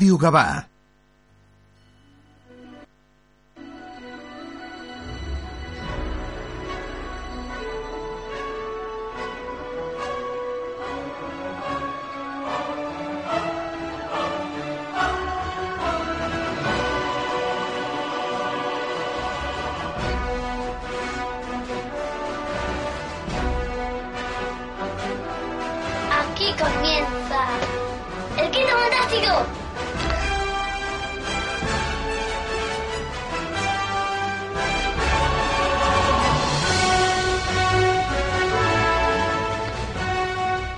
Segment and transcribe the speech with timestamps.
[0.00, 0.69] Radio Gavà.
[0.69, 0.69] Aquí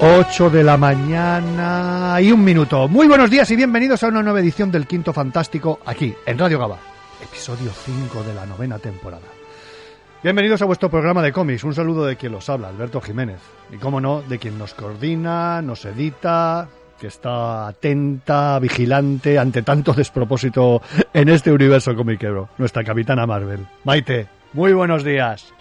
[0.04, 2.88] 8 de la mañana y un minuto.
[2.88, 6.58] Muy buenos días y bienvenidos a una nueva edición del Quinto Fantástico aquí en Radio
[6.58, 6.76] Gaba,
[7.22, 9.28] episodio 5 de la novena temporada.
[10.20, 11.62] Bienvenidos a vuestro programa de cómics.
[11.62, 13.38] Un saludo de quien los habla, Alberto Jiménez.
[13.70, 19.92] Y cómo no, de quien nos coordina, nos edita, que está atenta, vigilante ante tanto
[19.92, 20.82] despropósito
[21.14, 23.68] en este universo comiquero, nuestra capitana Marvel.
[23.84, 25.54] Maite, muy buenos días.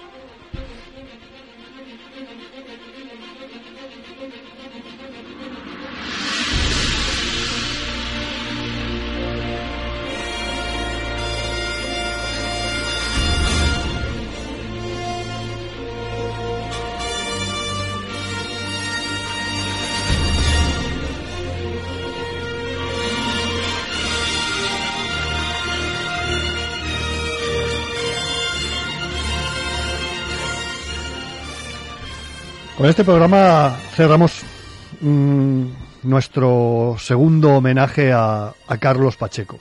[32.81, 34.41] Con este programa cerramos
[35.01, 35.65] mm,
[36.01, 39.59] nuestro segundo homenaje a, a Carlos Pacheco.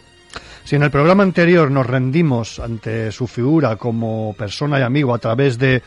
[0.65, 5.19] Si en el programa anterior nos rendimos ante su figura como persona y amigo a
[5.19, 5.83] través de,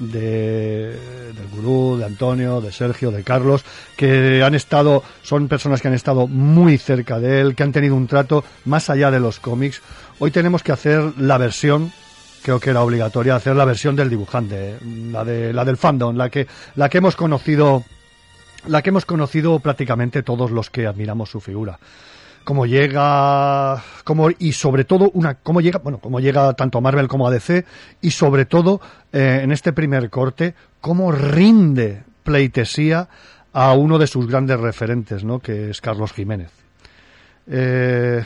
[0.00, 0.98] de
[1.34, 3.64] del gurú, de Antonio, de Sergio, de Carlos,
[3.96, 7.94] que han estado, son personas que han estado muy cerca de él, que han tenido
[7.94, 9.82] un trato más allá de los cómics,
[10.18, 11.92] hoy tenemos que hacer la versión
[12.46, 14.78] creo que era obligatoria hacer la versión del dibujante,
[15.10, 16.46] la de la del fandom, la que
[16.76, 17.82] la que hemos conocido
[18.68, 21.80] la que hemos conocido prácticamente todos los que admiramos su figura.
[22.44, 27.08] Cómo llega, cómo, y sobre todo una, cómo llega, bueno, cómo llega tanto a Marvel
[27.08, 27.64] como a DC,
[28.00, 28.80] y sobre todo
[29.12, 33.08] eh, en este primer corte, cómo rinde pleitesía
[33.52, 35.40] a uno de sus grandes referentes, ¿no?
[35.40, 36.52] Que es Carlos Jiménez.
[37.48, 38.22] Eh,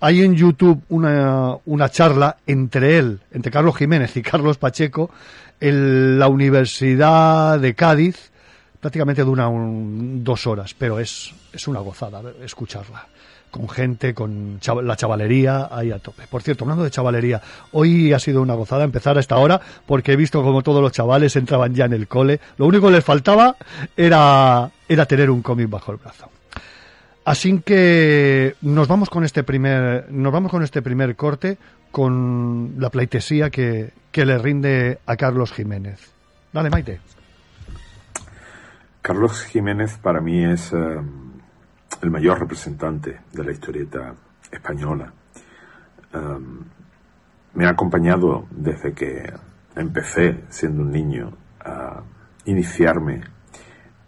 [0.00, 5.10] hay en YouTube una, una charla entre él, entre Carlos Jiménez y Carlos Pacheco,
[5.60, 8.30] en la Universidad de Cádiz.
[8.80, 13.06] Prácticamente dura un- dos horas, pero es, es una gozada escucharla.
[13.50, 16.24] Con gente, con la chavalería ahí a tope.
[16.28, 17.40] Por cierto, hablando de chavalería,
[17.72, 20.92] hoy ha sido una gozada empezar a esta hora porque he visto como todos los
[20.92, 22.38] chavales entraban ya en el cole.
[22.58, 23.56] Lo único que les faltaba
[23.96, 26.28] era, era tener un cómic bajo el brazo.
[27.26, 31.58] Así que nos vamos con este primer, nos vamos con este primer corte
[31.90, 36.12] con la pleitesía que, que le rinde a Carlos Jiménez.
[36.52, 37.00] Dale, Maite.
[39.02, 40.76] Carlos Jiménez para mí es eh,
[42.02, 44.14] el mayor representante de la historieta
[44.52, 45.12] española.
[46.14, 46.18] Eh,
[47.54, 49.32] me ha acompañado desde que
[49.74, 52.02] empecé siendo un niño a
[52.44, 53.22] iniciarme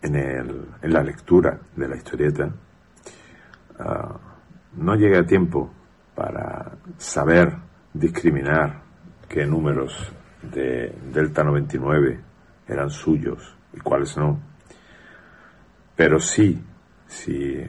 [0.02, 2.48] en, el- en la lectura de la historieta.
[3.78, 4.18] Ah,
[4.76, 5.70] no llegué a tiempo
[6.14, 7.56] para saber
[7.92, 8.82] discriminar
[9.28, 10.12] qué números
[10.42, 12.20] de Delta 99
[12.66, 14.38] eran suyos y cuáles no.
[15.94, 16.62] Pero sí,
[17.06, 17.60] sí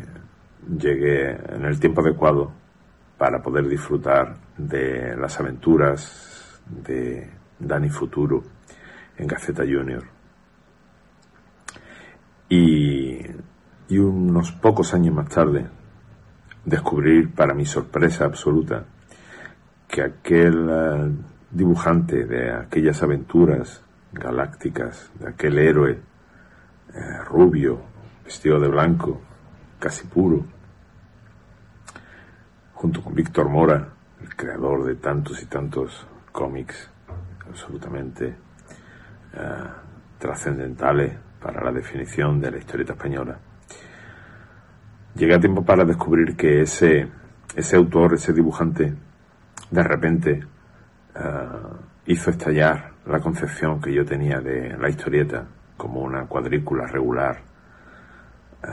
[0.67, 2.51] llegué en el tiempo adecuado
[3.17, 8.43] para poder disfrutar de las aventuras de Dani Futuro
[9.17, 10.03] en Gaceta Junior.
[12.47, 13.19] Y,
[13.89, 15.67] y unos pocos años más tarde,
[16.65, 18.85] descubrir para mi sorpresa absoluta
[19.87, 21.11] que aquel eh,
[21.51, 23.81] dibujante de aquellas aventuras
[24.11, 25.99] galácticas, de aquel héroe
[26.93, 27.81] eh, rubio,
[28.23, 29.21] vestido de blanco,
[29.79, 30.45] casi puro,
[32.73, 33.89] junto con Víctor Mora,
[34.21, 36.89] el creador de tantos y tantos cómics
[37.47, 39.67] absolutamente eh,
[40.17, 43.39] trascendentales para la definición de la historieta española.
[45.19, 47.05] Llegué a tiempo para descubrir que ese,
[47.53, 48.93] ese autor, ese dibujante,
[49.69, 50.39] de repente
[51.13, 51.47] eh,
[52.05, 55.45] hizo estallar la concepción que yo tenía de la historieta
[55.75, 57.37] como una cuadrícula regular
[58.63, 58.67] eh,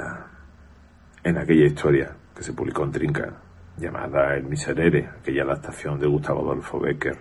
[1.25, 3.33] en aquella historia que se publicó en Trinca
[3.77, 7.19] llamada El Miserere, aquella adaptación de Gustavo Adolfo Becker,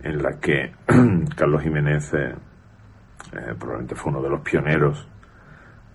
[0.00, 0.72] en la que
[1.36, 2.36] Carlos Jiménez eh,
[3.32, 5.08] eh, probablemente fue uno de los pioneros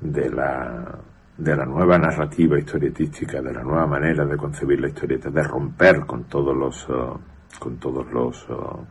[0.01, 1.00] de la
[1.37, 6.05] de la nueva narrativa historietística, de la nueva manera de concebir la historieta, de romper
[6.05, 7.19] con todos los, uh,
[7.59, 8.85] con todos los, uh,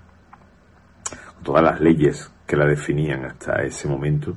[1.42, 4.34] todas las leyes que la definían hasta ese momento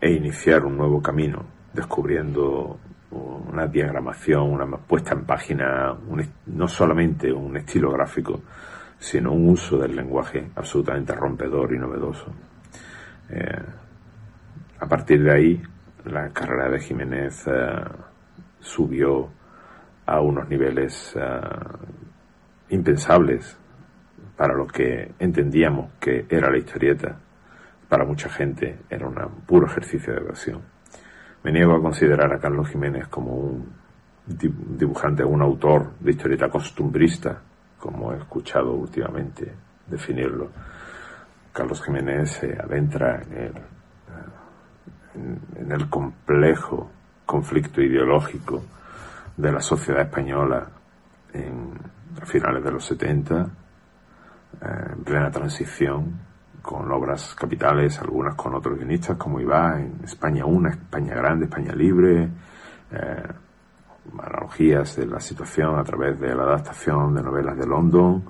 [0.00, 2.78] e iniciar un nuevo camino, descubriendo
[3.10, 5.96] una diagramación, una puesta en página,
[6.46, 8.42] no solamente un estilo gráfico,
[8.98, 12.32] sino un uso del lenguaje absolutamente rompedor y novedoso.
[13.30, 13.62] Eh,
[14.80, 15.62] a partir de ahí,
[16.04, 17.84] la carrera de Jiménez eh,
[18.60, 19.28] subió
[20.06, 21.40] a unos niveles eh,
[22.70, 23.58] impensables
[24.36, 27.18] para lo que entendíamos que era la historieta.
[27.88, 29.16] Para mucha gente era un
[29.46, 30.62] puro ejercicio de versión.
[31.42, 33.72] Me niego a considerar a Carlos Jiménez como un
[34.26, 37.40] dibujante, un autor de historieta costumbrista,
[37.78, 39.52] como he escuchado últimamente
[39.86, 40.50] definirlo.
[41.52, 43.52] Carlos Jiménez se adentra en el
[45.56, 46.90] en, el complejo
[47.26, 48.62] conflicto ideológico
[49.36, 50.66] de la sociedad española
[51.32, 51.74] en,
[52.20, 53.50] a finales de los 70,
[54.60, 56.28] eh, en plena transición,
[56.62, 61.72] con obras capitales, algunas con otros guionistas, como iba en España una, España grande, España
[61.74, 62.28] libre,
[62.90, 63.22] eh,
[64.18, 68.24] analogías de la situación a través de la adaptación de novelas de London,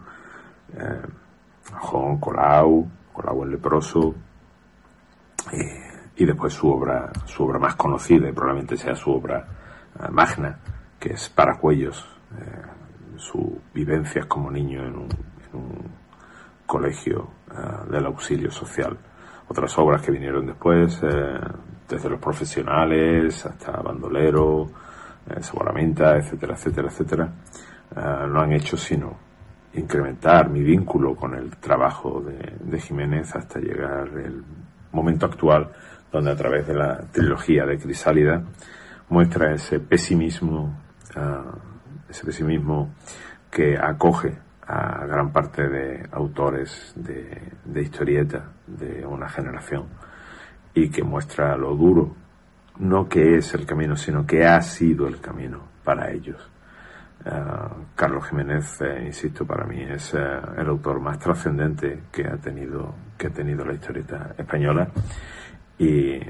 [0.76, 1.02] eh,
[2.20, 4.14] Colau, Colau el leproso,
[5.52, 5.87] eh,
[6.18, 9.46] y después su obra, su obra más conocida y probablemente sea su obra
[9.94, 10.58] eh, magna,
[10.98, 12.04] que es Paracuellos,
[12.36, 15.98] eh, su vivencias como niño en un,
[16.66, 18.98] colegio eh, del auxilio social.
[19.46, 24.68] Otras obras que vinieron después, desde los profesionales hasta Bandolero,
[25.40, 27.32] Saboramenta, etcétera, etcétera, etcétera,
[28.28, 29.16] no han hecho sino
[29.72, 34.44] incrementar mi vínculo con el trabajo de, de Jiménez hasta llegar el
[34.92, 35.70] momento actual
[36.12, 38.42] donde a través de la trilogía de Crisálida
[39.08, 40.78] muestra ese pesimismo,
[41.16, 41.54] ah,
[42.08, 42.94] ese pesimismo
[43.50, 49.86] que acoge a gran parte de autores de, de, historieta de una generación
[50.74, 52.14] y que muestra lo duro,
[52.78, 56.50] no que es el camino, sino que ha sido el camino para ellos.
[57.24, 60.18] Ah, Carlos Jiménez, eh, insisto, para mí es eh,
[60.56, 64.88] el autor más trascendente que ha tenido que ha tenido la historieta española
[65.78, 66.20] y,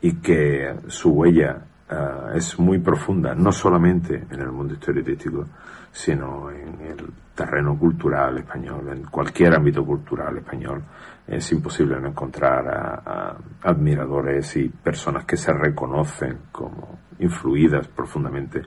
[0.00, 5.46] y que su huella uh, es muy profunda, no solamente en el mundo historietístico,
[5.92, 10.82] sino en el terreno cultural español, en cualquier ámbito cultural español.
[11.26, 18.62] Es imposible no encontrar admiradores y personas que se reconocen como influidas profundamente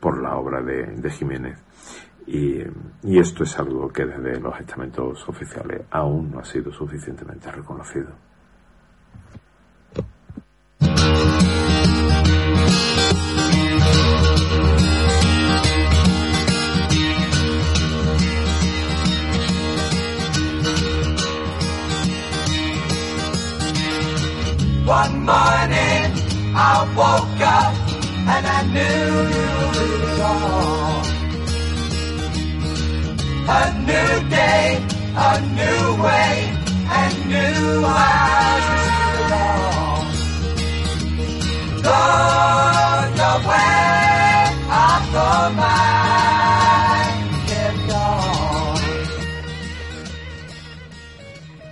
[0.00, 1.58] por la obra de, de Jiménez.
[2.26, 2.62] Y,
[3.02, 8.10] y, esto es algo que desde los estamentos oficiales aún no ha sido suficientemente reconocido.
[24.92, 26.04] One morning
[26.54, 27.74] I woke up
[28.34, 29.08] and I knew
[29.84, 31.00] it all.
[33.48, 34.66] A new day,
[35.16, 36.32] a new way,
[36.98, 38.66] and new eyes
[39.16, 40.00] it all.
[41.88, 43.80] Gone the way
[44.84, 48.76] of the mind kept on.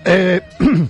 [0.07, 0.41] Eh,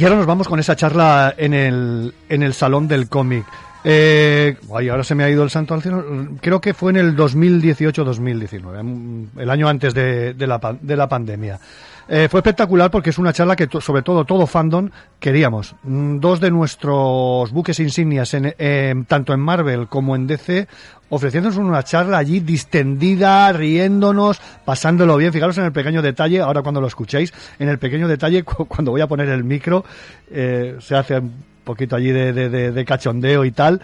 [0.00, 3.44] Y ahora nos vamos con esa charla en el, en el Salón del Cómic.
[3.84, 6.02] Eh, ay, ahora se me ha ido el santo al cielo.
[6.40, 11.60] Creo que fue en el 2018-2019, el año antes de, de, la, de la pandemia.
[12.08, 14.88] Eh, fue espectacular porque es una charla que sobre todo todo fandom
[15.18, 15.74] queríamos.
[15.82, 20.66] Mm, dos de nuestros buques insignias en, tanto en Marvel como en DC
[21.10, 25.32] ofreciéndonos una charla allí distendida, riéndonos, pasándolo bien.
[25.32, 29.00] Fijaros en el pequeño detalle, ahora cuando lo escuchéis, en el pequeño detalle, cuando voy
[29.00, 29.84] a poner el micro,
[30.30, 33.80] eh, se hace un poquito allí de, de, cachondeo y tal,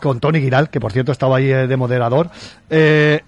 [0.00, 2.30] con Tony Giral, que por cierto estaba ahí eh, de moderador.
[2.68, 3.20] Eh,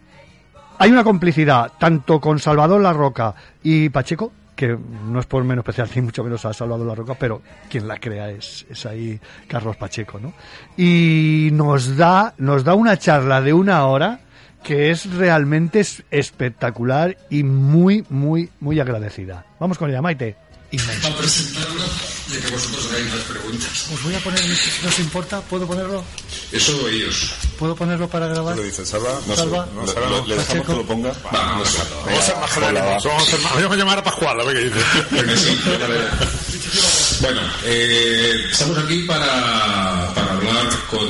[0.78, 4.32] hay una complicidad tanto con Salvador La Roca y Pacheco
[4.62, 4.78] que
[5.09, 7.99] no es por menos especial ni mucho menos ha salvado la roca, pero quien la
[7.99, 10.35] crea es, es ahí Carlos Pacheco, ¿no?
[10.76, 14.21] Y nos da, nos da una charla de una hora
[14.62, 19.47] que es realmente espectacular y muy, muy, muy agradecida.
[19.59, 20.37] Vamos con ella, Maite
[20.73, 21.02] inmenso.
[21.02, 21.85] Para presentarlo
[22.29, 23.87] y que vosotros hagáis las preguntas.
[23.93, 26.02] Os voy a poner, si os importa, ¿puedo ponerlo?
[26.50, 27.31] Eso ellos.
[27.59, 28.57] ¿Puedo ponerlo para grabar?
[28.57, 29.21] lo dice Salva?
[29.26, 29.69] No, Salva.
[29.75, 30.26] No, Salva no.
[30.26, 31.12] ¿Le dejamos que lo ponga?
[31.31, 33.05] Vamos, vamos a ser más claros.
[33.05, 34.81] Vamos a llamar a Pascual, a ver qué dice.
[37.21, 41.09] bueno, eh, estamos aquí para, para hablar con,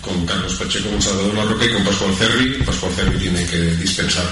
[0.00, 2.62] con Carlos Pacheco, con Salvador Larroca y con Pascual Ferri.
[2.62, 4.24] Pascual Ferri tiene que dispensar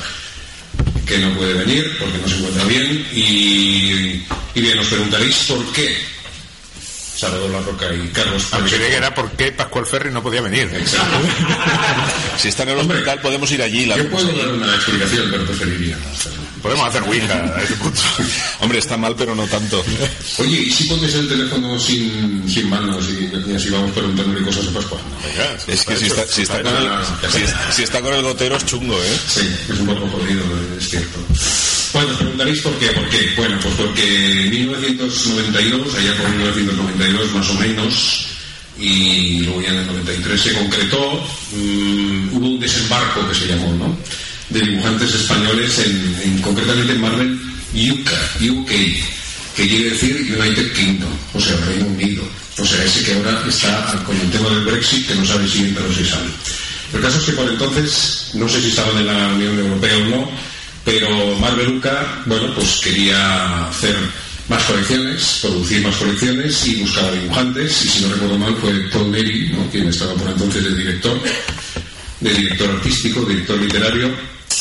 [1.06, 3.06] que no puede venir porque no se encuentra bien.
[3.14, 4.22] Y,
[4.54, 6.13] y bien, os preguntaréis por qué
[7.16, 8.76] Salvador Larroca y Carlos A mí Pacheco.
[8.76, 10.68] creía que era porque Pascual Ferri no podía venir.
[10.74, 11.16] Exacto.
[12.38, 13.86] Si está en el Hombre, hospital, podemos ir allí.
[13.86, 16.02] La Yo puedo dar una explicación, pero preferiría no.
[16.62, 18.00] Podemos hacer Ouija a ese punto.
[18.60, 19.84] Hombre, está mal, pero no tanto.
[20.38, 24.66] Oye, ¿y si pones el teléfono sin, sin manos y, y así vamos preguntándole cosas
[24.68, 25.00] a Pascual?
[25.24, 26.90] Venga, Es que si está, si está, con, el,
[27.30, 29.18] si, si está con el gotero es chungo, ¿eh?
[29.28, 29.40] Sí,
[29.70, 30.42] es un poco jodido,
[30.78, 31.18] es cierto.
[32.44, 32.86] Preguntaréis por qué.
[32.88, 33.32] ¿Por qué?
[33.36, 38.26] Bueno, pues porque en 1992, allá por 1992 más o menos,
[38.78, 43.72] y luego ya en el 93 se concretó, mm, hubo un desembarco que se llamó,
[43.72, 43.96] ¿no?
[44.50, 47.40] De dibujantes españoles, en- concretamente en Marvel
[47.72, 48.10] UK,
[48.50, 48.70] UK,
[49.56, 52.24] que quiere decir United Kingdom, o sea, Reino Unido.
[52.58, 55.60] O sea, ese que ahora está con el tema del Brexit, que no sabe si
[55.60, 56.28] entra o si sale.
[56.92, 60.08] El caso es que por entonces, no sé si estaban en la Unión Europea o
[60.10, 60.53] no,
[60.84, 61.86] pero Marvel UK,
[62.26, 63.96] bueno, pues quería hacer
[64.48, 69.10] más colecciones, producir más colecciones y buscaba dibujantes, y si no recuerdo mal fue Paul
[69.10, 69.70] Neri, ¿no?
[69.70, 71.18] quien estaba por entonces de director,
[72.20, 74.14] de director artístico, director literario,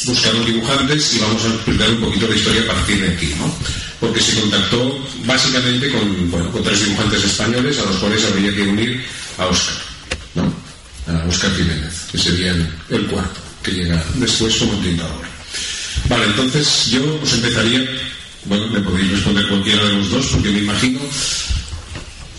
[0.06, 3.54] buscaron dibujantes y vamos a explicar un poquito la historia a partir de aquí, ¿no?
[4.00, 8.64] Porque se contactó básicamente con, bueno, con tres dibujantes españoles a los cuales habría que
[8.64, 9.06] unir
[9.38, 9.76] a Oscar,
[10.36, 10.54] ¿no?
[11.08, 15.33] A Oscar Jiménez, que sería el, el cuarto, que llega después como tintador.
[16.14, 17.90] Vale, entonces yo os empezaría,
[18.46, 21.00] bueno, me podéis responder cualquiera de los dos, porque me imagino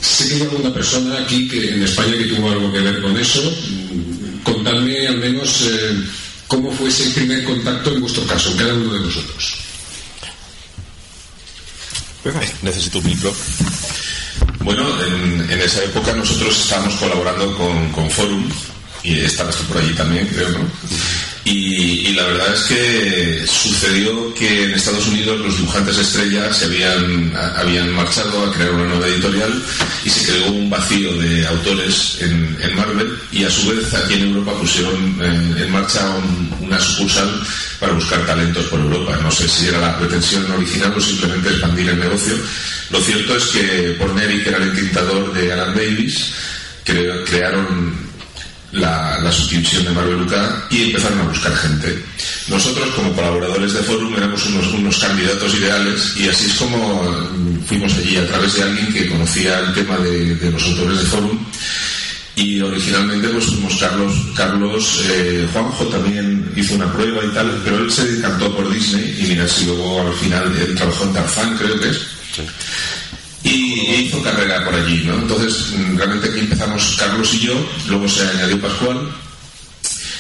[0.01, 3.17] Sé que hay alguna persona aquí que en España que tuvo algo que ver con
[3.19, 3.41] eso.
[4.45, 6.05] Contadme al menos eh,
[6.47, 9.55] cómo fue ese primer contacto en vuestro caso, en cada uno de vosotros.
[12.63, 13.35] Necesito un micro.
[14.61, 18.49] Bueno, en, en esa época nosotros estábamos colaborando con, con Forum
[19.03, 20.71] y estabas tú por allí también, creo, ¿no?
[21.47, 27.37] Y, la verdad es que sucedió que en Estados Unidos los dibujantes estrellas se habían,
[27.57, 29.53] habían marchado a crear una nueva editorial
[30.05, 34.15] y se creó un vacío de autores en, en Marvel y a su vez aquí
[34.15, 37.29] en Europa pusieron eh, en marcha un- una sucursal
[37.79, 39.19] para buscar talentos por Europa.
[39.23, 42.35] No sé si era la pretensión original o simplemente expandir el negocio.
[42.91, 46.33] Lo cierto es que Porneri, que era el tintador de Alan Davis,
[46.87, 48.04] cre- crearon
[48.75, 50.33] la, la subdivisión de Marvel UK
[50.71, 52.05] y empezaron a buscar gente.
[52.49, 57.65] Nosotros, como colaboradores de Forum, éramos unos, unos candidatos ideales y así es como mm,
[57.67, 61.07] fuimos allí a través de alguien que conocía el tema de, de los autores de
[61.07, 61.39] Forum.
[62.37, 67.79] Y originalmente pues fuimos Carlos Carlos eh, Juanjo también hizo una prueba y tal pero
[67.79, 71.57] él se decantó por Disney y mira si luego al final él trabajó en Tarzán
[71.57, 72.01] creo que es
[73.45, 75.15] y hizo carrera por allí, ¿no?
[75.17, 77.55] Entonces, mm, realmente aquí empezamos Carlos y yo,
[77.89, 78.99] luego se añadió Pascual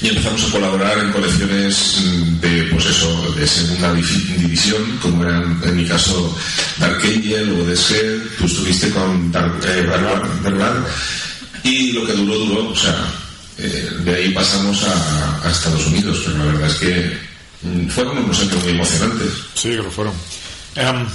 [0.02, 5.22] y empezamos a colaborar en colecciones mm, de, pues eso, de segunda divi- división, como
[5.24, 6.36] eran en mi caso
[6.78, 10.86] Dark Angel o Scare, tú estuviste con Dark, eh, World,
[11.62, 12.94] y lo que duró, duró, o sea,
[13.56, 17.18] eh, de ahí pasamos a, a Estados Unidos, pero la verdad es que
[17.62, 19.28] mm, fueron unos años muy emocionantes.
[19.54, 20.12] Sí, que lo fueron.
[20.74, 21.06] Em,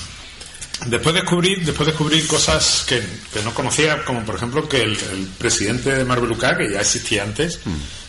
[0.87, 2.99] después descubrí, después descubrí cosas que,
[3.33, 6.81] que no conocía, como por ejemplo que el, el presidente de Marvel UK, que ya
[6.81, 7.59] existía antes,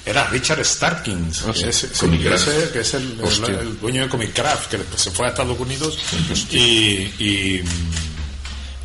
[0.07, 2.49] era Richard Starkins, que, es, sí, Comic que Craft.
[2.49, 3.61] es- que es el, el- Hostia.
[3.61, 5.99] el dueño de Comic Craft, que después se fue a Estados Unidos
[6.51, 7.63] y, y,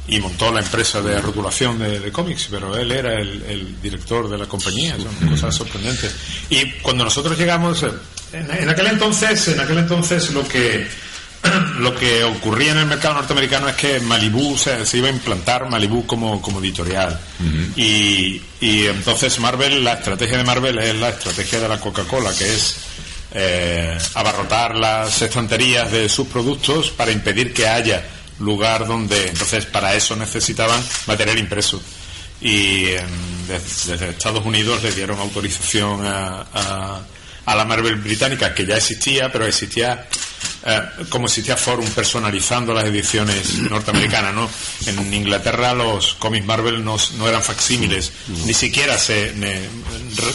[0.07, 4.37] y montó la empresa de rotulación de, de cómics, pero él era el, director de
[4.37, 6.13] la compañía, son cosas sorprendentes.
[6.49, 7.89] Y cuando nosotros llegamos, eh,
[8.33, 10.85] en, en aquel entonces, en aquel entonces lo que
[11.79, 15.69] lo que ocurría en el mercado norteamericano es que Malibu se, se iba a implantar
[15.69, 17.19] Malibu como, como editorial.
[17.75, 22.45] Y, y entonces Marvel la estrategia de Marvel es la estrategia de la Coca-Cola que
[22.53, 22.75] es
[23.33, 28.03] eh, abarrotar las estanterías de sus productos para impedir que haya
[28.39, 31.81] lugar donde entonces para eso necesitaban material impreso.
[32.41, 37.01] Y em, des- desde, Estados Unidos le dieron autorización a, a-
[37.45, 40.07] a la Marvel británica que ya existía pero existía
[40.65, 44.49] eh, como existía Forum personalizando las ediciones norteamericanas ¿no?
[44.87, 48.11] en Inglaterra los cómics Marvel no, no eran facsímiles
[48.45, 49.67] ni siquiera se, ne-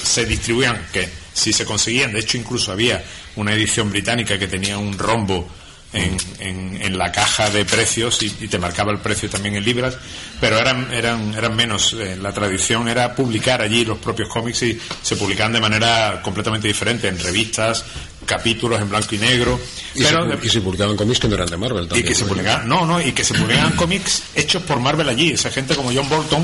[0.03, 3.03] se distribuían que si se conseguían de hecho incluso había
[3.37, 5.49] una edición británica que tenía un rombo
[5.93, 9.65] en, en- en la caja de precios y, y te marcaba el precio también en
[9.65, 9.97] libras,
[10.41, 11.93] pero eran, eran, eran menos.
[11.95, 16.69] Eh, la tradición era publicar allí los propios cómics y se publicaban de manera completamente
[16.69, 17.85] diferente, en revistas,
[18.25, 19.61] capítulos en blanco y negro.
[19.95, 22.15] Y, pero se, pu- y se publicaban cómics que no eran de Marvel y que
[22.15, 25.75] se publicaban, no, no, y que se publicaban cómics hechos por Marvel allí, esa gente
[25.75, 26.43] como John Bolton,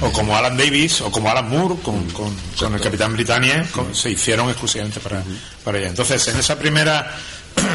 [0.00, 3.94] o como Alan Davis, o como Alan Moore, con, con, con el Capitán Britannia, con-
[3.94, 5.22] se hicieron exclusivamente para,
[5.64, 5.88] para allá.
[5.88, 7.14] Entonces, en esa primera,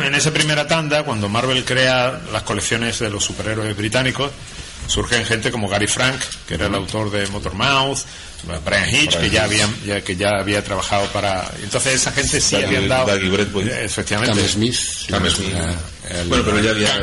[0.06, 4.32] en esa primera tanda, cuando Marvel crea las colecciones de los superhéroes británicos,
[4.88, 8.00] surgen gente como Gary Frank, que era el autor de Motormouth,
[8.64, 12.56] Brian Hitch, que ya había, ya, que ya había trabajado para, entonces esa gente sí
[12.58, 13.08] habían dado,
[13.86, 14.76] efectivamente, Cam Smith.
[15.10, 15.56] Cam Smith.
[16.12, 17.00] El- bueno, pero ya había.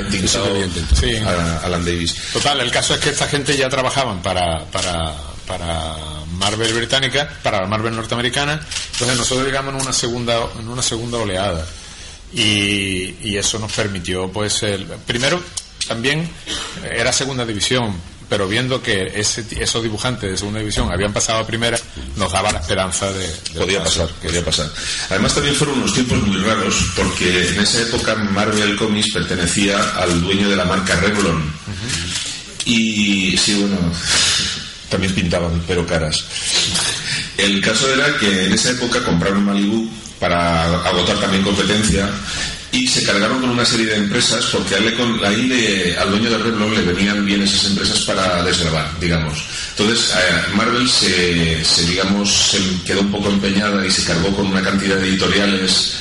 [0.95, 1.17] Sí.
[1.17, 2.15] a Alan Davis.
[2.33, 5.13] Total, el caso es que esta gente ya trabajaban para, para,
[5.49, 5.97] para
[6.35, 8.61] Marvel británica, para la Marvel norteamericana,
[8.93, 11.67] entonces nosotros llegamos en una segunda, en una segunda oleada.
[12.35, 15.41] Y, y eso nos permitió, pues, el, primero,
[15.87, 16.29] también
[16.91, 17.95] era segunda división,
[18.33, 21.79] pero viendo que ese, esos dibujantes de segunda división habían pasado a primera,
[22.17, 23.27] nos daba la esperanza de...
[23.27, 24.71] de Podía pasar, podía pasar.
[25.11, 30.23] Además también fueron unos tiempos muy raros porque en esa época Marvel Comics pertenecía al
[30.23, 31.53] dueño de la marca Revlon.
[32.65, 33.93] Y sí, bueno,
[34.89, 36.25] también pintaban, pero caras.
[37.37, 39.91] El caso era que en esa época compraron Malibu
[40.23, 42.09] para agotar también competencia
[42.71, 46.73] y se cargaron con una serie de empresas porque ahí le- al dueño de Revlon
[46.75, 49.45] le venían bien esas empresas para desgravar, digamos.
[49.77, 54.47] Entonces eh, Marvel se, se, digamos, se quedó un poco empeñada y se cargó con
[54.47, 55.95] una cantidad de editoriales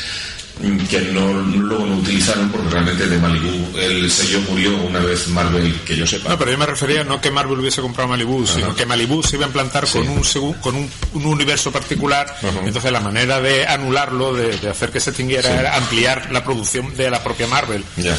[0.89, 5.73] que no, luego no utilizaron porque realmente de Malibu el sello murió una vez Marvel,
[5.85, 6.29] que yo sepa.
[6.29, 9.37] No, pero yo me refería no que Marvel hubiese comprado Malibu, sino que Malibu se
[9.37, 10.21] iba a implantar con, un,
[10.61, 12.37] con un, un universo particular.
[12.63, 16.95] Entonces, la manera de anularlo, de, de hacer que se extinguiera, era ampliar la producción
[16.95, 17.83] de la propia Marvel.
[17.97, 18.17] Ya.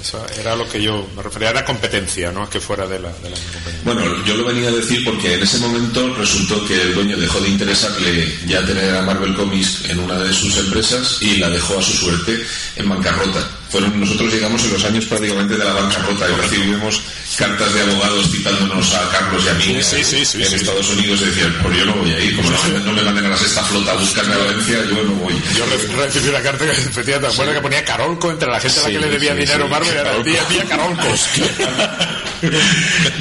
[0.00, 3.12] Eso era lo que yo me refería, era competencia, no es que fuera de la,
[3.12, 3.80] de la compañía.
[3.84, 7.40] Bueno, yo lo venía a decir porque en ese momento resultó que el dueño dejó
[7.40, 11.78] de interesarle ya tener a Marvel Comics en una de sus empresas y la dejó
[11.78, 12.44] a su suerte
[12.76, 13.59] en bancarrota.
[13.70, 17.02] Fueron, nosotros llegamos en los años prácticamente de la bancarrota y recibimos
[17.38, 20.54] cartas de abogados citándonos a Carlos y a mí Sí, sí, sí, en.
[20.54, 22.50] Estados Unidos decían, pues yo no voy a ir, como
[22.84, 25.34] no me manden a la sexta flota a buscarme a Valencia, yo no voy.
[25.56, 28.80] Yo re- recibí una carta que efectivamente, ¿te acuerdas que ponía Carolco entre la gente
[28.80, 29.68] a la que le debía dinero.
[29.68, 29.88] Marvel?
[29.90, 30.24] Era Carolco.
[30.30, 31.02] tía, tía Carolco.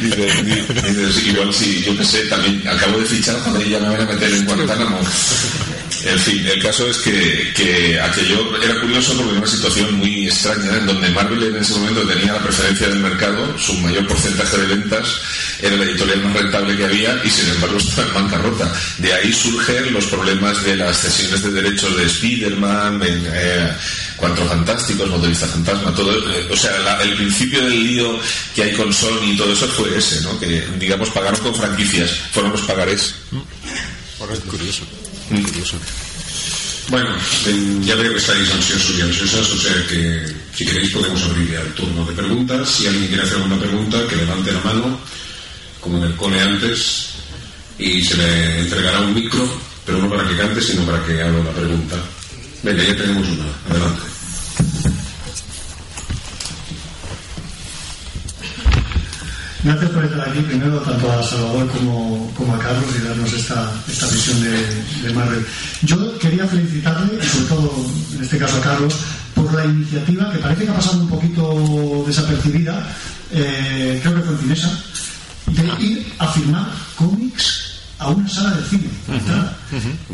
[0.02, 3.90] Dices, di- dices, igual sí, yo qué sé, también acabo de fichar, joder, ya me
[3.90, 5.00] van a meter en Guantánamo.
[6.06, 10.28] En fin, el caso es que, que aquello era curioso porque era una situación muy
[10.28, 14.58] extraña en donde Marvel en ese momento tenía la preferencia del mercado, su mayor porcentaje
[14.58, 15.08] de ventas
[15.62, 18.74] era la editorial más rentable que había y sin embargo estaba en bancarrota.
[19.00, 23.72] De ahí surgen los problemas de las cesiones de derechos de Spider-Man, eh,
[24.16, 26.12] Cuatro Fantásticos, Motorista Fantasma, todo.
[26.32, 28.20] eh, o sea, la- el principio del lío
[28.56, 30.40] que hay con Sony y todo eso fue ese, ¿no?
[30.40, 33.16] Que, digamos, pagaron con franquicias, fueron los pagarés.
[34.50, 34.84] Curioso.
[36.90, 37.10] Bueno,
[37.84, 41.62] ya veo que estáis ansiosos y ansiosas, o sea que si queréis podemos abrir ya
[41.62, 42.68] el turno de preguntas.
[42.68, 45.00] Si alguien quiere hacer alguna pregunta, que levante la mano,
[45.80, 47.10] como en el cole antes,
[47.78, 49.48] y se le entregará un micro,
[49.86, 51.96] pero no para que cante, sino para que haga la pregunta.
[52.64, 53.46] Venga, ya tenemos una.
[53.70, 54.89] Adelante.
[59.62, 63.70] Gracias por estar aquí, primero, tanto a Salvador como, como a Carlos y darnos esta,
[63.90, 65.46] esta visión de, de Marvel.
[65.82, 68.96] Yo quería felicitarle, y sobre todo, en este caso a Carlos,
[69.36, 72.88] por la iniciativa que parece que ha pasado un poquito desapercibida,
[73.32, 74.80] eh, creo que fue en Cinesa,
[75.48, 77.66] de ir a firmar cómics
[77.98, 78.90] a una sala de cine.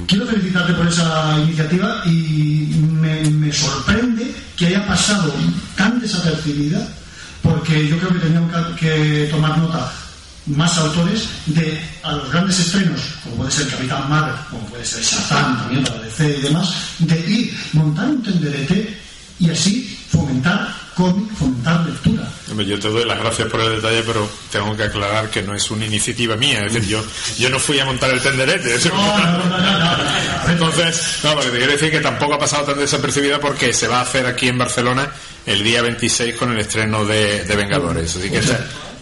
[0.07, 5.31] Quiero felicitarte por esa iniciativa y me, me sorprende que haya pasado
[5.75, 6.87] tan desapercibida
[7.45, 9.91] porque yo creo que teníamos que- tomar nota
[10.47, 15.01] más autores de a los grandes estrenos, como puede ser Capitán Marvel, como puede ser
[15.03, 18.97] Shazam también para DC y demás, de ir, montar un tenderete
[19.39, 22.31] y así fomentar cómic, fomentar lectura.
[22.65, 25.69] Yo te doy las gracias por el detalle, pero tengo que aclarar que no es
[25.71, 26.63] una iniciativa mía.
[26.65, 27.05] Es decir, yo,
[27.37, 28.77] yo no fui a montar el tenderete.
[28.89, 30.49] No, no, no, no, no, no.
[30.51, 33.99] Entonces, no, porque te quiero decir que tampoco ha pasado tan desapercibida porque se va
[33.99, 35.11] a hacer aquí en Barcelona
[35.45, 38.15] el día 26 con el estreno de, de Vengadores.
[38.15, 38.41] Así que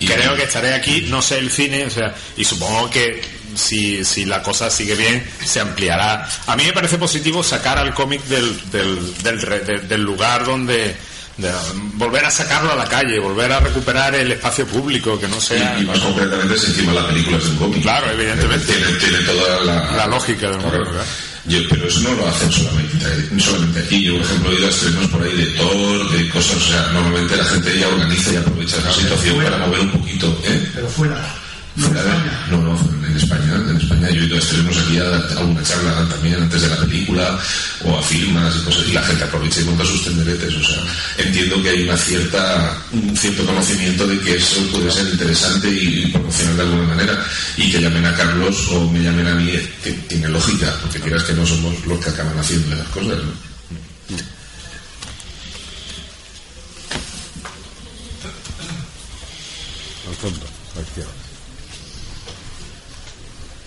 [0.07, 3.21] creo que estaré aquí, no sé el cine, o sea, y supongo que
[3.55, 6.27] si, si la cosa sigue bien, se ampliará.
[6.47, 10.43] A mí me parece positivo sacar al cómic del, del, del, re- del- del lugar
[10.45, 10.95] donde.
[11.37, 11.51] De-
[11.95, 15.77] volver a sacarlo a la calle, volver a recuperar el espacio público, que no sea.
[15.79, 17.81] Y, y más concretamente si encima la película es un cómic.
[17.81, 18.65] Claro, evidentemente.
[18.73, 21.05] Tiene, tiene toda la, La lógica del mundo, ¿verdad?
[21.45, 24.03] Yo- pero eso no lo hacen solamente, no solamente aquí.
[24.03, 26.55] Yo, por ejemplo, he ido a estrenos por ahí de Thor, de cosas.
[26.55, 30.39] O sea, normalmente la gente ya organiza y aprovecha esa situación para mover un poquito.
[30.45, 30.69] ¿eh?
[30.75, 31.35] Pero fuera.
[31.75, 34.09] Fuera de- no, no, en España, en España.
[34.11, 37.39] Yo a estrenos aquí a alguna charla también antes de la película
[37.83, 40.83] o a firmas y cosas y la gente aprovecha y monta sus tenderetes, o sea,
[41.17, 46.07] entiendo que hay una cierta, un cierto conocimiento de que eso puede ser interesante y,
[46.11, 47.25] promocionar de alguna manera
[47.57, 51.23] y que llamen a Carlos o me llamen a mí eh, tiene lógica, porque quieras
[51.23, 53.53] que no somos los que acaban haciendo las cosas, ¿no?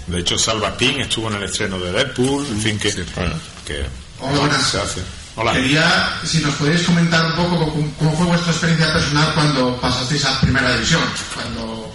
[0.07, 3.87] De hecho, Salva Pin estuvo en el estreno de Deadpool, en fin, que, que
[4.21, 4.63] Hola, buenas.
[4.63, 5.03] se hace.
[5.35, 5.53] Hola.
[5.53, 10.41] Quería, si nos podéis comentar un poco cómo, fue vuestra experiencia personal cuando pasasteis a
[10.41, 11.03] primera división,
[11.35, 11.95] cuando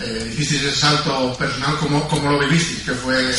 [0.00, 2.82] eh, hicisteis ese salto personal, ¿cómo, cómo lo vivisteis?
[2.84, 3.34] Que fue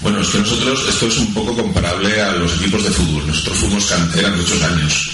[0.00, 3.26] Bueno, es que nosotros, esto es un poco comparable a los equipos de fútbol.
[3.26, 5.10] Nosotros fuimos cantera muchos años.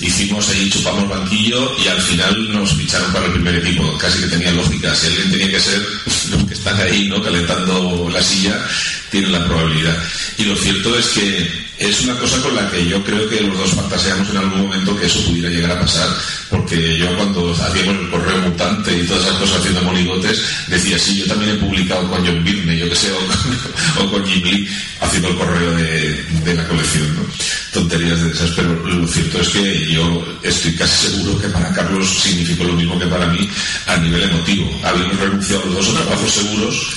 [0.00, 3.96] Hicimos ahí, chupamos banquillo y al final nos ficharon para el primer equipo.
[3.98, 4.94] Casi que tenía lógica.
[4.94, 5.80] Si alguien tenía que ser
[6.30, 7.22] los que están ahí, ¿no?
[7.22, 8.64] Calentando la silla,
[9.10, 9.96] tienen la probabilidad.
[10.38, 13.56] Y lo cierto es que es una cosa con la que yo creo que los
[13.56, 16.08] dos fantaseamos en algún momento que eso pudiera llegar a pasar,
[16.50, 21.18] porque yo cuando hacíamos el correo mutante y todas esas cosas haciendo monigotes, decía, sí,
[21.18, 24.68] yo también he publicado con John Byrne, yo que sé, o con, o Jim Lee,
[25.00, 27.22] haciendo el correo de, de la colección, ¿no?
[27.72, 32.08] Tonterías de esas, pero lo cierto es que yo estoy casi seguro que para Carlos
[32.22, 33.48] significó lo mismo que para mí
[33.86, 34.68] a nivel emotivo.
[34.82, 36.88] Habíamos renunciado los dos a trabajos seguros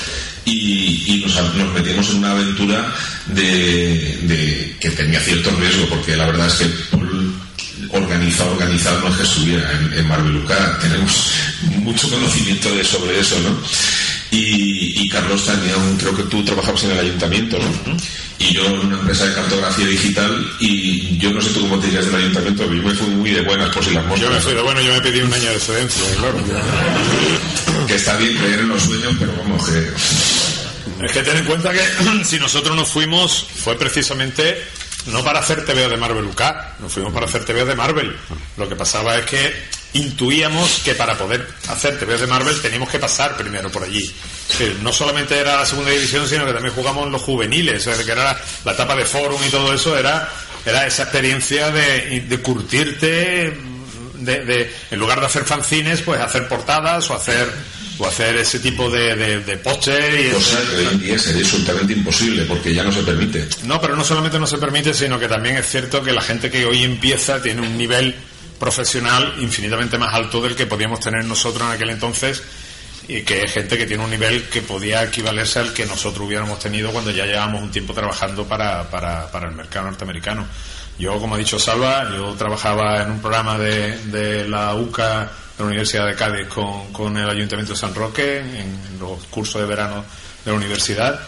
[0.45, 2.93] y, nos, nos metimos en una aventura
[3.27, 6.67] de, que tenía cierto riesgo, porque la verdad es que
[7.91, 10.51] organiza, organizar no es que estuviera en, en Marvel UK,
[10.82, 11.32] tenemos
[11.80, 13.58] mucho conocimiento de sobre eso, ¿no?
[14.32, 17.98] Y, y Carlos tenía un, creo que tú trabajabas en el ayuntamiento, ¿no?
[18.39, 21.88] Y yo en una empresa de cartografía digital y yo no sé tú cómo te
[21.88, 24.22] dirías del ayuntamiento, pero yo me fui muy de buenas por si las moscas.
[24.22, 26.38] Yo me fui de bueno, yo me pedí un año de excedencia, claro.
[27.88, 31.72] Que está bien creer en los sueños, pero vamos, que Es que ten en cuenta
[31.72, 31.82] que
[32.26, 34.65] si nosotros nos fuimos fue precisamente
[35.08, 36.41] no para hacer TVO de Marvel UK,
[36.80, 38.15] nos fuimos para hacer TVO de Marvel.
[38.58, 39.54] Lo que pasaba es que
[39.93, 44.13] intuíamos que para poder hacer TVO de Marvel teníamos que pasar primero por allí.
[44.60, 48.04] Es no solamente era la segunda división, sino que también jugamos los juveniles, o sea,
[48.06, 50.30] que era la, la etapa de forum y todo eso, era,
[50.65, 53.54] era esa experiencia de, de curtirte
[54.15, 57.49] de, de- en lugar de hacer fanzines, pues hacer portadas o hacer
[57.97, 60.58] o hacer ese tipo de, de, de póster y cosa
[61.01, 63.47] que hoy sería absolutamente imposible porque ya no se permite.
[63.65, 66.49] no, pero no solamente no se permite, sino que también es cierto que la gente
[66.49, 68.15] que hoy empieza tiene un nivel
[68.62, 72.43] profesional infinitamente más alto del que podíamos tener nosotros en aquel entonces
[73.08, 76.60] y que es gente que tiene un nivel que podía equivalerse al que nosotros hubiéramos
[76.60, 80.45] tenido cuando ya llevábamos un tiempo trabajando para, para, para el mercado norteamericano.
[81.00, 85.63] Yo, como ha dicho Salva, yo trabajaba en un programa de, de la UCA de
[85.63, 89.67] la Universidad de Cádiz con, con el Ayuntamiento de San Roque en los cursos de
[89.67, 90.06] verano
[90.45, 91.19] de la universidad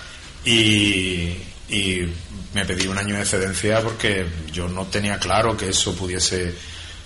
[0.46, 1.36] y,
[1.68, 2.14] y
[2.54, 6.54] me pedí un año de excedencia porque yo no tenía claro que eso pudiese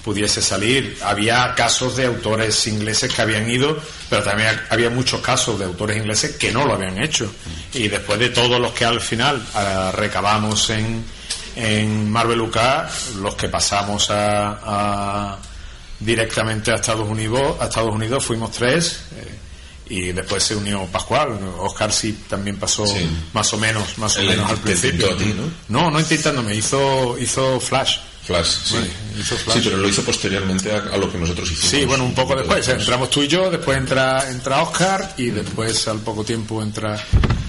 [0.07, 0.97] pudiese salir.
[1.03, 3.77] Había casos de autores ingleses que habían ido,
[4.09, 7.29] pero también había muchos casos de autores ingleses que no lo habían hecho.
[7.73, 11.03] Y después de todos los que al final ah, recabamos en,
[11.57, 12.57] en Marvel UK,
[13.19, 14.59] los que pasamos a,
[15.33, 15.37] a-
[15.99, 19.01] directamente a Estados Unidos, a Estados Unidos fuimos tres.
[19.17, 19.33] eh,
[19.89, 23.09] y después se unió Pascual, Oscar sí también pasó Sí.
[23.33, 25.15] más o menos, más o menos al principio.
[25.15, 25.49] ti, ¿no?
[25.81, 27.97] No, no intentándome, hizo, hizo Flash.
[28.27, 28.73] Flash, sí.
[28.75, 28.87] Bueno,
[29.19, 29.55] hizo Flash.
[29.55, 31.69] Sí, pero lo hizo posteriormente a, a lo que nosotros hicimos.
[31.71, 32.57] Sí, bueno, un poco después.
[32.65, 32.81] Después.
[32.81, 37.01] Entramos tú y yo, después entra, entra Oscar y después al poco tiempo entra,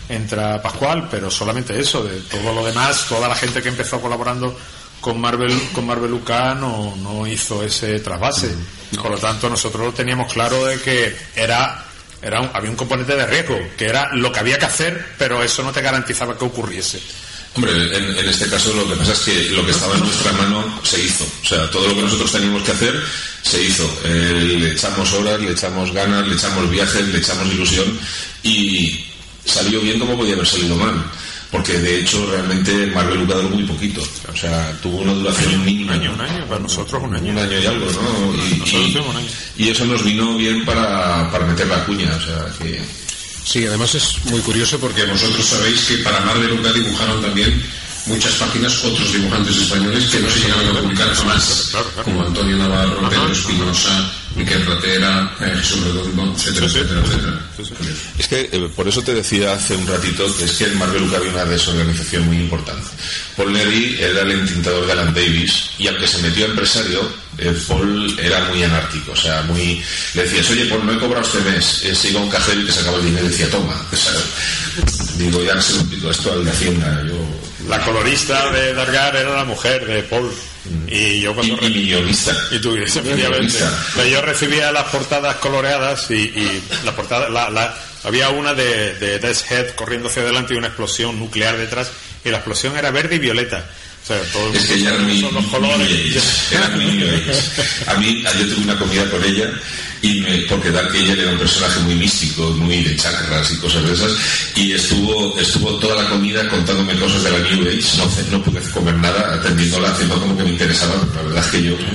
[0.09, 4.57] entra Pascual, pero solamente eso, de todo lo demás, toda la gente que empezó colaborando
[5.01, 8.55] con Marvel, con Marvel UK no, no hizo ese trasvase.
[9.03, 11.85] Por lo tanto, nosotros teníamos claro de que era,
[12.23, 15.43] era un- había un componente de riesgo, que era lo que había que hacer, pero
[15.43, 17.01] eso no te garantizaba que ocurriese.
[17.59, 20.31] Hombre, en, en este caso lo que pasa es que lo que estaba en nuestra
[20.33, 21.25] mano se hizo.
[21.43, 23.03] O sea, todo lo que nosotros teníamos que hacer
[23.43, 24.01] se hizo.
[24.05, 27.99] Eh, le echamos horas, le echamos ganas, le echamos viajes, le echamos ilusión
[28.45, 29.05] y
[29.45, 31.03] salió bien como podía haber salido mal.
[31.51, 34.03] Porque de hecho realmente Marvel duró muy poquito.
[34.33, 35.95] O sea, tuvo una duración mínima.
[35.95, 37.33] Un año, un año, para nosotros un año.
[37.33, 38.35] Un año y algo, ¿no?
[38.35, 39.29] Y, Nosotros y- tuvimos un año.
[39.57, 42.15] y eso nos vino bien para, para meter la cuña.
[42.17, 42.81] O sea, que...
[43.49, 47.63] Sí, además es muy curioso porque vosotros sabéis que para Marvel UK dibujaron también
[48.05, 51.73] muchas páginas otros dibujantes españoles que no se llegaron a publicar jamás,
[52.05, 57.41] como Antonio Navarro, Pedro Espinosa, Miquel Ratera, eh, Jesús Redondo, etcétera, etcétera, etcétera.
[58.19, 61.05] Es que eh, por eso te decía hace un ratito que es que en Marvel
[61.05, 62.87] UK había una desorganización muy importante.
[63.35, 67.01] Paul Nery era el entintador de Alan Davis y al que se metió a empresario
[67.69, 69.83] Paul era muy anárquico, o sea, muy.
[70.15, 71.65] Le decías, oye, Paul, no he cobrado este mes.
[71.97, 73.81] Se iba a un cajero y te sacaba el dinero y decía, toma.
[73.93, 74.13] O sea,
[75.17, 77.03] digo, ya se lo pido esto al de Hacienda.
[77.07, 77.15] Yo,
[77.69, 80.33] La colorista de Dargar era la mujer de Paul.
[80.89, 81.55] Y yo cuando...
[81.63, 82.37] y, y mi guionista.
[82.51, 83.29] Y tú, efectivamente.
[83.31, 83.85] Guionista.
[83.97, 87.75] Pero yo recibía las portadas coloreadas y, y la portada, la, la-
[88.05, 91.91] había una de, de Death's Head corriendo hacia adelante y una explosión nuclear detrás
[92.25, 93.65] y la explosión era verde y violeta.
[94.03, 95.87] O sea, todo el Es que ella era muy, son los colores.
[95.87, 96.67] Age, era.
[97.93, 99.51] A mí, yo tuve una comida con ella
[100.03, 103.85] y me, porque Dark Angel era un personaje muy místico, muy de chakras y cosas
[103.85, 104.13] de esas,
[104.55, 108.61] y estuvo, estuvo toda la comida contándome cosas de la New Age, no, no pude
[108.71, 111.77] comer nada atendiéndola, haciendo como que me interesaba, pero la verdad es que yo...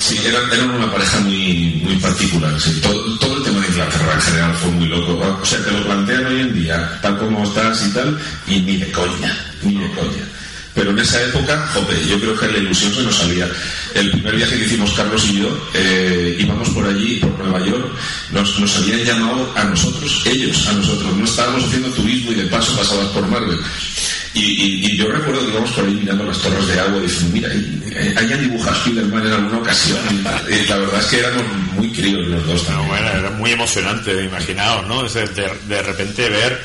[0.00, 2.60] Sí, eran, eran una pareja muy, muy particular.
[2.60, 2.70] sí.
[2.80, 3.37] Todo,
[3.78, 5.38] Inglaterra en general fue muy loco.
[5.40, 8.76] O sea, te lo plantean hoy en día, tal como estás y tal, y ni
[8.76, 10.24] de coña, ni de coña.
[10.74, 13.48] Pero en esa época, joder, yo creo que la ilusión se nos salía.
[13.94, 17.88] El primer viaje que hicimos Carlos y yo, eh, íbamos por allí, por Nueva York,
[18.32, 21.16] nos, nos habían llamado a nosotros, ellos, a nosotros.
[21.16, 23.58] No estábamos haciendo turismo y de paso pasabas por Marvel.
[24.34, 24.40] Y,
[24.92, 27.48] y- yo recuerdo que íbamos por ahí mirando las torres de agua y diciendo, mira,
[27.50, 29.98] ahí- eh, han dibujado a Spiderman en alguna ocasión.
[30.68, 32.88] La verdad es que éramos muy críos los dos también.
[32.88, 35.02] bueno, era muy emocionante, imaginaos, ¿no?
[35.08, 35.26] De,
[35.68, 36.60] de- repente ver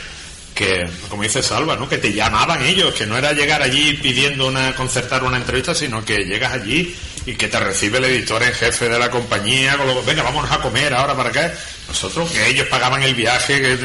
[0.54, 1.88] que, como dice Salva, ¿no?
[1.89, 6.04] Que te llamaban ellos, que no era llegar allí pidiendo una, concertar una entrevista, sino
[6.06, 6.93] que llegas allí
[7.26, 10.52] y que te recibe el editor en jefe de la compañía, con lo- venga, vámonos
[10.52, 11.49] a comer ahora para qué.
[11.88, 13.78] Nosotros, que ellos pagaban el viaje, que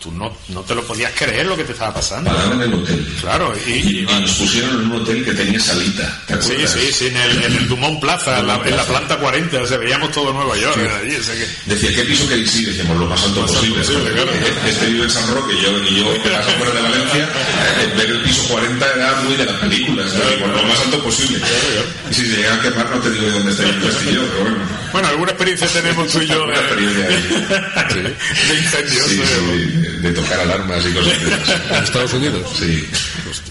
[0.00, 2.30] tú no, no te lo podías creer lo que te estaba pasando.
[2.30, 3.06] Pagaban el hotel.
[3.20, 6.22] Claro, y, Y, y- y nos pusieron en un hotel que tenía salita.
[6.26, 9.16] ¿te Sí, sí, sí, en el, en el Dumont Plaza, en la, en la planta
[9.18, 10.80] 40, o sea, veíamos todo Nueva York, Sí.
[10.80, 12.68] era allí, o sea que- Decía, ¿qué piso queréis ir?
[12.68, 13.84] Decíamos, lo más alto Más alto posible.
[13.84, 14.30] posible, claro.
[14.66, 17.28] Este vive en San Roque, yo, y yo en las afueras de Valencia,
[17.82, 20.12] eh, ver el piso 40 era muy de las películas.
[20.12, 21.40] Digo, lo más alto posible.
[22.10, 24.40] Y si se llega a quemar, no te digo de dónde está el castillo, pero
[24.44, 24.80] bueno.
[24.92, 28.04] Bueno, alguna experiencia tenemos tú y yo Alguna experiencia ahí.
[28.48, 29.06] de incendios.
[29.06, 31.70] Sí, sí, de, tocar alarmas y cosas de esas.
[31.70, 32.50] ¿En Estados Unidos?
[32.58, 32.88] Sí.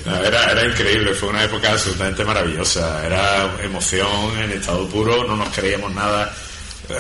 [0.06, 3.06] Era, era increíble, fue una época absolutamente maravillosa.
[3.06, 4.08] Era emoción
[4.40, 6.34] en estado puro, no nos creíamos nada.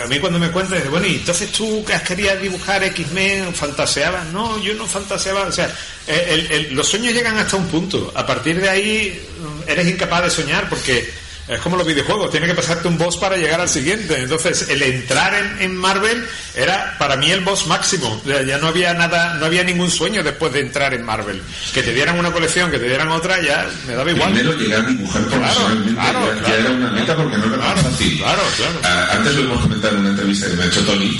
[0.04, 4.28] A mí cuando me cuentan, dice, bueno, y entonces tú que querías dibujar X-Men, fantaseabas.
[4.28, 5.45] No, yo no fantaseaba.
[5.45, 5.67] O sea,
[6.06, 8.12] el- el- los sueños llegan hasta un punto.
[8.15, 9.19] A partir de ahí
[9.65, 11.12] eres incapaz de soñar porque
[11.49, 14.17] es como los videojuegos, tiene que pasarte un boss para llegar al siguiente.
[14.21, 16.23] Entonces, el entrar en, en Marvel
[16.55, 18.21] era para mí el boss máximo.
[18.25, 21.41] Ya ya no había nada, no había ningún sueño después de entrar en Marvel.
[21.73, 24.31] Que te dieran una colección, que te dieran otra, ya me daba igual.
[24.31, 26.59] Primero llegar a dibujar profesionalmente claro, ya, ya claro.
[26.62, 28.17] era una meta porque no era tan Claro, fácil.
[28.17, 28.79] claro, claro.
[28.83, 31.17] Ah, antes lo hemos comentado en una entrevista que me ha hecho Tony,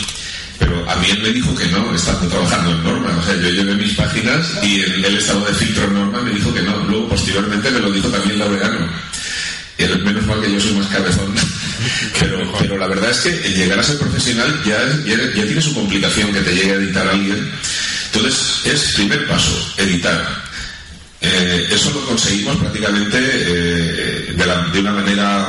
[0.60, 3.18] pero a mí él me dijo que no, estando trabajando en Norma.
[3.20, 6.32] O sea, yo llevé mis páginas y el, el estado de filtro en Norma me
[6.32, 6.78] dijo que no.
[6.84, 8.88] Luego, posteriormente, me lo dijo también Laureano.
[9.88, 11.34] Menos mal que yo soy más cabezón.
[12.20, 15.62] Pero, pero la verdad es que el llegar a ser profesional ya, ya, ya tiene
[15.62, 17.50] su complicación que te llegue a editar alguien.
[18.14, 20.44] Entonces, es primer paso, editar.
[21.22, 25.48] Eh, eso lo conseguimos prácticamente eh, de, la- de una manera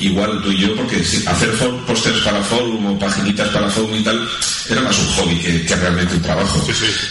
[0.00, 1.50] igual tú y yo, porque hacer
[1.86, 4.28] pósters para forum o paginitas para forum y tal
[4.70, 6.66] era más un hobby que, que realmente un trabajo.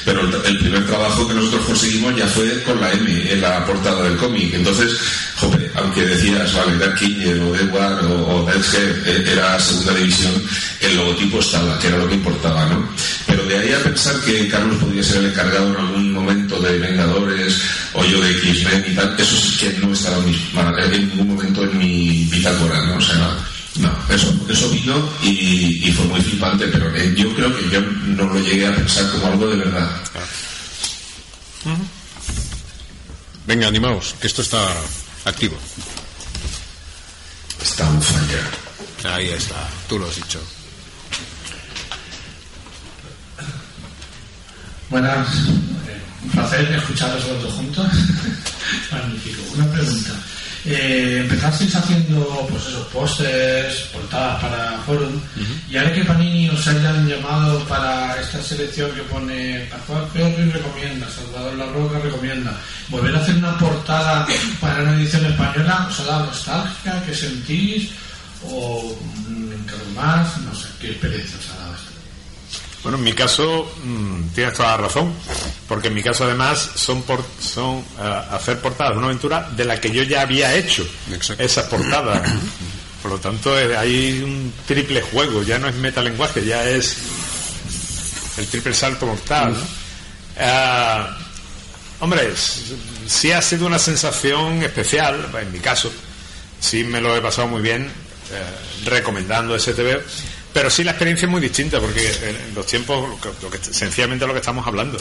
[0.05, 3.65] Pero el, el primer trabajo que nosotros conseguimos ya fue con la M en la
[3.65, 4.53] portada del cómic.
[4.53, 4.97] Entonces,
[5.37, 10.33] jope, aunque decías, vale, Dark o Edward o, o Deathhead, eh, era segunda división,
[10.81, 12.87] el logotipo estaba, que era lo que importaba, ¿no?
[13.25, 16.77] Pero de ahí a pensar que Carlos podría ser el encargado en algún momento de
[16.77, 17.59] Vengadores
[17.93, 21.77] o yo de X-Men y tal, eso sí que no estaba en ningún momento en
[21.77, 22.97] mi bitácora, ¿no?
[22.97, 23.37] O sea,
[23.75, 27.81] no, eso, eso vino y, y fue muy flipante, pero eh, yo creo que yo
[27.81, 29.89] no lo llegué a pensar como algo de verdad.
[33.45, 34.59] Venga, animaos, que esto está
[35.25, 35.57] activo.
[37.61, 39.13] Está un fire.
[39.13, 40.39] Ahí está, tú lo has dicho.
[44.89, 47.87] Buenas, eh, un placer escucharos los dos juntos.
[48.91, 49.41] Magnífico.
[49.55, 50.13] Una pregunta.
[50.65, 55.19] Eh, empezasteis haciendo pues esos pósters, portadas para Forum,
[55.69, 61.07] y ahora que Panini os hayan llamado para esta selección que pone Pascual Ferri recomienda,
[61.09, 62.51] Salvador La Roca recomienda,
[62.89, 64.27] volver a hacer una portada
[64.59, 67.03] para una edición española, ¿os ha dado nostalgia?
[67.05, 67.91] ¿Qué sentís?
[68.43, 68.97] ¿O
[69.29, 70.37] mm, algo más?
[70.41, 71.86] No sé, ¿qué experiencia os ha dado?
[72.87, 75.13] Bueno, en mi caso mm, tienes toda la razón,
[75.67, 79.65] porque en mi caso además son por, son ah, hacer portadas de una aventura de
[79.65, 81.43] la que yo ya había hecho Exacto.
[81.43, 82.31] esas portadas.
[83.01, 86.95] Por lo tanto, eh, hay un triple juego, ya no es metalenguaje, ya es
[88.37, 89.51] el triple salto mortal.
[89.51, 89.59] ¿no?
[90.39, 91.17] Ah,
[91.99, 92.31] hombre,
[93.05, 95.91] sí ha sido una sensación especial, en mi caso,
[96.61, 97.91] sí me lo he pasado muy bien
[98.31, 100.01] eh, recomendando ese TV,
[100.57, 103.07] pero sí la experiencia es muy distinta porque en los tiempos,
[103.43, 104.97] lo que, sencillamente lo que estamos hablando,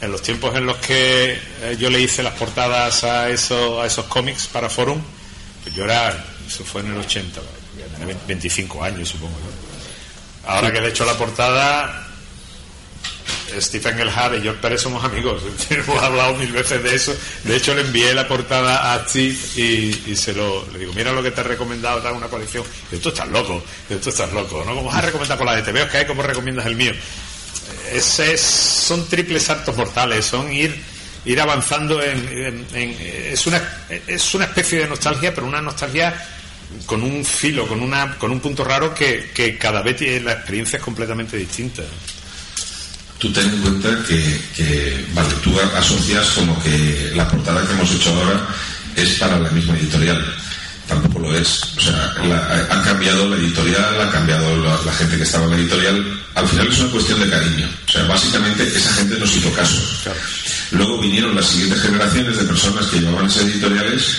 [0.00, 3.86] en los tiempos en los que eh, yo le hice las portadas a, eso, a
[3.86, 5.02] esos cómics para Forum,
[5.64, 7.40] pues yo era, eso fue en el 80,
[8.28, 9.34] 25 años supongo.
[10.46, 12.03] Ahora que le he hecho la portada,
[13.60, 15.42] Stephen Elhard y George Pérez somos amigos.
[15.70, 17.14] Hemos hablado mil veces de eso.
[17.44, 21.22] De hecho, le envié la portada a Steve y, se lo le digo, mira lo
[21.22, 22.64] que te he recomendado, dar una colección.
[22.90, 24.74] Y tú estás loco, tú estás loco, ¿no?
[24.74, 26.92] Como has recomendado con la de TV, que hay, como recomiendas el mío?
[27.92, 30.94] Ese son triples saltos mortales, son ir
[31.26, 36.14] ir avanzando en, es una es una especie de nostalgia, pero una nostalgia
[36.84, 40.76] con un filo, con una con un punto raro que, que cada vez la experiencia
[40.76, 41.82] es completamente distinta
[43.24, 48.10] tú ten en cuenta que, vale, tú asocias como que la portada que hemos hecho
[48.10, 48.46] ahora
[48.96, 50.22] es para la misma editorial.
[50.86, 51.62] Tampoco lo es.
[51.78, 52.12] O sea,
[52.70, 56.20] ha cambiado la editorial, ha cambiado la, gente que estaba en la editorial.
[56.34, 57.66] Al final es una cuestión de cariño.
[57.88, 59.80] O sea, básicamente esa gente nos hizo caso.
[60.72, 64.18] Luego vinieron las siguientes generaciones de personas que llevaban esas editoriales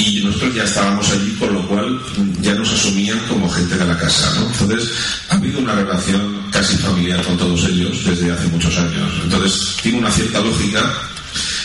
[0.00, 2.00] y nosotros ya estábamos allí, por lo cual
[2.40, 4.46] ya nos asumían como gente de la casa, ¿no?
[4.46, 4.90] Entonces,
[5.28, 9.12] ha habido una relación casi familiar con todos ellos desde hace muchos años.
[9.22, 10.80] Entonces, tiene una cierta lógica.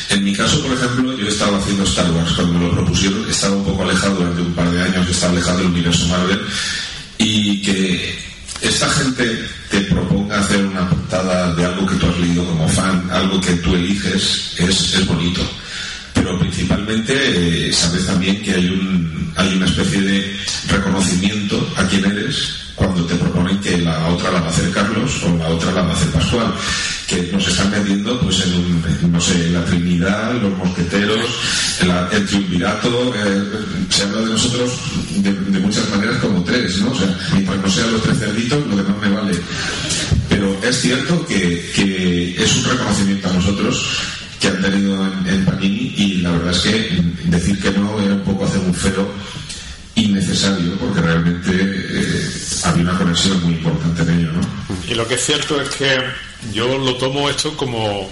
[0.10, 3.56] En mi caso, por ejemplo, yo estaba haciendo Star Wars cuando me lo propusieron, estaba
[3.56, 6.42] un poco alejado durante un par de años, estaba alejado del universo Marvel,
[7.18, 8.20] y que
[8.62, 13.10] esta gente te proponga hacer una portada de algo que tú has leído como fan,
[13.12, 15.42] algo que tú eliges, es, es bonito
[16.26, 20.36] pero principalmente eh, sabes también que hay, un, hay una especie de
[20.70, 25.22] reconocimiento a quién eres cuando te proponen que la otra la va a hacer Carlos
[25.24, 26.52] o la otra la va a hacer Pascual
[27.08, 31.30] que nos están metiendo pues en, un, no sé, la Trinidad, los mosqueteros,
[32.12, 33.44] el triunvirato, eh,
[33.90, 34.72] se habla de nosotros
[35.18, 36.90] de, muchas maneras como tres, ¿no?
[36.90, 39.34] O sea, mientras no sean los tres cerditos, lo demás me vale.
[40.28, 43.86] Pero es cierto que es un reconocimiento a nosotros
[44.46, 48.22] que han tenido en, Panini y la verdad es que decir que no era un
[48.22, 49.08] poco hacer un feo
[49.96, 52.32] innecesario porque realmente eh,
[52.64, 54.42] había una conexión muy importante en ello, ¿no?
[54.88, 56.00] Y lo que es cierto es que
[56.54, 58.10] yo lo tomo esto como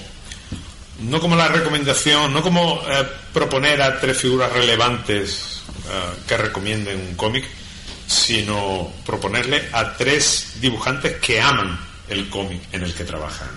[1.01, 6.99] no como la recomendación, no como eh, proponer a tres figuras relevantes eh, que recomienden
[6.99, 7.45] un cómic,
[8.07, 11.77] sino proponerle a tres dibujantes que aman
[12.09, 13.49] el cómic en el que trabajan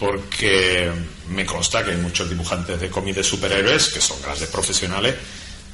[0.00, 0.90] porque
[1.28, 5.14] me consta que hay muchos dibujantes de cómics de superhéroes que son grandes profesionales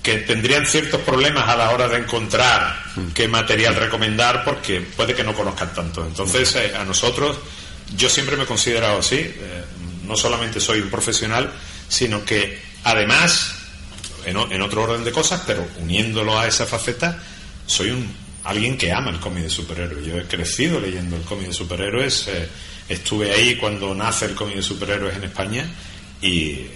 [0.03, 2.81] que tendrían ciertos problemas a la hora de encontrar
[3.13, 6.07] qué material recomendar porque puede que no conozcan tanto.
[6.07, 7.37] Entonces, eh, a nosotros,
[7.97, 9.65] yo siempre me he considerado así, eh,
[10.05, 11.53] no solamente soy un profesional,
[11.89, 13.57] sino que además,
[14.25, 17.21] en, otro orden de cosas, pero uniéndolo a esa faceta,
[17.67, 18.09] soy un,
[18.45, 20.07] alguien que ama el cómic de superhéroes.
[20.07, 22.29] Yo he crecido leyendo el cómic de superhéroes.
[22.29, 22.49] Eh,
[22.89, 25.67] Estuve ahí cuando nace el cómic de superhéroes en España
[26.23, 26.67] y,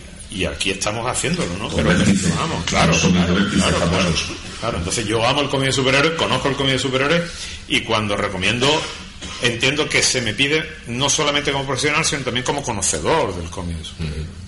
[0.49, 1.69] aquí estamos haciéndolo, ¿no?
[1.69, 4.15] Pero vamos, claro, claro, claro,
[4.61, 7.23] claro, Entonces yo amo el cómic de superhéroes, conozco el cómic de superhéroes
[7.69, 8.69] y cuando recomiendo
[9.43, 13.79] entiendo que se me pide no solamente como profesional, sino también como conocedor del cómic
[13.79, 14.41] de superhéroes.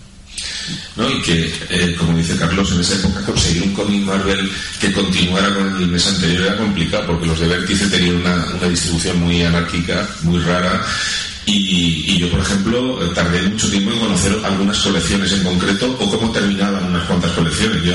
[0.96, 1.10] ¿no?
[1.10, 5.54] Y que, eh, como dice Carlos, en esa época conseguir un cómic Marvel que continuara
[5.54, 9.42] con el mes anterior era complicado porque los de Vértice tenían una, una distribución muy
[9.42, 10.84] anárquica, muy rara
[11.44, 16.30] y, yo, por ejemplo, tardé mucho tiempo en conocer algunas colecciones en concreto o cómo
[16.30, 17.82] terminaban unas cuantas colecciones.
[17.82, 17.94] Yo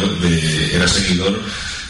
[0.73, 1.39] era seguidor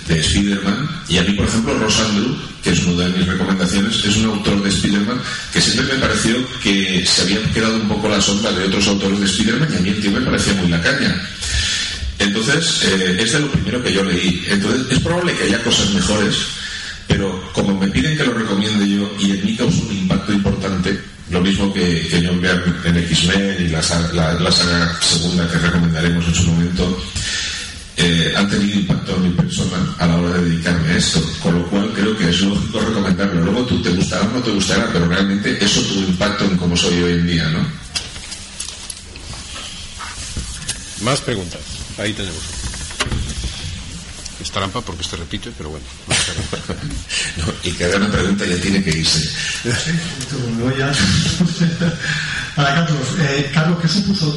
[0.08, 4.04] de Spider-Man y a mí, por ejemplo, Ross Andrew, que es una de mis recomendaciones,
[4.06, 5.20] es un autor de Spider-Man
[5.52, 9.20] que siempre me pareció que se había quedado un poco la sombra de otros autores
[9.20, 11.28] de Spider-Man y a mí el tío me parecía muy la caña.
[12.20, 14.44] Entonces, eh, es de lo primero que yo leí.
[14.50, 16.36] Entonces, es probable que haya cosas mejores,
[17.08, 21.00] pero como me piden que lo recomiende yo y en mí causa un impacto importante,
[21.30, 23.82] lo mismo que, que John Byrne en X-Men y la,
[24.40, 27.04] la, saga segunda que recomendaremos en su momento,
[27.98, 31.22] eh, han tenido impacto en mi persona a la hora de dedicarme a esto.
[31.42, 33.44] Con lo cual creo que es lógico recomendarlo.
[33.44, 36.78] Luego tú te gustará o no te gustará, pero realmente eso tuvo impacto en cómo
[36.78, 37.68] soy hoy en día, ¿no?
[41.02, 41.62] Más preguntas.
[41.98, 42.57] Ahí tenemos
[44.44, 45.86] trampa porque se repite, pero bueno.
[47.64, 49.30] y que haga una pregunta ya tiene que irse.
[52.56, 54.36] Para Carlos, eh, Carlos, ¿qué supuso,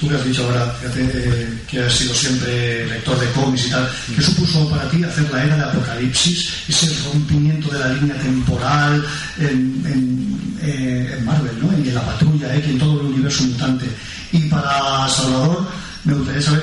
[0.00, 3.90] tú que has dicho ahora, eh, que has sido siempre lector de cómics y tal,
[4.14, 9.04] ¿qué supuso para ti hacer la era de Apocalipsis, ese rompimiento de la línea temporal
[9.38, 11.72] en, en, eh, Marvel, ¿no?
[11.78, 12.64] y en la patrulla, ¿eh?
[12.66, 13.86] en todo el universo mutante?
[14.32, 15.66] Y para Salvador,
[16.04, 16.62] me gustaría saber,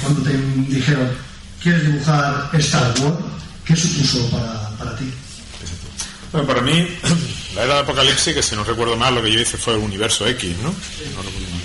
[0.00, 0.36] cuando te
[0.68, 1.08] dijeron,
[1.62, 3.16] quieres dibujar Star Wars,
[3.64, 5.12] ¿qué supuso para, para ti?
[6.32, 6.86] Bueno, para mí,
[7.54, 9.80] la era de Apocalipsis, que si no recuerdo mal, lo que yo hice fue el
[9.80, 10.68] universo X, ¿no?
[10.68, 11.62] No recuerdo mal.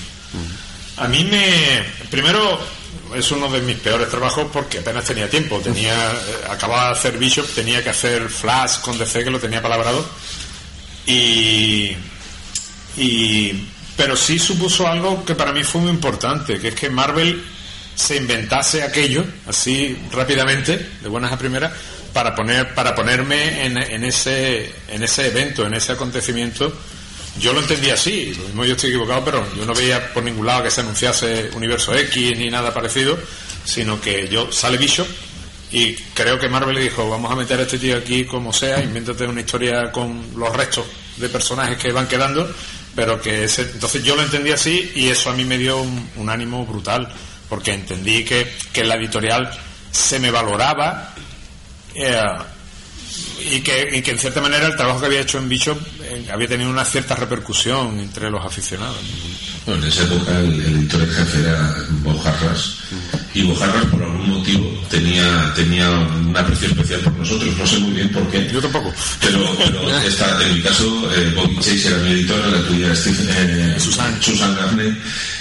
[0.98, 1.84] A mí me.
[2.10, 2.60] Primero,
[3.16, 5.60] es uno de mis peores trabajos porque apenas tenía tiempo.
[5.60, 6.16] Tenía, eh,
[6.50, 10.06] acababa de hacer Bishop, tenía que hacer Flash con DC, que lo tenía palabrado.
[11.06, 11.96] Y.
[12.98, 17.44] y pero sí supuso algo que para mí fue muy importante, que es que Marvel
[17.96, 21.72] se inventase aquello, así rápidamente, de buenas a primeras,
[22.14, 26.72] para poner para ponerme en, en ese en ese evento en ese acontecimiento
[27.40, 28.34] yo lo entendí así.
[28.36, 31.50] Lo mismo yo estoy equivocado pero yo no veía por ningún lado que se anunciase
[31.56, 33.18] Universo X ni nada parecido
[33.66, 35.08] sino que yo sale Bishop
[35.72, 38.84] y creo que Marvel le dijo vamos a meter a este tío aquí como sea
[38.84, 40.86] invéntate una historia con los restos
[41.18, 42.54] de personajes que van quedando
[42.96, 46.10] pero que ese, entonces yo lo entendí así y eso a mí me dio un,
[46.18, 47.12] un ánimo brutal
[47.50, 49.50] porque entendí que, que la editorial
[49.92, 51.14] se me valoraba
[51.96, 52.22] eh,
[53.52, 56.26] y, que, y que en cierta manera el trabajo que había hecho en Bishop eh,
[56.32, 58.98] había tenido una cierta repercusión entre los aficionados.
[59.66, 62.76] Bueno, en esa época el, el editor en jefe era Bojarras
[63.34, 67.94] y Bojarras por algún motivo tenía tenía un aprecio especial por nosotros, no sé muy
[67.94, 68.48] bien por qué.
[68.52, 68.94] Yo tampoco.
[69.22, 69.82] Pero, pero
[70.42, 74.22] en mi caso, eh, Bobby Chase era mi editor, en la tuya Steve, eh, Susan.
[74.22, 74.96] Susan Gaffney,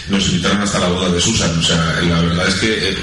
[0.08, 2.96] nos invitaron hasta la boda de Susan, o sea, la verdad es que eh,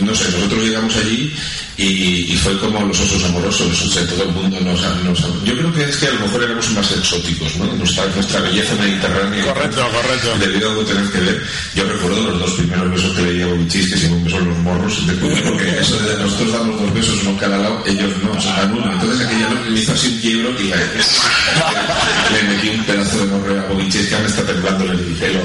[0.00, 1.32] no sé, nosotros llegamos allí
[1.78, 5.44] y, y fue como los osos amorosos, o sea, todo el mundo nos, nos...
[5.44, 7.66] Yo creo que es que a lo mejor éramos más exóticos, ¿no?
[7.74, 10.34] Nuestra, nuestra belleza mediterránea Correcto, correcto.
[10.40, 11.42] debido a algo tener que ver.
[11.76, 14.58] Yo recuerdo los dos primeros besos que leía Bobichis, que siempre un beso en los
[14.58, 18.40] morros, de culo, porque eso de nosotros damos dos besos uno cada lado, ellos no,
[18.40, 18.92] se dan uno.
[18.92, 20.76] Entonces aquella no me hizo así un quiebro y le,
[22.32, 25.40] le metí un pedazo de morro a Bobichis que me está temblando el pelo.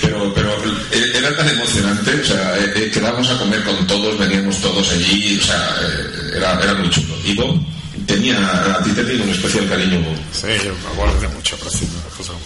[0.00, 0.50] Pero, pero
[0.92, 4.90] eh, era tan emocionante, o sea, eh, eh, quedábamos a comer con todos, veníamos todos
[4.92, 7.14] allí, o sea, eh, era, era muy chulo.
[7.24, 7.60] Y Bob
[8.06, 8.36] tenía,
[8.76, 10.16] a ti te tengo un especial cariño, Bob.
[10.32, 12.36] Sí, yo me acuerdo de mucho aprecio de son.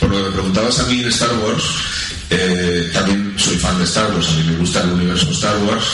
[0.00, 1.64] Por lo que me preguntabas a mí en Star Wars,
[2.92, 5.84] también soy fan de Star Wars, a mí me gusta el universo Star Wars.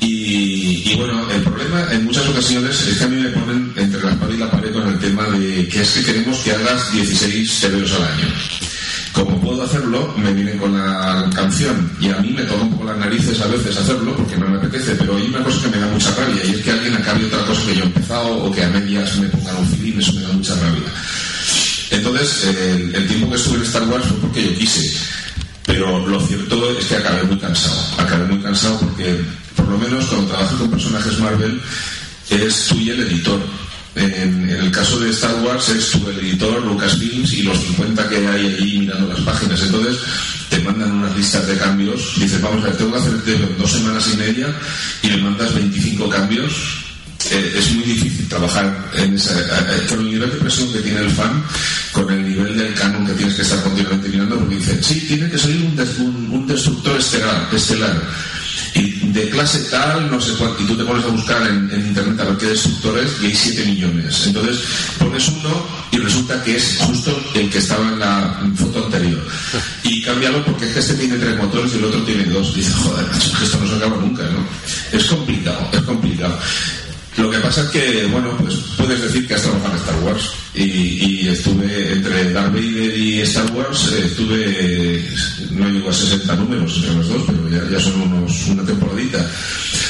[0.00, 4.02] Y, y bueno, el problema en muchas ocasiones es que a mí me ponen entre
[4.02, 6.92] la espada y la pared con el tema de que es que queremos que hagas
[6.92, 8.26] 16 TVOs al año.
[9.14, 12.84] Como puedo hacerlo, me vienen con la canción y a mí me toca un poco
[12.84, 15.78] las narices a veces hacerlo porque no me apetece, pero hay una cosa que me
[15.78, 18.50] da mucha rabia y es que alguien acabe otra cosa que yo he empezado o
[18.50, 20.90] que a medias me pongan un feeling, eso me da mucha rabia.
[21.90, 24.98] Entonces, el, el tiempo que estuve en Star Wars fue porque yo quise.
[25.64, 27.80] Pero lo cierto es que acabé muy cansado.
[27.98, 29.20] Acabé muy cansado porque,
[29.54, 31.60] por lo menos, cuando trabajas con personajes Marvel,
[32.30, 33.40] eres tú y el editor.
[33.96, 38.16] En, en el caso de Star Wars, es el editor, Lucasfilms y los 50 que
[38.26, 39.60] hay allí mirando las páginas.
[39.62, 39.96] Entonces,
[40.50, 42.14] te mandan unas listas de cambios.
[42.18, 44.48] Dices, vamos a ver, tengo que hacer dos semanas y media
[45.02, 46.52] y me mandas 25 cambios
[47.30, 50.80] eh, es muy difícil trabajar en esa, eh, eh, con el nivel de presión que
[50.80, 51.42] tiene el fan,
[51.90, 55.30] con el nivel del canon que tienes que estar continuamente mirando, porque dicen, sí, tiene
[55.30, 57.98] que salir un, un- un destructor estelar, estelar.
[58.74, 62.20] Y de clase tal, no sé cuánto, y tú te pones a buscar en, internet
[62.20, 64.26] a ver qué destructores y hay 7 millones.
[64.26, 64.64] Entonces
[64.98, 69.24] pones uno y resulta que es justo el que estaba en la foto anterior.
[69.84, 72.50] Y cámbialo porque es que este tiene tres motores y el otro tiene dos.
[72.54, 73.06] Y dices, joder,
[73.42, 74.44] esto no se acaba nunca, ¿no?
[74.90, 76.38] Es complicado, es complicado.
[77.16, 80.32] Lo que pasa es que, bueno, pues puedes decir que has trabajado en Star Wars.
[82.32, 85.04] Darth y Star Wars, eh, estuve,
[85.50, 89.18] no llego a 60 números entre los dos, pero ya, ya son unos, una temporadita.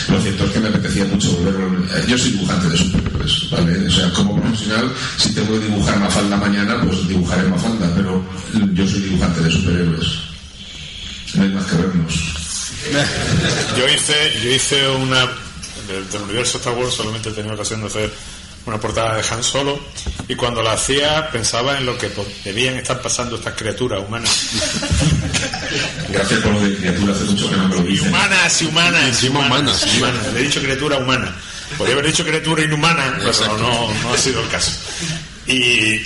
[0.08, 1.84] Lo cierto es que me apetecía mucho volverlo.
[1.84, 3.86] eh, Yo soy dibujante de superhéroes, ¿vale?
[3.86, 8.22] O sea, como profesional, si tengo que dibujar Mafalda mañana, pues dibujaré Mafalda, pero
[8.74, 10.06] yo soy dibujante de superhéroes.
[11.34, 12.14] No hay más que vernos.
[13.78, 14.14] Yo hice,
[14.44, 15.20] yo hice una
[15.88, 18.12] del, del universo Star Wars, solamente he tenido ocasión de hacer
[18.66, 19.78] una portada de Han Solo
[20.26, 22.10] y cuando la hacía pensaba en lo que
[22.44, 24.30] debían estar pasando estas criaturas humanas.
[26.08, 28.08] Gracias por lo de criatura, hace mucho que no me lo dicen.
[28.08, 29.04] Humanas y humanas.
[29.04, 29.98] Encima humanas, sí.
[29.98, 30.32] humanas.
[30.32, 31.34] Le he dicho criatura humana.
[31.76, 34.72] Podría haber dicho criatura inhumana, pero no, no ha sido el caso.
[35.46, 36.00] Y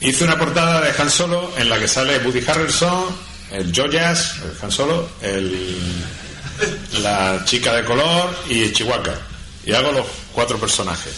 [0.00, 3.06] hice una portada de Han Solo en la que sale Woody Harrelson,
[3.50, 5.78] el Joyas, el Han Solo, el,
[7.02, 9.18] la chica de color y Chihuahua.
[9.68, 11.12] Y hago los cuatro personajes.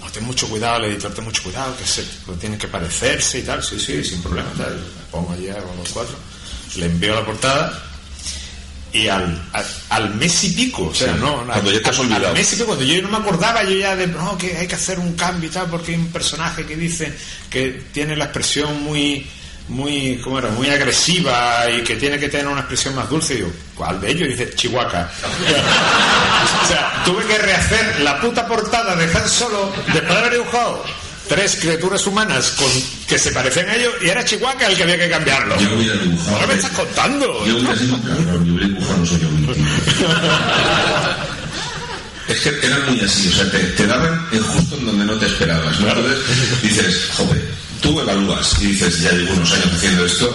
[0.00, 2.02] No, ten mucho cuidado, el editor, ten mucho cuidado, que se
[2.40, 3.62] tienen que parecerse y tal.
[3.62, 4.48] Sí, sí, sin problema.
[4.56, 4.76] Tal.
[4.76, 6.16] Me pongo allí, hago los cuatro.
[6.76, 7.82] Le envío la portada
[8.94, 11.98] y al, al, al mes y pico, o sea, Sí, no, cuando ya te has
[11.98, 12.28] al, olvidado.
[12.28, 14.66] al mes y pico, cuando yo no me acordaba, yo ya de, no, que hay
[14.66, 17.12] que hacer un cambio y tal, porque hay un personaje que dice
[17.50, 19.26] que tiene la expresión muy
[19.68, 20.48] muy, ¿cómo era?
[20.50, 23.34] Muy agresiva y que tiene que tener una expresión más dulce.
[23.34, 24.28] Y digo, ¿cuál de ellos?
[24.28, 25.10] Y dice, Chihuahua.
[26.64, 30.84] o sea, tuve que rehacer la puta portada de Han Solo después de haber dibujado
[31.28, 32.70] tres criaturas humanas con,
[33.08, 35.58] que se parecen a ellos y era Chihuahua el que había que cambiarlo.
[35.58, 36.36] Yo hubiera dibujado.
[36.36, 37.46] ¿Ahora me estás contando?
[37.46, 39.28] Yo hubiera sido un cabrón, yo hubiera dibujado no soy yo.
[42.28, 45.26] Es que eran muy así, o sea, te, te daban justo en donde no te
[45.26, 45.88] esperabas, ¿no?
[45.88, 47.40] Entonces dices, joder,
[47.80, 50.34] tú evalúas y dices, ya llevo unos años haciendo esto,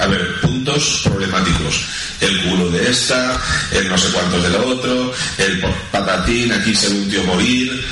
[0.00, 1.82] a ver, puntos problemáticos.
[2.20, 3.40] El culo de esta,
[3.72, 7.84] el no sé cuántos del otro, el patatín, aquí se ve un tío morir.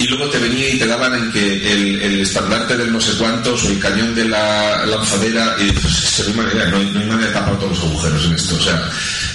[0.00, 3.12] Y luego te venía y te daban en que el, el estandarte del no sé
[3.18, 7.26] cuántos o el cañón de la lanzadera, y dices, no hay manera, no no de
[7.26, 8.54] tapar todos los agujeros en esto.
[8.54, 8.90] O sea,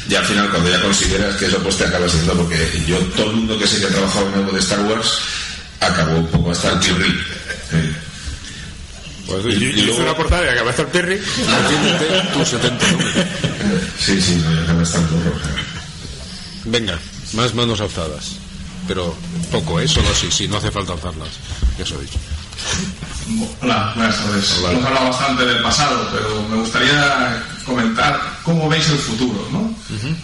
[0.08, 3.32] ya al final cuando ya consideras que eso pues te acaba siendo, porque yo, todo
[3.32, 5.20] el mundo que sé que ha trabajado en algo de Star Wars,
[5.82, 6.80] acabó un poco hasta el.
[7.74, 7.96] Eh,
[9.28, 11.20] Pues yo, yo hice una portada y acabé hasta el Perry.
[11.20, 13.14] Atiéndete tus 70 números.
[14.00, 15.36] Sí, sí, no, ya acaba hasta el gorro.
[15.36, 15.56] o sea.
[16.66, 17.00] Venga,
[17.34, 18.34] más manos alzadas.
[18.88, 19.16] Pero
[19.52, 19.88] poco, ¿eh?
[19.88, 21.30] Solo así, si no hace falta alzarlas.
[21.78, 22.20] Ya os he dicho.
[23.62, 24.58] Hola, buenas tardes.
[24.70, 29.74] Hemos hablado bastante del pasado, pero me gustaría comentar cómo veis el futuro, ¿no?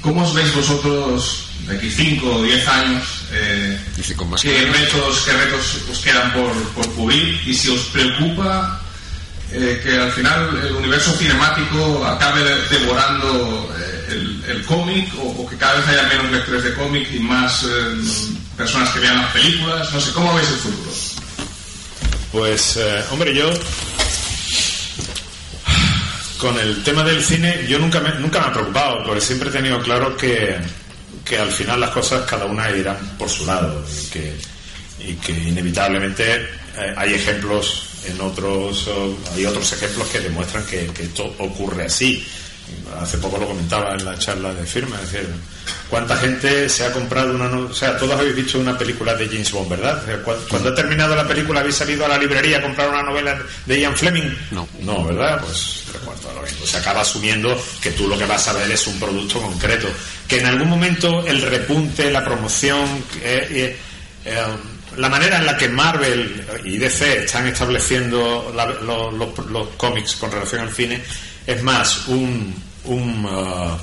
[0.01, 3.03] ¿Cómo os veis vosotros de aquí 5 o 10 años?
[3.31, 7.39] Eh, Dice con más ¿Qué retos, qué retos os quedan por, por cubrir?
[7.45, 8.81] Y si os preocupa
[9.51, 15.55] eh, que al final el universo cinemático acabe de- devorando eh, el, cómic o, que
[15.57, 17.67] cada vez haya menos lectores de cómic y más eh,
[18.57, 19.91] personas que vean las películas.
[19.93, 20.91] No sé, ¿cómo veis el futuro?
[22.31, 22.79] Pues,
[23.11, 23.49] hombre, yo
[26.37, 29.51] con el tema del cine yo nunca me, nunca me he preocupado, porque siempre he
[29.51, 30.55] tenido claro que,
[31.25, 34.35] que al final las cosas cada una irán por su lado y que,
[34.99, 36.47] y que inevitablemente
[36.79, 41.85] eh, hay ejemplos en otros, o hay otros ejemplos que demuestran que, que esto ocurre
[41.85, 42.25] así.
[43.01, 45.27] Hace poco lo comentaba en la charla de firma, es decir,
[45.89, 47.47] ¿cuánta gente se ha comprado una...
[47.49, 50.03] no- O sea, todos habéis visto una película de James Bond, ¿verdad?
[50.47, 53.79] Cuando ha terminado la película habéis salido a la librería a comprar una novela de
[53.79, 54.35] Ian Fleming.
[54.51, 54.67] No.
[54.81, 55.41] No, ¿verdad?
[55.43, 56.63] Pues recuerdo lo mismo.
[56.67, 59.87] Se acaba asumiendo que tú lo que vas a ver es un producto concreto.
[60.27, 62.85] Que en algún momento el repunte, la promoción,
[63.23, 63.77] eh, eh,
[64.25, 64.43] eh,
[64.97, 70.31] la manera en la que Marvel y DC están estableciendo la- lo- los, cómics con
[70.31, 71.01] relación al cine
[71.45, 73.77] es más un, un, ah,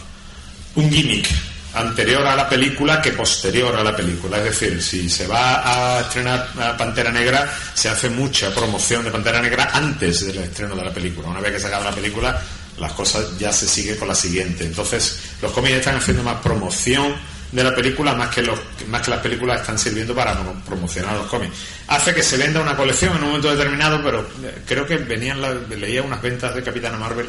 [0.77, 1.27] un gimmick
[1.75, 4.39] anterior a la película que posterior a la película.
[4.39, 6.49] Es decir, si se va a estrenar
[6.79, 11.29] Pantera Negra, se hace mucha promoción de Pantera Negra antes del estreno de la película.
[11.29, 12.41] Una vez que se acaba la película,
[12.79, 14.65] las cosas ya se sigue con la siguiente.
[14.65, 17.15] Entonces, los cómics están haciendo más promoción
[17.57, 21.15] de la película más que los más que las películas están sirviendo para pro- promocionar
[21.17, 21.55] los cómics.
[21.89, 25.41] Hace que se venda una colección en un momento determinado, pero eh, creo que venían
[25.41, 27.27] la- leía unas ventas de Capitana Marvel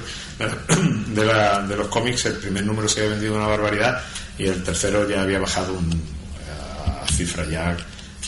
[1.15, 4.03] de, la- de los cómics, el primer número se había vendido una barbaridad
[4.37, 5.89] y el tercero ya había bajado un,
[7.05, 7.75] a cifras ya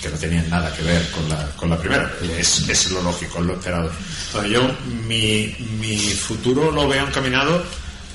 [0.02, 2.10] que no tenían nada que ver con la, con la primera.
[2.38, 3.92] Es, es lo lógico, es lo esperado.
[4.28, 4.62] Entonces yo
[5.06, 7.62] mi, mi futuro lo veo encaminado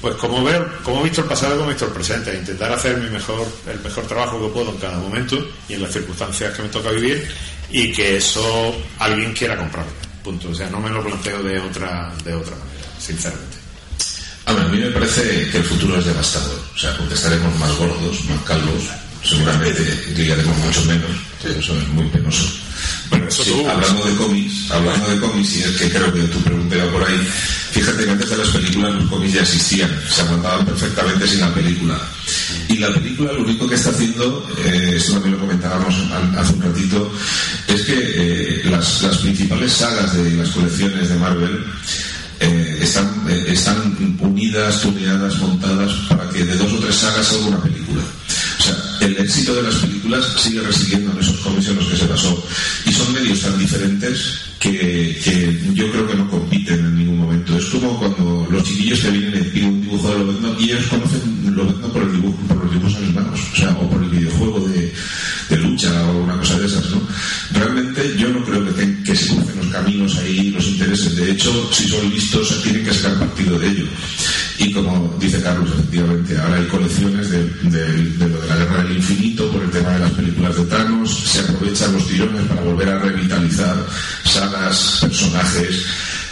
[0.05, 2.71] pues como veo, como he visto el pasado y como he visto el presente, intentar
[2.71, 6.55] hacer mi mejor, el mejor trabajo que puedo en cada momento y en las circunstancias
[6.55, 7.27] que me toca vivir
[7.71, 9.91] y que eso alguien quiera comprarlo.
[10.23, 10.51] Punto.
[10.51, 13.57] O sea, no me lo planteo de otra, de otra manera, sinceramente.
[14.45, 16.61] A ver, a mí me parece que el futuro es devastador.
[16.75, 18.85] O sea, porque estaremos más gordos, más calvos,
[19.23, 21.11] seguramente ligaremos mucho menos.
[21.43, 22.64] Eso es muy penoso.
[23.11, 26.23] Bueno, eso Sí, tú- hablando de cómics, hablando de cómics, y es que creo que
[26.23, 27.19] tu pregunta iba por ahí,
[27.73, 31.53] fíjate que antes de las películas los cómics ya existían, se aguantaban perfectamente sin la
[31.55, 31.99] película.
[32.69, 35.95] Y la película lo único que está haciendo, eh, esto también lo comentábamos
[36.39, 37.13] hace un ratito,
[37.69, 41.65] es que eh, las, las principales sagas de las colecciones de Marvel
[42.41, 47.47] eh, están, eh, están unidas, tuneadas, montadas para que de dos o tres sagas salga
[47.47, 48.03] una película.
[48.59, 51.97] O sea, el éxito de las películas sigue residiendo en esos cómics en los que
[51.97, 52.47] se basó.
[52.87, 57.57] Y son medios tan diferentes que, yo creo que no compiten en ningún momento.
[57.57, 60.87] Es como cuando los chiquillos que vienen y piden un dibujo de Lobezno y ellos
[60.87, 64.93] conocen Lobezno por, el por los dibujos animados, o sea, o por el videojuego de,
[65.57, 67.01] lucha o una cosa de esas, ¿no?
[67.53, 68.65] Realmente yo no creo
[69.05, 71.15] que se crucen los caminos ahí, los intereses.
[71.15, 73.87] De hecho, si son listos, tienen que sacar partido de ello.
[74.59, 78.97] Y como dice Carlos, efectivamente, ahora hay colecciones de, de- lo de la guerra del
[78.99, 82.89] infinito por el tema de las películas de Thanos, se aprovechan los tirones para volver
[82.89, 83.77] a revitalizar
[84.25, 85.85] sagas, personajes.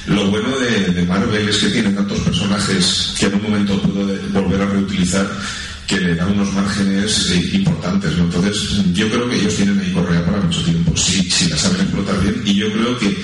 [0.06, 4.18] Lo bueno de, de Marvel es que tiene tantos personajes que en un momento puede
[4.32, 5.26] volver a reutilizar
[5.86, 8.16] que le dan unos márgenes eh, importantes.
[8.16, 8.24] ¿no?
[8.24, 11.82] Entonces, yo creo que ellos tienen ahí correa para mucho tiempo, si, si la saben
[11.82, 12.40] explotar bien.
[12.46, 13.16] Y yo creo que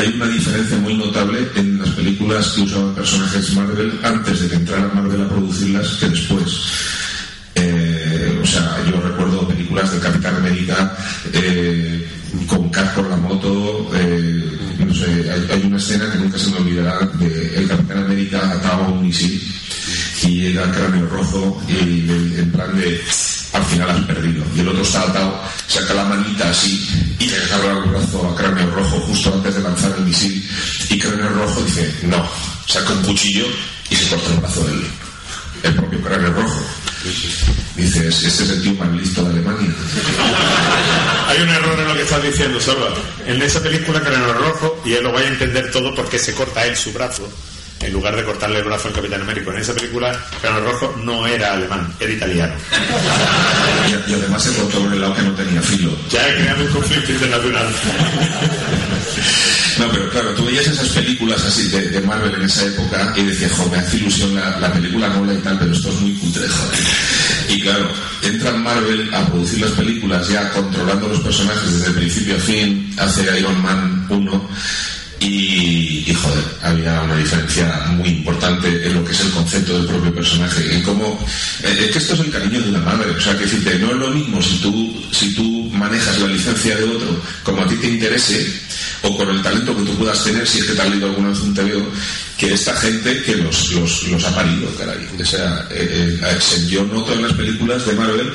[0.00, 4.54] hay una diferencia muy notable en las películas que usaban personajes Marvel antes de que
[4.54, 6.62] entrara Marvel a producirlas que después.
[7.54, 10.96] Eh, o sea, yo recuerdo películas del Capitán América
[11.34, 12.08] eh,
[12.46, 13.90] con Cat por la moto.
[13.94, 14.44] eh,
[14.78, 18.84] no sé, hay, una escena que nunca se me olvidará de el Capitán América atado
[18.84, 19.42] a un misil
[20.22, 23.00] y al cráneo rojo y en plan de
[23.52, 24.44] al final has perdido.
[24.54, 26.88] Y el otro está atado, saca la manita así
[27.18, 30.48] y le agarra el brazo a cráneo rojo justo antes de lanzar el misil.
[30.90, 32.28] Y cráneo rojo dice, no,
[32.66, 33.46] saca un cuchillo
[33.88, 34.84] y se corta el brazo del
[35.62, 36.60] el propio cráneo rojo.
[37.76, 39.74] Dices, este es el tío más listo de Alemania.
[41.28, 42.94] Hay un error en lo que estás diciendo, Salva.
[43.26, 46.66] En esa película, Cráneo Rojo, y él lo vaya a entender todo porque se corta
[46.66, 47.28] él su brazo,
[47.80, 49.50] en lugar de cortarle el brazo al Capitán Américo.
[49.52, 52.54] En esa película, Cráneo Rojo no era alemán, era italiano.
[54.06, 55.90] Y, además se cortó por el lado que no tenía filo.
[56.10, 57.66] Ya he creado un conflicto internacional.
[59.78, 63.24] No, pero claro, tú veías esas películas así de, de Marvel en esa época y
[63.24, 66.12] decías, joder, me hace ilusión la, la película mola y tal, pero esto es muy
[66.14, 66.80] cutre, joder.
[67.48, 67.88] Y claro,
[68.22, 72.94] entra Marvel a producir las películas ya controlando los personajes desde el principio a fin,
[72.98, 74.89] hace Iron Man 1 y, y,
[76.22, 80.74] joder, había una diferencia muy importante en lo que es el concepto del propio personaje,
[80.74, 81.18] en cómo
[81.62, 83.90] eh, es que esto es el cariño de una madre, o sea que decirte, no
[83.90, 87.76] es lo mismo si tú, si tú manejas la licencia de otro como a ti
[87.76, 88.46] te interese,
[89.02, 91.30] o con el talento que tú puedas tener, si es que te has leído alguna
[91.30, 91.90] vez un TVO,
[92.36, 95.08] que esta gente que los, los, los ha parido, caray.
[95.24, 98.32] Sea, eh, eh, yo noto en las películas de Marvel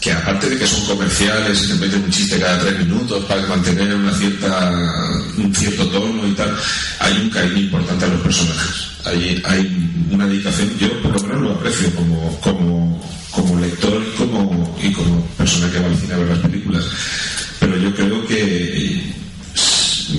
[0.00, 3.42] que aparte de que son comerciales y te meten un chiste cada tres minutos para
[3.46, 6.54] mantener una un cierto tono y tal,
[7.00, 8.88] hay un cariño importante a los personajes.
[9.04, 14.16] Hay, hay una dedicación, yo por lo menos lo aprecio como, como, como lector y
[14.16, 16.84] como, y como persona que va al cine a ver las películas.
[17.60, 19.14] Pero yo creo que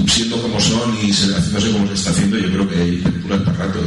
[0.07, 3.41] siendo como son y se- haciéndose como se está haciendo, yo creo que hay películas
[3.41, 3.79] para rato.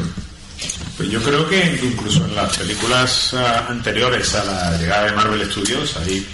[1.01, 5.51] Pues yo creo que incluso en las películas ah, anteriores a la llegada de Marvel
[5.51, 6.26] Studios hay,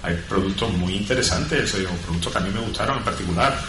[0.00, 3.60] hay productos muy interesantes, hay productos que a mí me gustaron en particular.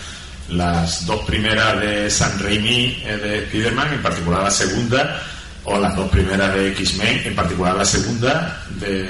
[0.50, 5.24] Las dos primeras de San Raimi eh, de Spider-Man, en particular la segunda,
[5.64, 9.10] o las dos primeras de X-Men, en particular la segunda de,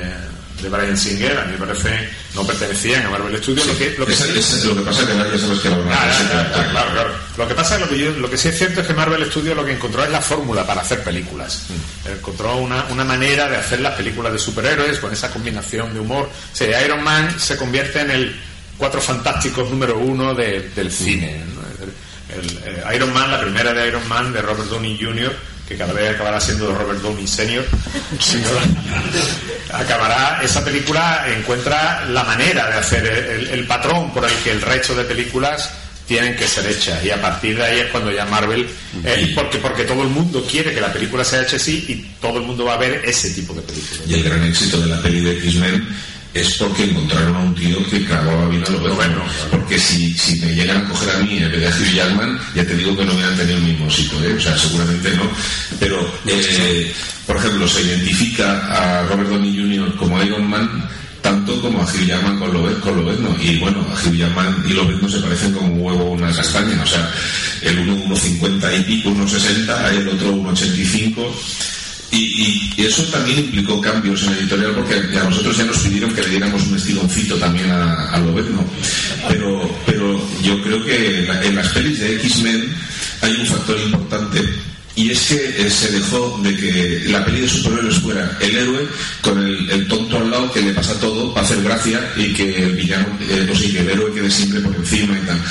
[0.63, 3.67] de Brian Singer, a mí me parece no pertenecían a Marvel Studios.
[3.67, 5.67] Lo que, lo que Esa- sí- esa- lo que pasa es que ya sabes que
[5.67, 7.09] Ah, ya, claro, claro.
[7.37, 9.25] Lo que pasa es lo que, yo- lo que sí es cierto es que Marvel
[9.29, 11.63] Studios lo que encontró es la fórmula para hacer películas.
[12.05, 16.29] Encontró una, una manera de hacer las películas de superhéroes con esa combinación de humor.
[16.29, 18.35] O sea, Iron Man se convierte en el
[18.77, 21.43] Cuatro Fantásticos número uno de- del cine.
[21.55, 21.61] ¿no?
[21.83, 25.31] El, el, eh, Iron Man, la primera de Iron Man de Robert Downey Jr.,
[25.73, 27.63] que cada vez acabará siendo Robert Downey Sr.
[29.73, 34.61] acabará esa película encuentra la manera de hacer el, el patrón por el que el
[34.61, 35.71] resto de películas
[36.07, 37.03] tienen que ser hechas.
[37.03, 38.67] Y a partir de ahí es cuando ya Marvel
[39.03, 42.37] eh, porque porque todo el mundo quiere que la película sea hecha así y todo
[42.37, 44.01] el mundo va a ver ese tipo de películas.
[44.07, 45.87] Y el gran éxito de la peli de X-Men
[46.33, 49.23] es porque encontraron a un tío que clavaba bien a lo bueno.
[49.51, 52.39] Porque si, si me llegan a coger a mí en vez de a Hugh Jackman,
[52.55, 54.33] ya te digo que no hubieran tenido el mismo éxito, ¿eh?
[54.35, 55.29] O sea, seguramente no.
[55.79, 56.91] Pero, eh,
[57.27, 59.95] por ejemplo, se identifica a Robert Downey Jr.
[59.95, 60.89] como Iron Man
[61.21, 63.35] tanto como a Hugh Jackman con Lobez, con Lobezno.
[63.41, 66.81] Y bueno, a Hugh Jackman y Lobezno se parecen como un huevo una castaña.
[66.83, 67.09] O sea,
[67.61, 71.31] el uno 1,50 y pico, 1,60, el otro 1,85.
[72.13, 76.21] Y, eso también implicó cambios en la editorial porque a nosotros ya nos pidieron que
[76.21, 78.21] le diéramos un estiloncito también a, a.
[79.29, 82.75] Pero, pero yo creo que en las pelis de X-Men
[83.21, 84.22] hay un factor importante
[85.03, 88.87] y es que eh, se dejó de que la peli de superhéroes fuera el héroe
[89.19, 92.71] con el, tonto al lado que le pasa todo para hacer gracia y que el
[92.71, 95.41] villano, eh, o sea, que el héroe quede siempre por encima y tal.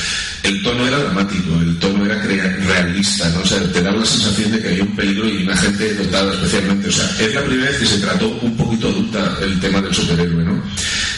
[0.42, 3.40] El tono era dramático, el tono era realista, ¿no?
[3.40, 6.32] O sea, te daba la sensación de que había un peligro y una gente dotada
[6.32, 6.88] especialmente.
[6.88, 9.94] O sea, es la primera vez que se trató un poquito adulta el tema del
[9.94, 10.62] superhéroe, ¿no?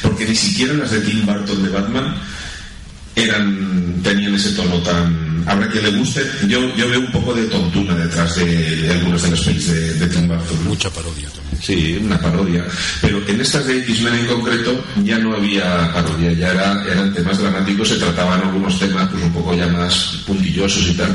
[0.02, 2.16] Porque ni siquiera las de Tim Burton de Batman
[3.14, 6.22] eran tenían ese tono tan habrá que le guste.
[6.48, 9.94] Yo, yo veo un poco de tontuna detrás de, de algunas de las pelis de,
[9.94, 11.62] de Tim Burton mucha parodia también.
[11.62, 12.64] Sí una parodia.
[13.00, 17.38] Pero en estas de X-Men en concreto ya no había parodia ya era, eran temas
[17.38, 21.14] dramáticos se trataban algunos temas pues un poco ya más puntillosos y tal.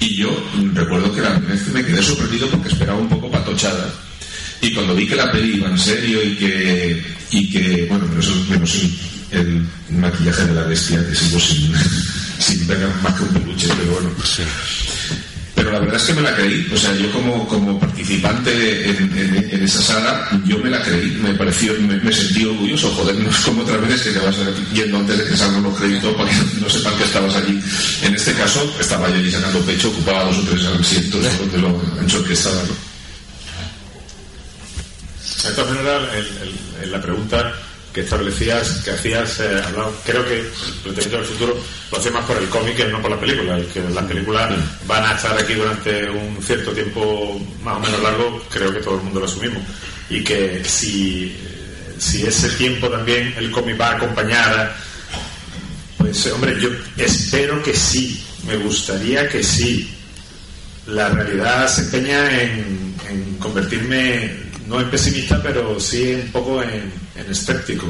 [0.00, 0.30] Y yo
[0.74, 3.92] recuerdo que la primera vez que me quedé sorprendido porque esperaba un poco patochada.
[4.60, 8.20] Y cuando vi que la peli iba en serio y que, y que bueno, pero
[8.20, 8.74] eso menos
[9.30, 11.72] el, el maquillaje de la bestia, que sigo sin,
[12.38, 14.10] sin pegar más que un peluche, pero bueno.
[14.16, 14.48] Pero
[15.58, 16.70] pero la verdad es que me la creí.
[16.72, 21.10] O sea, yo como, como participante en, en, esa saga, yo me la creí.
[21.20, 22.90] Me pareció, me, sentí orgulloso.
[22.92, 24.36] Joder, no es como otras veces que te vas
[24.72, 27.60] yendo antes de que salgan los créditos para que no sepan que estabas allí.
[28.02, 31.82] En este caso, estaba yo allí sacando pecho, ocupaba dos o tres asientos de lo
[32.00, 32.62] ancho que estaba.
[32.62, 32.88] ¿no?
[36.82, 37.52] En la pregunta
[37.98, 39.60] que establecías, que hacías, eh,
[40.06, 40.46] creo que el
[40.84, 41.56] planteamiento del futuro
[41.90, 43.58] lo hace más por el cómic que no por la película.
[43.74, 44.54] que las películas
[44.86, 48.98] van a estar aquí durante un cierto tiempo más o menos largo, creo que todo
[48.98, 49.62] el mundo lo asumimos.
[50.08, 51.36] Y que si,
[51.98, 54.76] si ese tiempo también el cómic va a acompañar,
[55.96, 59.92] pues hombre, yo espero que sí, me gustaría que sí.
[60.86, 67.07] La realidad se empeña en, en convertirme no en pesimista, pero sí un poco en,
[67.26, 67.86] escéptico.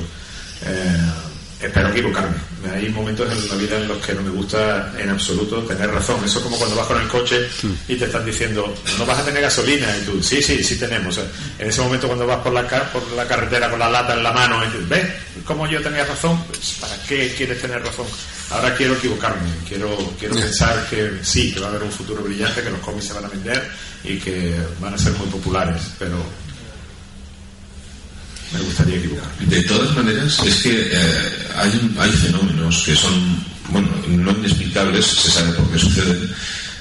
[0.65, 1.13] Eh,
[1.61, 2.37] espero equivocarme.
[2.73, 6.23] Hay momentos en la vida en los que no me gusta en absoluto tener razón.
[6.25, 7.49] Eso es como cuando vas con el coche
[7.89, 9.87] y te están diciendo, no vas a tener gasolina.
[9.97, 11.19] Y tú, sí, sí, sí tenemos.
[11.59, 12.63] En ese momento cuando vas por la,
[12.93, 15.09] por la carretera con la lata en la mano, y dices, ¿ves
[15.45, 16.43] cómo yo tenía razón?
[16.45, 18.07] Pues, ¿Para qué quieres tener razón?
[18.51, 19.49] Ahora quiero equivocarme.
[19.67, 23.07] Quiero, quiero pensar que sí, que va a haber un futuro brillante, que los cómics
[23.07, 23.69] se van a vender
[24.05, 25.83] y que van a ser muy populares.
[25.99, 26.17] Pero
[28.53, 29.39] me gustaría equivocar.
[29.41, 33.13] De todas maneras, es que eh, hay, hay fenómenos que son,
[33.69, 36.31] bueno, no inexplicables, se sabe por qué suceden,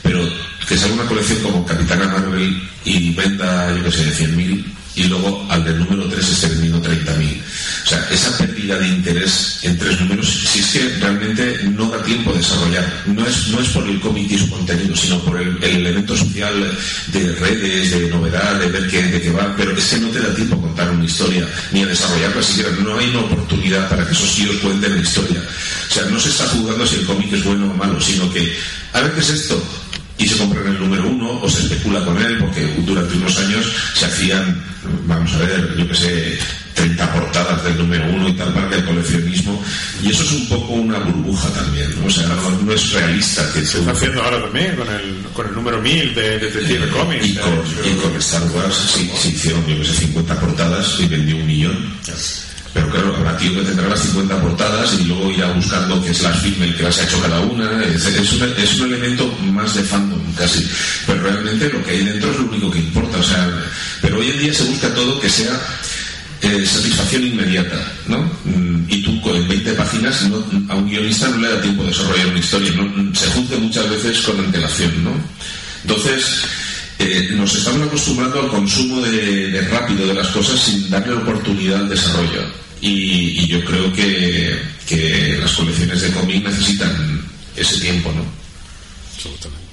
[0.04, 0.28] pero
[0.68, 5.46] que salga una colección como Capitana Marvel y venda, yo qué sé, 100.000 y luego
[5.50, 7.42] al del número 3 esté vendiendo 30.000.
[7.86, 12.02] O sea, esa pérdida de interés en tres números, si es que realmente no da
[12.02, 13.04] tiempo a desarrollar.
[13.06, 16.76] No es, no es por el cómic y su contenido, sino por el, elemento social
[17.14, 19.54] de redes, de novedad, de ver qué, de qué va.
[19.56, 22.72] Pero es que no te da tiempo a contar una historia, ni a desarrollarla siquiera.
[22.82, 25.44] No hay una oportunidad para que esos tíos cuenten la historia.
[25.90, 28.58] O sea, no se está jugando si el cómic es bueno o malo, sino que,
[28.94, 29.64] a ver qué es esto,
[30.18, 33.66] y se compran el número uno o se especula con él porque durante unos años
[33.94, 34.64] se hacían,
[35.06, 36.40] vamos a ver, yo que sé,
[36.74, 39.62] 30 portadas del número uno y tal para el coleccionismo.
[40.04, 43.80] Y eso es un poco una burbuja también o sea no, es realista que se
[43.80, 47.36] está haciendo ahora también con el, con el número 1000 de Detective eh, Comics y
[47.36, 51.36] con, y con Star Wars sí, se hicieron yo que sé 50 portadas y vendió
[51.38, 51.94] un millón
[52.78, 56.22] pero claro, habrá tío que tendrá las 50 portadas y luego irá buscando qué es
[56.22, 57.84] la el que las ha hecho cada una.
[57.84, 60.64] Es, un, elemento más de fandom casi.
[61.08, 63.18] Pero realmente lo que hay dentro es lo único que importa.
[63.18, 63.50] O sea,
[64.02, 65.60] pero hoy en día se busca todo que sea
[66.42, 68.20] eh, satisfacción inmediata, ¿no?
[68.46, 70.28] Mm, y tú en 20 páginas
[70.70, 73.16] a un guionista no le da tiempo de desarrollar una historia, ¿no?
[73.16, 75.12] se juzga muchas veces con antelación, ¿no?
[75.82, 76.44] Entonces,
[77.00, 81.90] eh, nos estamos acostumbrando al consumo de, rápido de las cosas sin darle oportunidad al
[81.90, 82.67] desarrollo.
[82.82, 87.26] Y, yo creo que, que, las colecciones de cómic necesitan
[87.56, 88.26] ese tiempo, ¿no?
[89.14, 89.68] Absolutamente.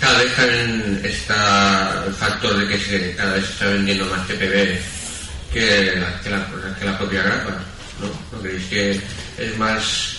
[0.00, 4.26] cada vez también está el factor de que se, cada vez se está vendiendo más
[4.26, 4.78] TPB
[5.52, 7.58] que la, que la, que la propia grapa,
[8.00, 8.36] ¿no?
[8.36, 9.00] ¿No creéis que
[9.38, 10.16] es más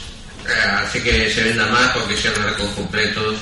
[0.48, 3.36] eh, hace que se venda más porque sean arcos completos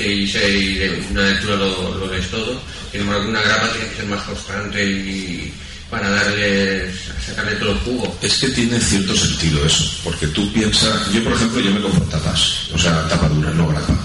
[0.00, 0.80] si, si
[1.10, 2.60] una lectura lo, lo ves todo.
[2.90, 5.52] Sin embargo, una grapa tiene que ser más constante y
[5.90, 6.90] para darle,
[7.24, 8.18] sacarle todo el jugo.
[8.22, 12.02] Es que tiene cierto sentido eso, porque tú piensas, yo por ejemplo, yo me compro
[12.04, 13.96] tapas, o sea, tapadura, no grapa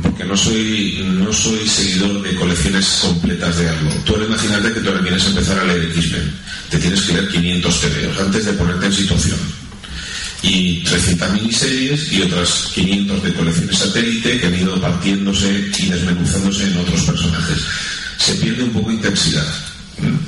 [0.00, 3.90] porque no soy no soy seguidor de colecciones completas de algo.
[4.04, 6.32] Tú ahora imagínate que tú ahora quieres empezar a leer X-Men.
[6.70, 9.61] Te tienes que leer 500 TVOs antes de ponerte en situación
[10.42, 16.64] y 300 miniseries y otras 500 de colecciones satélite que han ido partiéndose y desmenuzándose
[16.64, 17.58] en otros personajes.
[18.18, 19.46] Se pierde un poco intensidad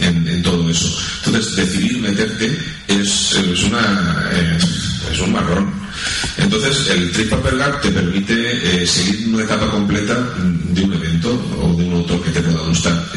[0.00, 0.96] en, todo eso.
[1.24, 2.56] Entonces, decidir meterte
[2.86, 4.58] es, es, una, eh,
[5.12, 5.72] es un marrón.
[6.38, 10.14] Entonces, el Trip Paper te permite eh, seguir una etapa completa
[10.70, 13.12] de un evento o de un autor que te pueda gustar.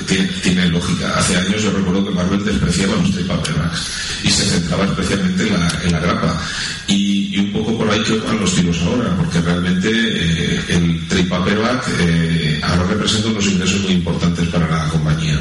[0.70, 1.18] Lógica.
[1.18, 3.88] Hace años yo recuerdo que Marvel despreciaba los Trip Paperbacks
[4.24, 6.42] y se centraba especialmente en la, en la grapa.
[6.88, 11.30] Y, un poco por ahí que van los tiros ahora, porque realmente eh, el Trip
[11.30, 15.40] Paperback eh, ahora representa unos ingresos muy importantes para la compañía.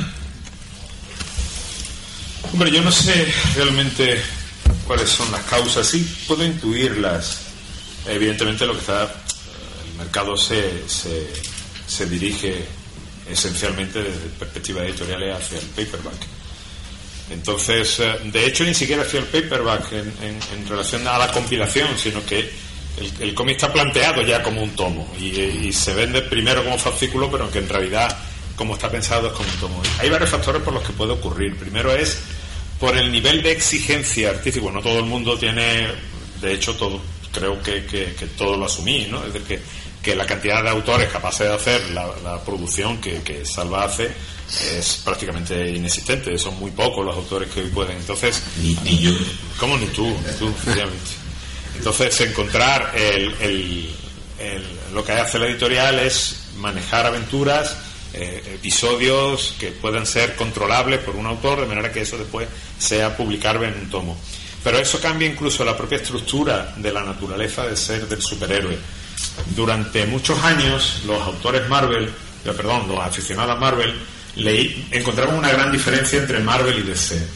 [2.52, 4.20] Hombre, yo no sé realmente
[4.86, 7.40] cuáles son las causas, sí puedo intuirlas.
[8.06, 12.64] Evidentemente lo que está, el mercado se, se, dirige
[13.30, 16.26] esencialmente desde perspectivas editoriales hacia el paperback.
[17.30, 22.24] Entonces, eh, de hecho, ni siquiera hacia el paperback en, relación a la compilación, sino
[22.24, 22.48] que
[23.20, 27.50] el, cómic está planteado ya como un tomo y, se vende primero como fascículo, pero
[27.50, 28.16] que en realidad,
[28.54, 29.82] como está pensado, es como un tomo.
[29.98, 31.56] Hay varios factores por los que puede ocurrir.
[31.56, 32.18] Primero es
[32.78, 34.70] por el nivel de exigencia artística.
[34.70, 35.88] No todo el mundo tiene,
[36.40, 37.00] de hecho, todo,
[37.32, 39.24] creo que, que, que todos lo asumí, ¿no?
[39.24, 39.60] Es decir, que,
[40.07, 44.09] que la cantidad de autores capaces de hacer la, la producción que, que Salva hace
[44.78, 47.96] es prácticamente inexistente, son muy pocos los autores que hoy pueden.
[47.96, 49.11] Entonces, Ni, ni yo.
[49.59, 50.07] ¿Cómo ni tú?
[50.07, 50.54] Ni tú.
[51.76, 53.90] Entonces, encontrar el, el-
[54.38, 57.76] el- lo que hace la editorial es manejar aventuras,
[58.14, 62.46] eh, episodios que puedan ser controlables por un autor, de manera que eso después
[62.78, 64.16] sea publicable en un tomo.
[64.62, 68.78] Pero eso cambia incluso la propia estructura de la naturaleza de ser del superhéroe.
[69.54, 73.94] Durante muchos años, los autores Marvel, eh, perdón, los aficionados a Marvel,
[74.90, 77.26] encontraban una gran diferencia entre Marvel y DC.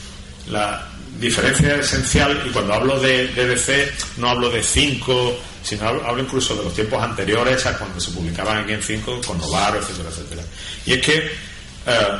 [0.50, 0.86] La
[1.18, 6.64] diferencia esencial, y cuando hablo de, DC, no hablo de 5, sino hablo, incluso de
[6.64, 10.42] los tiempos anteriores a cuando se publicaban en 5 con Novaro, etcétera, etcétera.
[10.86, 12.18] Y es que eh,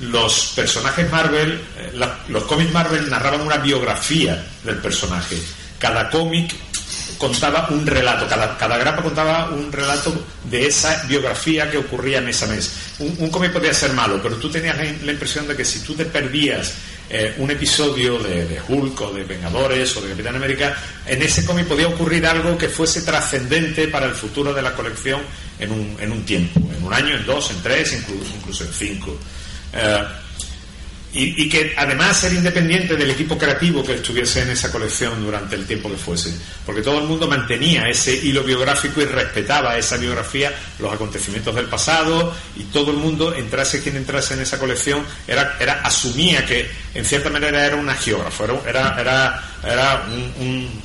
[0.00, 5.36] los personajes Marvel, eh, los cómics Marvel narraban una biografía del personaje.
[5.78, 6.54] Cada cómic
[7.20, 10.10] contaba un relato, cada, cada grapa contaba un relato
[10.44, 12.72] de esa biografía que ocurría en ese mes.
[12.98, 16.06] Un, cómic podía ser malo, pero tú tenías la, impresión de que si tú te
[16.06, 16.72] perdías
[17.10, 21.44] eh, un episodio de, de Hulk o de Vengadores o de Capitán América, en ese
[21.44, 25.20] cómic podía ocurrir algo que fuese trascendente para el futuro de la colección
[25.58, 28.72] en un, en un tiempo, en un año, en dos, en tres, incluso, incluso en
[28.72, 29.18] cinco.
[29.74, 30.04] Eh,
[31.12, 35.56] y, y que además era independiente del equipo creativo que estuviese en esa colección durante
[35.56, 36.32] el tiempo que fuese,
[36.64, 41.66] porque todo el mundo mantenía ese hilo biográfico y respetaba esa biografía, los acontecimientos del
[41.66, 46.70] pasado, y todo el mundo, entrase quien entrase en esa colección, era, era asumía que
[46.94, 50.82] en cierta manera era un geógrafo, era, era, era, un, un-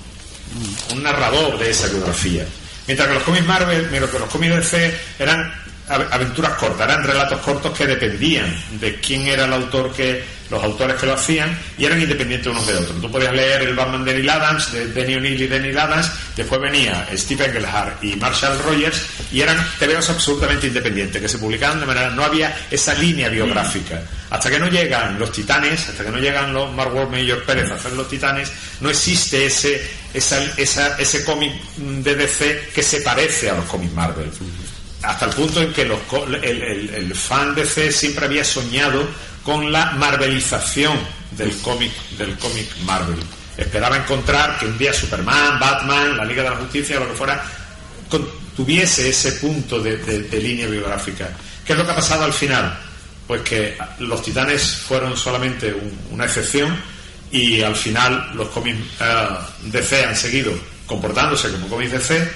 [0.92, 2.46] un narrador de esa biografía.
[2.88, 5.52] Mientras que los cómics Marvel, mientras que los cómics DC eran
[5.88, 10.96] aventuras cortas, eran relatos cortos que dependían de quién era el autor que, los autores
[10.98, 13.02] que lo hacían y eran independientes unos de otros.
[13.02, 16.62] Tú podías leer el Batman de Neil Adams, de Denny O'Neill y Denny Adams, después
[16.62, 21.86] venía Steve Engelhart y Marshall Rogers y eran TVOs absolutamente independientes, que se publicaban de
[21.88, 24.02] manera, no había esa línea biográfica.
[24.30, 27.72] Hasta que no llegan los titanes, hasta que no llegan los Mark Wahlberg y Pérez
[27.72, 29.82] a hacer los titanes, no existe ese,
[30.14, 34.30] esa, esa- ese cómic de DC que se parece a los cómics Marvel
[35.08, 36.00] hasta el punto en que los
[36.42, 39.08] el, el- el fan DC siempre había soñado
[39.44, 40.98] con la marvelización
[41.32, 43.18] del cómic del cómic Marvel.
[43.58, 47.44] Esperaba encontrar que un día Superman, Batman, la Liga de la Justicia lo que fuera
[48.56, 51.30] tuviese ese punto de, de- de línea biográfica.
[51.66, 52.78] ¿qué es lo que ha pasado al final?
[53.28, 56.80] pues que los titanes fueron solamente un- una excepción
[57.32, 59.28] y al final los cómics eh,
[59.64, 60.54] DC han seguido
[60.86, 62.32] comportándose como cómics DC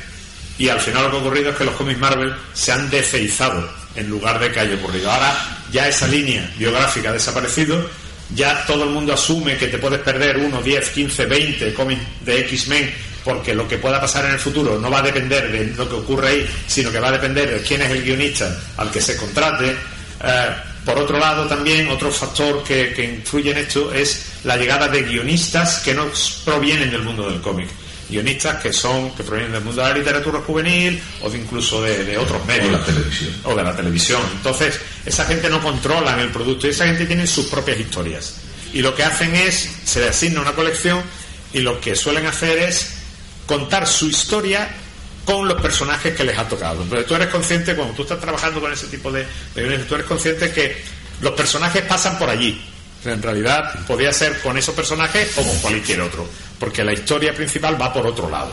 [0.59, 3.67] y al final lo que ha ocurrido es que los cómics Marvel se han deceizado
[3.95, 5.09] en lugar de que haya ocurrido.
[5.09, 5.33] Ahora
[5.71, 7.89] ya esa línea biográfica ha desaparecido,
[8.35, 12.41] ya todo el mundo asume que te puedes perder 1, 10, 15, 20 cómics de
[12.41, 12.93] X-Men
[13.23, 15.95] porque lo que pueda pasar en el futuro no va a depender de lo que
[15.95, 19.15] ocurre ahí, sino que va a depender de quién es el guionista al que se
[19.15, 19.69] contrate.
[19.69, 25.03] Eh, por otro lado, también otro factor que influye en esto es la llegada de
[25.03, 26.07] guionistas que no
[26.43, 27.69] provienen del mundo del cómic.
[28.09, 32.03] Guionistas que son que provienen del mundo de la literatura juvenil o de incluso de,
[32.05, 32.69] de otros medios.
[32.69, 33.35] O la televisión.
[33.43, 34.21] O de la televisión.
[34.35, 38.35] Entonces, esa gente no controla el producto y esa gente tiene sus propias historias.
[38.73, 41.01] Y lo que hacen es, se le asigna una colección
[41.53, 42.93] y lo que suelen hacer es
[43.45, 44.69] contar su historia
[45.25, 46.81] con los personajes que les ha tocado.
[46.81, 49.95] Entonces tú eres consciente, cuando tú estás trabajando con ese tipo de, de guiones, tú
[49.95, 50.75] eres consciente que
[51.21, 52.59] los personajes pasan por allí.
[53.05, 56.27] En realidad podía ser con esos personajes o con cualquier otro,
[56.59, 58.51] porque la historia principal va por otro lado.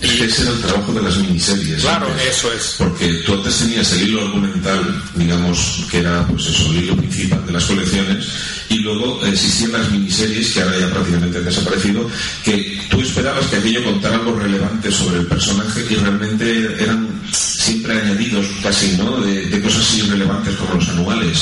[0.00, 1.82] Ese era el trabajo de las miniseries.
[1.82, 2.28] Claro, antes.
[2.28, 2.74] eso es.
[2.78, 7.44] Porque tú antes tenías el hilo argumental, digamos, que era pues eso, el hilo principal
[7.44, 8.26] de las colecciones,
[8.70, 12.10] y luego existían las miniseries, que ahora ya prácticamente han desaparecido,
[12.42, 18.00] que tú esperabas que aquello contara algo relevante sobre el personaje y realmente eran siempre
[18.00, 19.20] añadidos casi, ¿no?
[19.20, 21.38] De, de cosas irrelevantes como los anuales,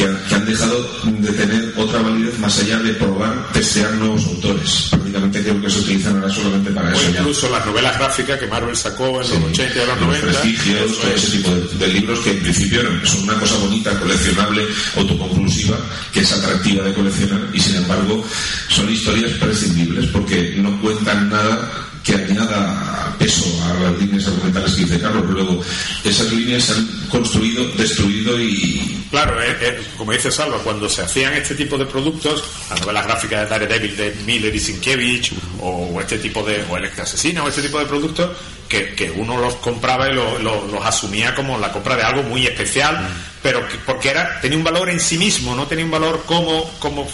[0.00, 4.24] que han, que han dejado de tener otra validez más allá de probar, testear nuevos
[4.26, 4.86] autores.
[4.90, 7.10] Prácticamente creo que se utilizan ahora solamente para O eso.
[7.12, 7.20] ya.
[7.20, 10.26] incluso las novelas gráficas que Marvel sacó en los 80 y los los 90.
[10.26, 11.22] prestigios, todo es.
[11.24, 15.76] ese tipo de, de libros que en principio son una cosa bonita, coleccionable, autoconclusiva,
[16.12, 18.24] que es atractiva de coleccionar y sin embargo
[18.68, 21.70] son historias prescindibles porque no cuentan nada
[22.04, 25.24] que añada peso a las líneas argumentales que dice Carlos.
[25.28, 25.60] Luego,
[26.04, 31.02] esas líneas se han construido, destruido y Claro, eh, eh, como dice Salva, cuando se
[31.02, 36.00] hacían este tipo de productos, las novelas gráficas de Daredevil de Miller y Sienkiewicz, o,
[36.00, 38.30] este tipo de, o Electra Asesina, o este tipo de productos,
[38.68, 42.22] que, que uno los compraba y lo- lo- los asumía como la compra de algo
[42.22, 43.04] muy especial,
[43.42, 46.70] pero que- porque era, tenía un valor en sí mismo, no tenía un valor como,
[46.78, 47.08] como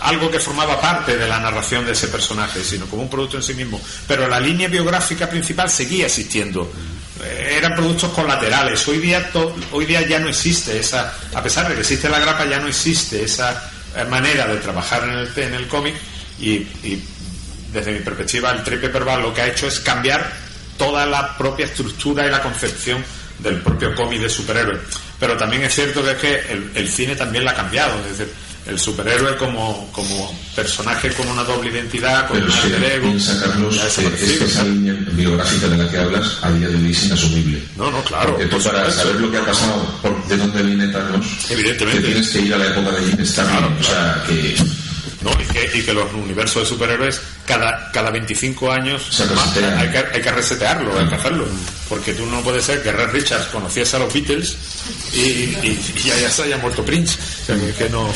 [0.00, 3.42] algo que formaba parte de la narración de ese personaje, sino como un producto en
[3.42, 3.80] sí mismo.
[4.06, 6.70] Pero la línea biográfica principal seguía existiendo.
[7.22, 8.86] Eh, eran productos colaterales.
[8.88, 9.30] Hoy día,
[9.72, 12.68] hoy día ya no existe esa, a pesar de que existe la grapa, ya no
[12.68, 15.94] existe esa eh, manera de trabajar en el, en el cómic
[16.40, 16.66] y,
[17.72, 20.28] desde mi perspectiva el trade paperback lo que ha hecho es cambiar
[20.76, 23.04] toda la propia estructura y la concepción
[23.38, 24.80] del propio cómic de superhéroe.
[25.20, 27.92] Pero también es cierto que es que el, cine también la ha cambiado.
[28.66, 32.92] El superhéroe como, como personaje con una doble identidad, con Pero un es que alter
[32.92, 34.38] ego, piensa, Carlos, que es desaparecido.
[34.38, 37.62] que esa línea biográfica de la que hablas a día de hoy es inasumible.
[37.76, 38.30] No, no, claro.
[38.36, 42.00] Porque tú para saber lo que ha pasado, por, de dónde viene Thanos, Evidentemente.
[42.00, 43.76] te tienes que ir a la época de Jim Starlin.
[43.80, 44.56] O sea, que
[45.22, 45.30] ¿no?
[45.40, 49.78] Y, que, y que los universos de superhéroes cada, cada 25 años Se más, resetean.
[49.78, 51.46] hay, que, hay que resetearlo, hay que hacerlo.
[51.88, 54.56] Porque tú no puedes ser que Red Richards conociese a los Beatles
[55.12, 57.18] y, y, y ya, ya se haya muerto Prince.
[57.42, 58.08] O sea, que, no...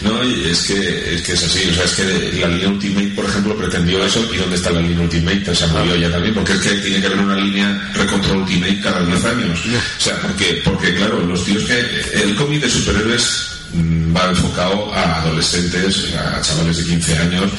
[0.00, 1.68] No, y es que, es que es así.
[1.68, 2.04] O sea, es que
[2.40, 4.26] la línea Ultimate, por ejemplo, pretendió eso.
[4.32, 5.54] ¿Y dónde está la línea Ultimate?
[5.54, 6.34] Se murió ya también.
[6.34, 9.60] Porque es que tiene que haber una línea Recontrol Ultimate cada 10 años.
[9.98, 12.22] O sea, porque, porque claro, los tíos que.
[12.22, 13.51] El cómic de superhéroes mm,
[14.14, 17.50] va enfocado a adolescentes, a chavales de 15 años.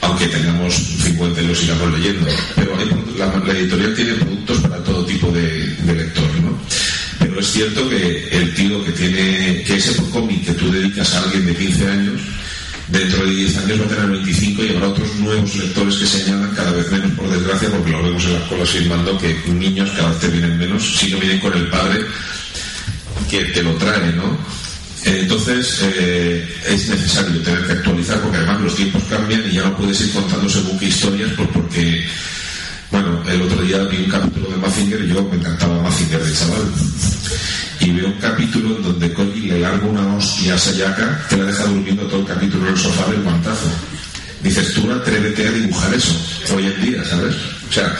[0.00, 2.30] Aunque tengamos 50 y lo sigamos leyendo.
[2.54, 2.72] Pero
[3.16, 6.56] la editorial tiene productos para todo tipo de, de lector, ¿no?
[7.18, 11.22] Pero es cierto que el tío que tiene, que ese cómic que tú dedicas a
[11.24, 12.20] alguien de 15 años,
[12.88, 16.22] dentro de 10 años va a tener 25 y habrá otros nuevos lectores que se
[16.24, 19.90] añadan cada vez menos, por desgracia, porque lo vemos en las colas firmando que niños
[19.96, 22.04] cada vez te vienen menos, si no vienen con el padre
[23.28, 24.38] que te lo trae, ¿no?
[25.04, 29.76] Entonces eh, es necesario tener que actualizar porque además los tiempos cambian y ya no
[29.76, 32.04] puedes ir contando según qué historias pues porque
[32.90, 36.32] bueno, el otro día vi un capítulo de Mazinger y yo me encantaba Mazinger de
[36.32, 36.72] chaval.
[37.80, 41.44] Y veo un capítulo en donde Koji le larga una hostia a Sayaka que la
[41.44, 43.68] deja durmiendo todo el capítulo en el sofá del guantazo.
[44.42, 46.14] Dices, tú atrévete a dibujar eso
[46.54, 47.34] hoy en día, ¿sabes?
[47.68, 47.94] O sea,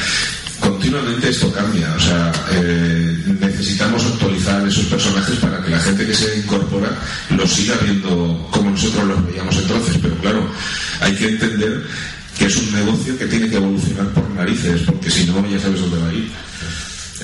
[0.79, 1.93] continuamente esto cambia.
[1.97, 6.91] O sea, eh, necesitamos actualizar esos personajes para que la gente que se incorpora
[7.31, 9.99] los siga viendo como nosotros los veíamos entonces.
[10.01, 10.49] Pero claro,
[11.01, 11.83] hay que entender
[12.39, 15.81] que es un negocio que tiene que evolucionar por narices, porque si no, ya sabes
[15.81, 16.31] dónde va a ir.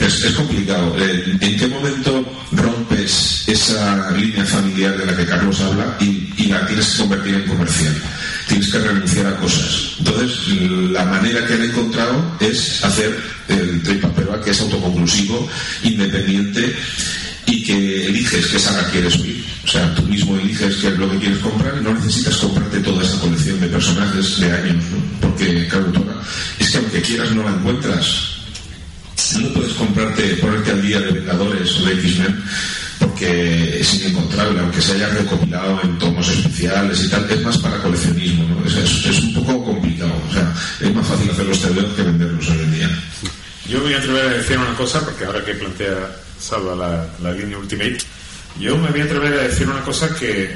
[0.01, 0.97] Es, complicado.
[0.99, 6.67] Eh, ¿En qué momento rompes esa línea familiar de la que Carlos habla y, la
[6.67, 7.95] tienes que convertir en comercial?
[8.49, 9.95] Tienes que renunciar a cosas.
[9.99, 10.49] Entonces,
[10.91, 13.17] la manera que han encontrado es hacer
[13.49, 15.49] el trade paperback que es autoconclusivo,
[15.85, 16.75] independiente
[17.47, 19.45] y que eliges qué saga quieres oír.
[19.65, 22.81] O sea, tú mismo eliges qué es lo que quieres comprar y no necesitas comprarte
[22.81, 25.29] toda esa colección de personajes de años, ¿no?
[25.29, 25.93] Porque, claro,
[26.59, 28.34] es que aunque quieras no la encuentras.
[29.41, 32.43] No puedes comprarte, ponerte al día de Vengadores o de X-Men
[32.99, 37.79] porque es inencontrable, aunque se haya recopilado en tomos especiales y tal, es más para
[37.79, 38.67] coleccionismo, ¿no?
[38.67, 38.75] Es,
[39.07, 40.13] es- un poco complicado,
[40.81, 42.91] es más fácil hacer los que venderlos hoy en día.
[43.69, 47.07] Yo me voy a atrever a decir una cosa, porque ahora que plantea Salva la,
[47.23, 47.99] la línea Ultimate,
[48.61, 50.55] yo me voy a atrever a decir una cosa que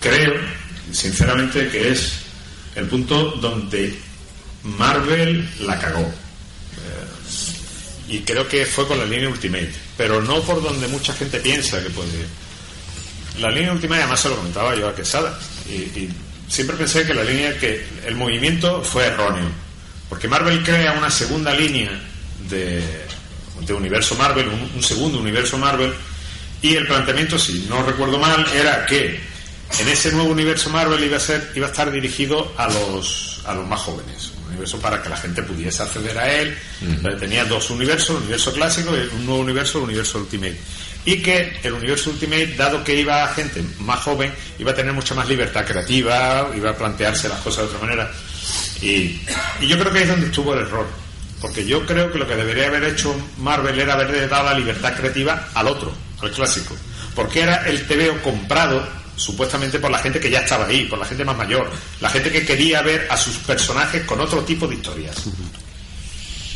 [0.00, 0.32] creo,
[0.92, 2.12] sinceramente, que es
[2.76, 3.94] el punto donde
[4.64, 6.12] Marvel la cagó.
[8.12, 11.82] Y creo que fue con la línea Ultimate, pero no por donde mucha gente piensa
[11.82, 12.26] que puede ir.
[13.40, 16.08] La línea Ultimate, además se lo comentaba yo a Quesada, y, y
[16.46, 19.46] siempre pensé que la línea, que el movimiento fue erróneo,
[20.10, 21.90] porque Marvel crea una segunda línea
[22.50, 22.82] de,
[23.66, 25.94] de universo Marvel, un, un segundo universo Marvel,
[26.60, 29.18] y el planteamiento, si no recuerdo mal, era que
[29.78, 33.54] en ese nuevo universo Marvel iba a ser, iba a estar dirigido a los a
[33.54, 36.56] los más jóvenes, universo para que la gente pudiese acceder a él.
[37.18, 40.56] Tenía dos universos, el universo clásico y un nuevo universo, el universo Ultimate.
[41.04, 44.92] Y que el universo Ultimate, dado que iba a gente más joven, iba a tener
[44.92, 48.10] mucha más libertad creativa, iba a plantearse las cosas de otra manera.
[48.80, 49.20] Y,
[49.60, 50.86] y yo creo que ahí es donde estuvo el error.
[51.40, 54.94] Porque yo creo que lo que debería haber hecho Marvel era haberle dado la libertad
[54.94, 56.76] creativa al otro, al clásico.
[57.16, 61.04] Porque era el TVO comprado supuestamente por la gente que ya estaba ahí, por la
[61.04, 64.74] gente más mayor, la gente que quería ver a sus personajes con otro tipo de
[64.76, 65.16] historias.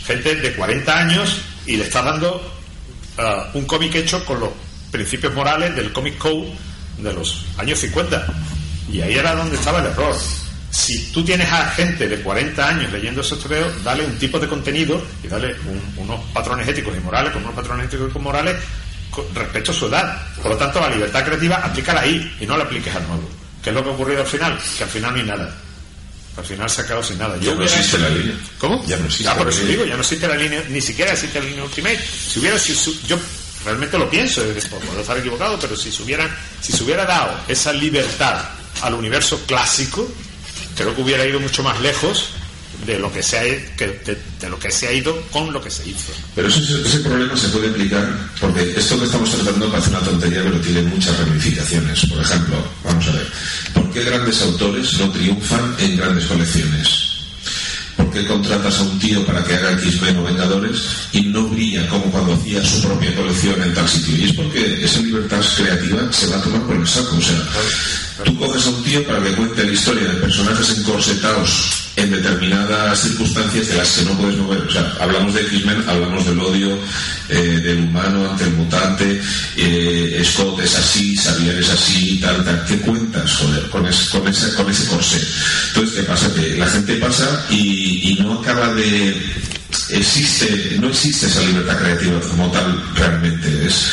[0.07, 2.41] Gente de 40 años y le está dando
[3.19, 4.51] ah, un cómic hecho con los
[4.91, 6.53] principios morales del Comic Code
[6.99, 8.27] de los años 50.
[8.93, 10.15] Y ahí era donde estaba el error.
[10.71, 14.47] Si tú tienes a gente de 40 años leyendo esos TVO, dale un tipo de
[14.47, 18.57] contenido y dale un- unos patrones éticos y morales, con unos patrones éticos y morales
[19.35, 20.27] respecto a su edad.
[20.43, 23.29] Por lo tanto, la libertad creativa aplícala ahí y no la apliques al nuevo.
[23.63, 24.59] ¿Qué es lo que ha ocurrido al final?
[24.79, 25.55] Que al final no hay nada.
[26.37, 27.37] Al final se ha quedado sin nada.
[27.41, 28.35] Ya no existe la línea.
[28.59, 28.85] ¿Cómo?
[28.87, 29.67] Ya no existe la línea.
[29.71, 31.99] digo, ya no existe la línea, ni siquiera existe la línea Ultimate.
[32.29, 33.19] Si hubiera su- yo
[33.65, 36.29] realmente lo pienso, eh, puedo estar equivocado, pero si se, hubiera,
[36.61, 38.45] si se hubiera dado esa libertad
[38.83, 40.07] al universo clásico,
[40.77, 42.31] creo que hubiera ido mucho más lejos
[42.87, 45.71] de lo que se ha, de, de lo que se ha ido con lo que
[45.71, 46.13] se hizo.
[46.35, 48.09] Pero ese, ese problema se puede explicar
[48.41, 52.07] porque esto que estamos tratando parece una tontería, pero tiene muchas ramificaciones.
[52.07, 53.27] Por ejemplo, vamos a ver,
[53.75, 57.17] ¿por qué grandes autores no triunfan en grandes colecciones?
[57.97, 60.77] ¿Por qué contratas a un tío para que haga X-Men o Vengadores
[61.13, 64.17] y no brilla como cuando hacía su propia colección en tal sitio?
[64.17, 67.17] Y es porque esa libertad creativa se va a tomar por el saco.
[67.17, 67.43] O sea,
[68.25, 73.01] tú coges a un tío para que cuente la historia de personajes encorsetados en determinadas
[73.01, 74.61] circunstancias de las que no puedes mover.
[74.61, 76.79] O sea, hablamos de X-Men, hablamos del odio
[77.29, 79.21] eh, del humano ante el mutante,
[79.57, 82.65] eh, Scott es así, Xavier es así, tal, tal.
[82.67, 85.21] ¿Qué cuentas, joder, con ese, con ese, con ese corsé?
[85.69, 86.33] Entonces, ¿qué pasa?
[86.35, 89.17] Que la gente pasa y, y no acaba de...
[89.91, 93.67] Existe, no existe esa libertad creativa como tal realmente.
[93.67, 93.87] Es,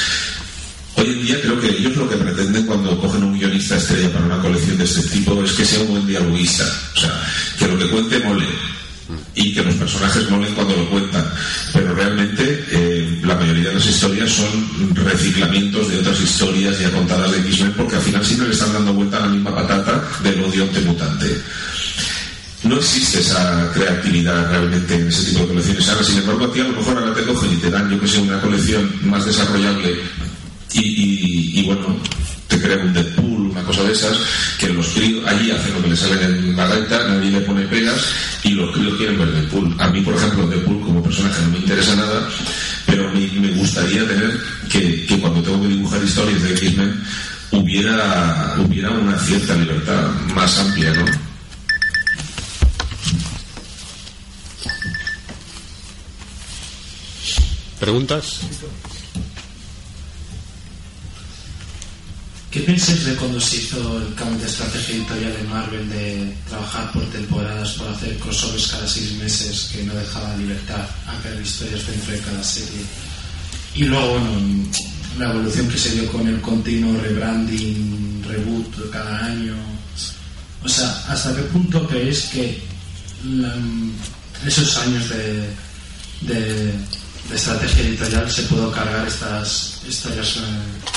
[1.04, 4.24] Hoy en día creo que ellos lo que pretenden cuando cogen un guionista estrella para
[4.26, 6.64] una colección de este tipo es que sea un buen dialoguista.
[6.96, 7.22] O sea,
[7.60, 8.46] que lo que cuente mole
[9.36, 11.26] y que los personajes molen cuando lo cuentan.
[11.74, 17.34] Pero realmente eh, la mayoría de las historias son reciclamientos de otras historias ya contadas
[17.34, 20.42] de X-Men porque al final siempre le están dando vuelta a la misma patata del
[20.42, 21.42] odio ante mutante.
[22.64, 25.90] No existe esa creatividad realmente en ese tipo de colecciones.
[25.90, 28.00] Ahora, sin embargo, a ti a lo mejor ahora te cogen y te dan, yo
[28.00, 30.00] que sé, una colección más desarrollable
[30.74, 31.96] y, y, bueno,
[32.48, 34.18] te crea un Deadpool, una cosa de esas,
[34.60, 37.66] que los críos allí hacen lo que les sale en la gaita, nadie le pone
[37.66, 38.06] pegas
[38.44, 39.76] y los críos quieren ver Deadpool.
[39.80, 42.30] A mí, por ejemplo, Deadpool como personaje no me interesa nada,
[42.86, 47.04] pero me, me gustaría tener que, que, cuando tengo que dibujar historias de X-Men
[47.52, 51.06] hubiera, hubiera una cierta libertad más amplia, ¿no?
[57.80, 58.40] ¿Preguntas?
[62.54, 66.92] ¿Qué piensas de cuando se hizo el cambio de estrategia editorial de Marvel de trabajar
[66.92, 71.88] por temporadas, por hacer crossovers cada seis meses que no dejaba libertad a crear historias
[71.88, 72.86] dentro de cada serie?
[73.74, 74.30] Y luego, bueno,
[75.18, 79.56] la evolución que se dio con el continuo rebranding, reboot cada año.
[80.64, 82.62] O sea, ¿hasta qué punto creéis que
[84.46, 85.10] esos años
[86.22, 86.74] de,
[87.30, 90.40] de, estrategia editorial se pudo cargar estas historias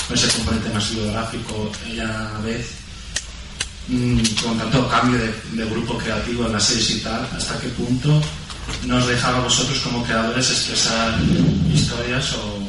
[0.07, 2.67] con ese componente más biográfico y a vez
[3.87, 8.21] mmm, con tanto cambio de, grupo creativo en las series y tal, hasta qué punto
[8.85, 11.17] nos dejaba vosotros como creadores expresar
[11.73, 12.67] historias o,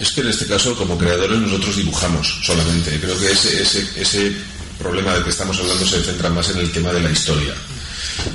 [0.00, 2.98] es que en este caso, como creadores, nosotros dibujamos solamente.
[2.98, 4.32] Creo que ese, ese, ese
[4.78, 7.52] problema del que estamos hablando se centra más en el tema de la historia.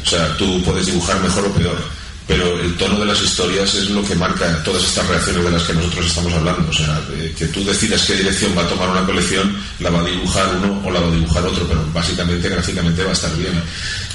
[0.05, 1.83] O sea, tú puedes dibujar mejor o peor,
[2.27, 5.63] pero el tono de las historias es lo que marca todas estas reacciones de las
[5.63, 6.67] que nosotros estamos hablando.
[6.69, 6.99] O sea,
[7.37, 10.81] que tú decidas qué dirección va a tomar una colección, la va a dibujar uno
[10.83, 13.61] o la va a dibujar otro, pero básicamente gráficamente va a estar bien.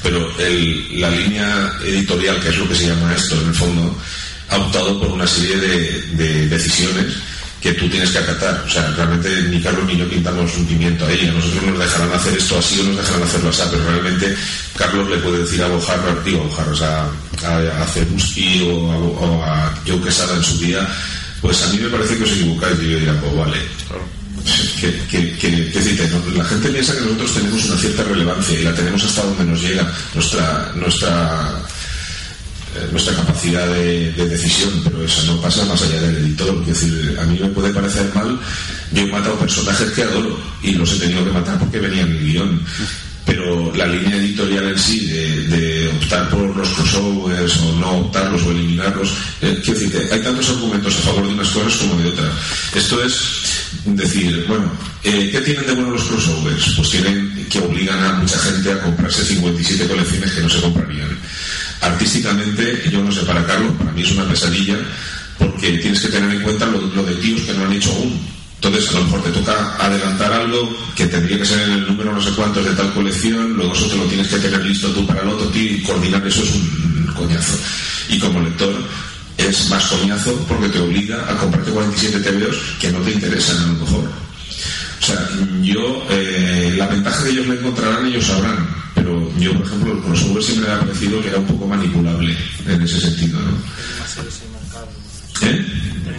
[0.02, 3.96] Pero el, la línea editorial, que es lo que se llama esto en el fondo,
[4.48, 7.14] ha optado por una serie de, de decisiones
[7.60, 8.64] que tú tienes que acatar.
[8.66, 11.32] O sea, realmente ni Carlos ni yo pintamos un pimiento a ella.
[11.32, 14.36] Nosotros nos dejarán hacer esto así o nos dejarán hacerlo así, pero realmente
[14.76, 17.06] Carlos le puede decir a Bojarro, digo, a Bojarro, o sea,
[17.44, 20.88] a, a Cebuski o a, o a Joe Quesada en su día,
[21.40, 23.58] pues a mí me parece que os equivocáis y yo diría, pues vale.
[24.80, 29.04] Que, que, que, la gente piensa que nosotros tenemos una cierta relevancia y la tenemos
[29.04, 31.60] hasta donde nos llega nuestra nuestra
[32.92, 36.62] nuestra capacidad de, de, decisión, pero eso no pasa más allá del editor.
[36.62, 38.38] Es decir, a mí me puede parecer mal,
[38.92, 42.16] yo he matado personajes que adoro y los he tenido que matar porque venían en
[42.16, 42.60] el guion.
[43.26, 48.50] Pero la línea editorial en sí, de, optar por los crossovers o no optarlos o
[48.50, 49.10] eliminarlos,
[49.42, 52.32] eh, quiero decir hay tantos argumentos a favor de unas cosas como de otras.
[52.74, 53.20] Esto es
[53.84, 54.72] decir, bueno,
[55.04, 56.74] eh, ¿qué tienen de bueno los crossovers?
[56.76, 61.18] Pues tienen que obligan a mucha gente a comprarse 57 colecciones que no se comprarían
[61.80, 64.76] artísticamente, yo no sé, para Carlos, para mí es una pesadilla,
[65.38, 68.20] porque tienes que tener en cuenta lo, de tíos que no han hecho aún.
[68.56, 72.12] Entonces, a lo mejor te toca adelantar algo que tendría que ser en el número
[72.12, 75.06] no sé cuántos de tal colección, luego eso te lo tienes que tener listo tú
[75.06, 77.56] para el otro tío y coordinar eso es un coñazo.
[78.10, 78.74] Y como lector,
[79.38, 83.66] es más coñazo porque te obliga a comprarte 47 TVOs que no te interesan a
[83.68, 84.04] lo mejor.
[85.00, 85.28] O sea,
[85.62, 88.68] yo, eh, la ventaja que ellos le encontrarán, ellos sabrán.
[89.00, 92.36] Pero yo, por ejemplo, el crossover siempre me ha parecido que era un poco manipulable
[92.66, 93.56] en ese sentido, ¿no?
[95.42, 95.66] ¿Eh?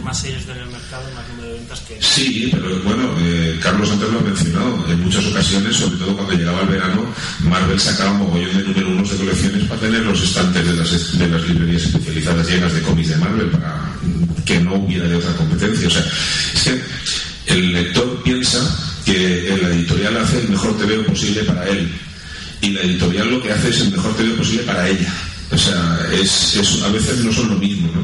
[0.04, 2.02] más series en el mercado, más número de ventas que...
[2.02, 4.92] Sí, pero bueno, eh, Carlos antes lo ha mencionado.
[4.92, 7.06] En muchas ocasiones, sobre todo cuando llegaba el verano,
[7.42, 11.20] Marvel sacaba un mogollón de número unos de colecciones para tener los estantes de las,
[11.20, 13.92] de las librerías especializadas llenas de cómics de Marvel para
[14.44, 15.88] que no hubiera de otra competencia.
[15.88, 16.04] O sea,
[16.56, 18.58] es que el lector piensa
[19.06, 21.88] que la editorial hace el mejor TVO posible para él
[22.62, 25.14] y la editorial lo que hace es el mejor TVO posible para ella.
[25.52, 28.02] O sea, es, es- a veces no son lo mismo, ¿no?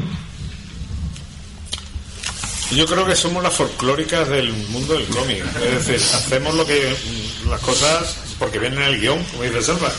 [2.76, 5.42] Yo creo que somos las folclóricas del mundo del cómic.
[5.64, 6.94] Es decir, hacemos lo que
[7.48, 9.90] las cosas porque vienen en el guion, como dice Selva.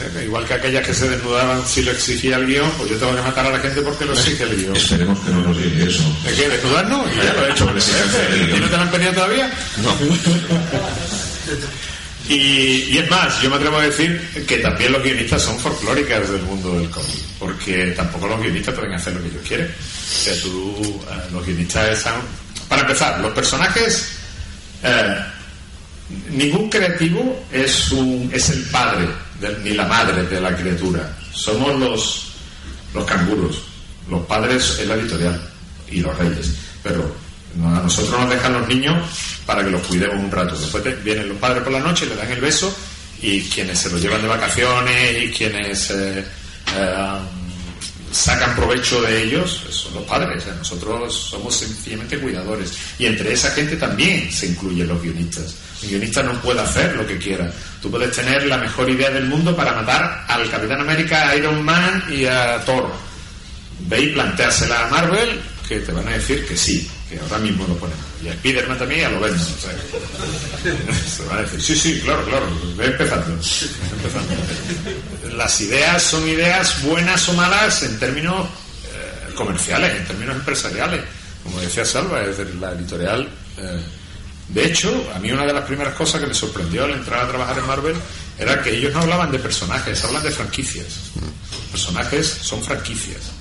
[0.00, 0.22] ¿Eh?
[0.24, 3.20] Igual que aquellas que se desnudaban si lo exigía el guion, pues yo tengo que
[3.20, 4.74] matar a la gente porque lo exige el guion.
[4.74, 6.02] Esperemos que no nos llegue eso.
[6.24, 6.48] ¿De qué?
[6.48, 7.06] ¿Desnudarnos?
[7.14, 7.94] Ya lo he hecho veces.
[8.56, 9.52] ¿Y no te lo han pedido todavía?
[9.82, 9.94] No.
[12.28, 16.42] Y, es más, yo me atrevo a decir que también los guionistas son folclóricas del
[16.42, 19.66] mundo del cómic, porque tampoco los guionistas pueden hacer lo que ellos quieren.
[19.66, 20.42] Eh,
[21.32, 22.14] los guionistas están...
[22.68, 24.08] Para empezar, los personajes...
[24.82, 25.16] eh,
[26.30, 29.08] ningún creativo es, un, es el padre
[29.62, 31.16] ni la madre de la criatura.
[31.32, 32.32] Somos los,
[32.94, 33.62] los canguros.
[34.08, 35.40] Los padres es la editorial
[35.90, 36.52] y los reyes.
[36.82, 37.14] Pero
[37.60, 38.96] a nosotros nos dejan los niños
[39.44, 40.56] para que los cuidemos un rato.
[40.56, 42.74] Después vienen los padres por la noche, le dan el beso
[43.20, 46.24] y quienes se los llevan de vacaciones y quienes eh,
[46.76, 47.18] eh,
[48.10, 50.44] sacan provecho de ellos son los padres.
[50.58, 52.72] Nosotros somos sencillamente cuidadores.
[52.98, 55.54] Y entre esa gente también se incluyen los guionistas.
[55.82, 57.50] El guionista no puede hacer lo que quiera.
[57.80, 61.62] Tú puedes tener la mejor idea del mundo para matar al Capitán América, a Iron
[61.62, 62.90] Man y a Thor.
[63.80, 68.04] Ve y a Marvel, que te van a decir que sí, ahora mismo lo ponemos.
[68.22, 69.38] Y a Spiderman también y a lo ven.
[69.38, 73.38] se van a decir, sí, sí, claro, claro, ve empezando.
[75.36, 81.02] Las ideas son ideas buenas o malas en términos eh, comerciales, en términos empresariales.
[81.42, 83.28] Como decía Salva, es decir, la editorial.
[83.58, 83.80] eh,
[84.48, 87.28] de hecho, a mí una de las primeras cosas que me sorprendió al entrar a
[87.28, 87.96] trabajar en Marvel
[88.38, 90.86] era que ellos no hablaban de personajes, hablan de franquicias.
[91.70, 93.32] Personajes son franquicias.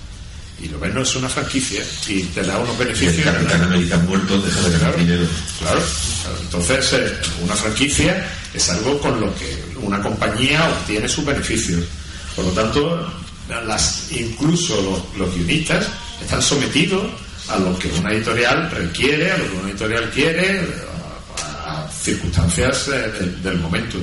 [0.62, 3.26] Y lo ven no es una franquicia y te da unos Y el beneficios.
[3.26, 5.26] Capitán América muerto deja de ganar dinero.
[5.60, 5.82] Claro,
[6.22, 6.38] claro.
[6.42, 7.14] entonces eh,
[7.44, 11.84] una franquicia es algo con lo que una compañía obtiene sus beneficios.
[12.36, 13.12] Por lo tanto,
[13.66, 15.88] las, incluso los, los guionistas
[16.22, 17.04] están sometidos
[17.50, 20.62] a lo que una editorial requiere, a lo que una editorial quiere,
[21.66, 23.98] a, a circunstancias eh, del, del momento.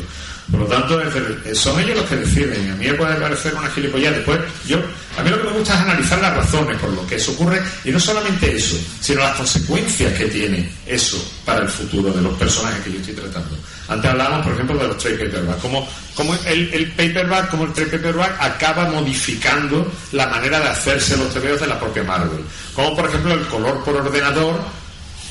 [0.50, 2.70] Por lo tanto, decir, son ellos los que deciden.
[2.70, 4.16] A mí me puede parecer una gilipollez.
[4.16, 4.78] Después, yo,
[5.18, 7.62] a mí lo que me gusta es analizar las razones por lo que eso ocurre
[7.84, 12.32] y no solamente eso, sino las consecuencias que tiene eso para el futuro de los
[12.38, 13.56] personajes que yo estoy tratando.
[13.88, 15.60] Antes hablábamos, por ejemplo, de los trade paperback.
[15.60, 21.16] Como, como el, el paperback, como el trade paperback acaba modificando la manera de hacerse
[21.18, 22.40] los TVOs de la propia Marvel.
[22.74, 24.60] Como, por ejemplo, el color por ordenador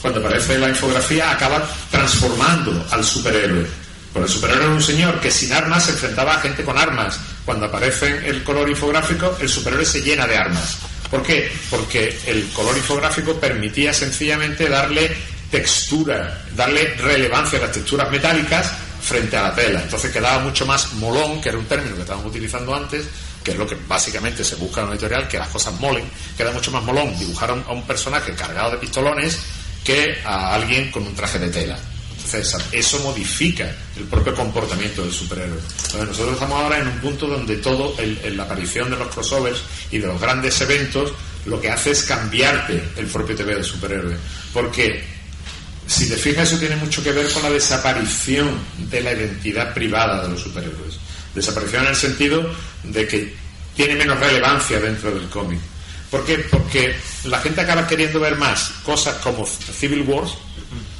[0.01, 3.86] cuando aparece la infografía, acaba transformando al superhéroe.
[4.23, 7.19] El superhéroe era un señor que sin armas se enfrentaba a gente con armas.
[7.45, 10.77] Cuando aparece el color infográfico, el superhéroe se llena de armas.
[11.09, 11.51] ¿Por qué?
[11.69, 15.15] Porque el color infográfico permitía sencillamente darle
[15.49, 18.71] textura, darle relevancia a las texturas metálicas
[19.01, 19.81] frente a la tela.
[19.81, 23.05] Entonces quedaba mucho más molón, que era un término que estábamos utilizando antes,
[23.43, 26.03] que es lo que básicamente se busca en una editorial, que las cosas molen,
[26.35, 29.39] queda mucho más molón dibujar un, a un personaje cargado de pistolones
[29.85, 31.79] que a alguien con un traje de tela.
[32.35, 35.57] Entonces eso modifica el propio comportamiento del superhéroe.
[35.85, 39.07] Entonces, nosotros estamos ahora en un punto donde todo, el- el- la aparición de los
[39.13, 39.59] crossovers
[39.91, 41.13] y de los grandes eventos,
[41.45, 44.17] lo que hace es cambiarte el propio TV del superhéroe.
[44.53, 45.03] Porque
[45.87, 50.23] si te fijas, eso tiene mucho que ver con la desaparición de la identidad privada
[50.23, 50.95] de los superhéroes.
[51.33, 52.51] Desaparición en el sentido
[52.83, 53.33] de que
[53.75, 55.59] tiene menos relevancia dentro del cómic.
[56.11, 56.37] ¿Por qué?
[56.39, 56.95] Porque
[57.25, 60.31] la gente acaba queriendo ver más cosas como Civil Wars,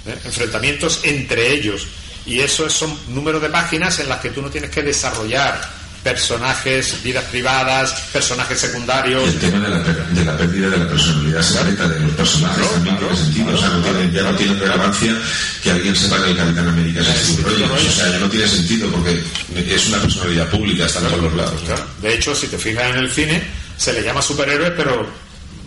[0.07, 0.17] ¿eh?
[0.25, 1.87] enfrentamientos entre ellos,
[2.25, 5.77] y eso es- son números de páginas en las que tú no tienes que desarrollar
[6.03, 9.27] personajes, vidas privadas, personajes secundarios.
[9.27, 12.71] El tema de la, per- de la pérdida de la personalidad secreta de los personajes
[12.71, 13.53] también tiene sentido.
[13.53, 15.13] O sea, no tiene- ya no tiene relevancia
[15.61, 17.87] que alguien sepa que el Capitán América es Steve Rogers.
[17.87, 19.21] O sea, ya no tiene sentido porque
[19.55, 21.61] es una personalidad pública, está en todos los lados.
[22.01, 23.43] De hecho, si te fijas en el cine,
[23.77, 25.05] se le llama superhéroe, pero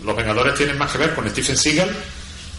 [0.03, 1.89] los Vengadores tienen más que ver con Stephen Seagal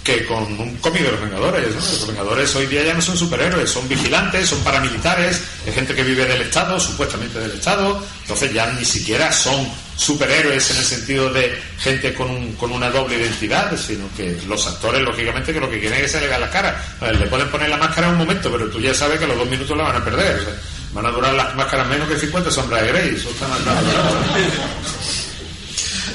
[0.03, 1.69] que con un cómic de los Vengadores.
[1.69, 1.77] ¿no?
[1.77, 6.03] Los Vengadores hoy día ya no son superhéroes, son vigilantes, son paramilitares, es gente que
[6.03, 11.33] vive del Estado, supuestamente del Estado, entonces ya ni siquiera son superhéroes en el sentido
[11.33, 15.71] de gente con, un- con una doble identidad, sino que los actores, lógicamente, que lo
[15.71, 16.83] que quieren es que se le la cara.
[17.01, 19.77] Le pueden poner la máscara un momento, pero tú ya sabes que los dos minutos
[19.77, 20.37] la van a perder.
[20.41, 20.55] o sea,
[20.95, 23.81] van a durar las máscaras menos que 50 sombras de Grey, eso está claro.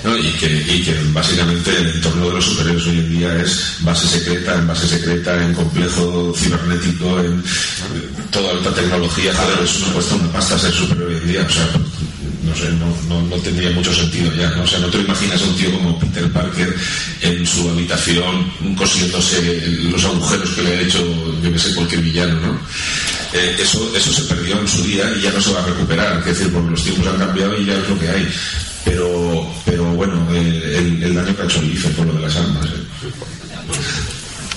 [0.05, 4.67] y, que, básicamente el entorno de los superhéroes hoy en día es base secreta, en
[4.67, 7.43] base secreta, en complejo cibernético, en eh,
[8.31, 11.49] toda alta tecnología, joder, eso no cuesta una pasta ser superhéroe hoy en día, o
[11.49, 11.67] sea,
[12.43, 14.63] no sé, no, no, no tendría mucho sentido ya, ¿no?
[14.63, 16.75] o sea, no te imaginas a un tío como Peter Parker
[17.21, 19.61] en su habitación cosiéndose
[19.91, 20.99] los agujeros que le ha hecho,
[21.43, 22.59] yo que sé, cualquier villano, ¿no?
[23.33, 26.19] Eh, eso, eso se perdió en su día y ya no se va a recuperar,
[26.19, 28.27] es decir, porque los tiempos han cambiado y ya es lo que hay.
[28.88, 32.65] Pero, pero bueno, el, daño que ha hecho el IFE por lo de las armas.
[32.68, 33.11] ¿eh?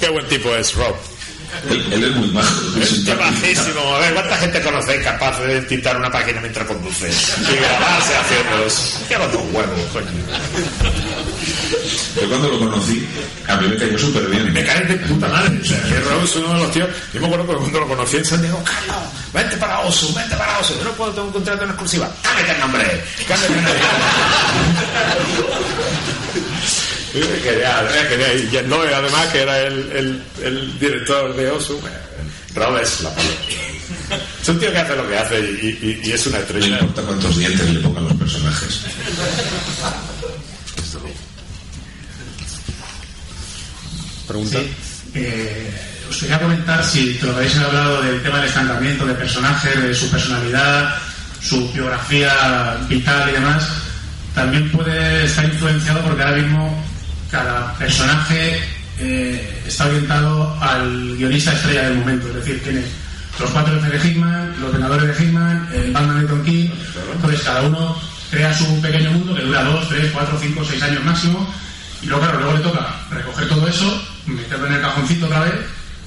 [0.00, 0.94] Qué buen tipo es Rob.
[1.68, 2.78] Él, él es muy majo.
[2.80, 3.96] Es majísimo.
[3.96, 7.08] A ver, ¿cuánta gente conocéis capaz de tintar una página mientras conduce?
[7.08, 9.00] Y grabarse haciéndolos.
[9.08, 10.06] Qué dos huevos, coño.
[12.20, 13.08] Yo cuando lo conocí,
[13.46, 14.52] a mí me cayó súper bien.
[14.52, 15.58] Me caen de puta madre.
[15.60, 16.88] O sea, Rob es uno de los tíos.
[17.12, 18.96] Yo me acuerdo que cuando lo conocí en San Diego, Carlos,
[19.32, 20.74] vente para Osu, vente para Osu.
[20.78, 22.10] Yo no puedo tener un contrato en exclusiva.
[22.22, 23.04] Cámbiate el nombre.
[23.28, 23.80] Cámbiate el nombre.
[27.14, 28.48] Es Genial, genial.
[28.64, 31.74] Y Lowe, además, que era el, el, el director de Osu.
[31.78, 33.36] eh, Rob es la palabra.
[34.42, 36.78] Es un tío que hace lo que hace y, y- y es una No estrella.
[36.80, 38.80] importa cuántos dientes le pongan los personajes.
[44.26, 44.58] Pregunta.
[44.58, 44.70] Sí.
[45.14, 45.70] Eh,
[46.08, 49.94] os quería comentar si te lo habéis hablado del tema del estancamiento de personajes, de
[49.94, 50.94] su personalidad,
[51.42, 53.68] su biografía vital y demás.
[54.34, 56.84] También puede estar influenciado porque ahora mismo
[57.30, 58.60] cada personaje
[58.98, 62.28] eh, está orientado al guionista estrella del momento.
[62.28, 62.86] Es decir, tienes
[63.38, 66.42] los cuatro de Hickman, los Vengadores de Hickman, el Batman de Tom.
[67.14, 67.96] Entonces cada uno
[68.30, 71.52] crea su pequeño mundo que dura dos, tres, cuatro, cinco, seis años máximo.
[72.02, 75.54] Y luego, claro, luego le toca recoger todo eso, meterlo en el cajoncito otra vez,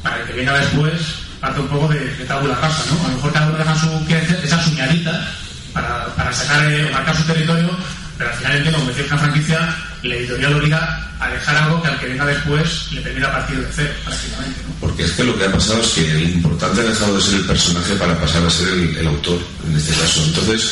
[0.02, 0.94] para que venga después
[1.42, 3.06] hace un poco de, de tabula rasa, ¿no?
[3.06, 3.88] A lo mejor cada uno deja su,
[4.44, 5.28] esa suñadita
[5.74, 7.70] para, para sacar, eh, marcar su territorio,
[8.18, 12.00] pero al final entiendo, como decía franquicia, la editorial obliga a dejar algo que al
[12.00, 14.60] que venga después le permita partir de cero, prácticamente.
[14.80, 17.36] Porque es que lo que ha pasado es que el importante ha dejado de ser
[17.36, 20.22] el personaje para pasar a ser el, autor, en este caso.
[20.26, 20.72] Entonces,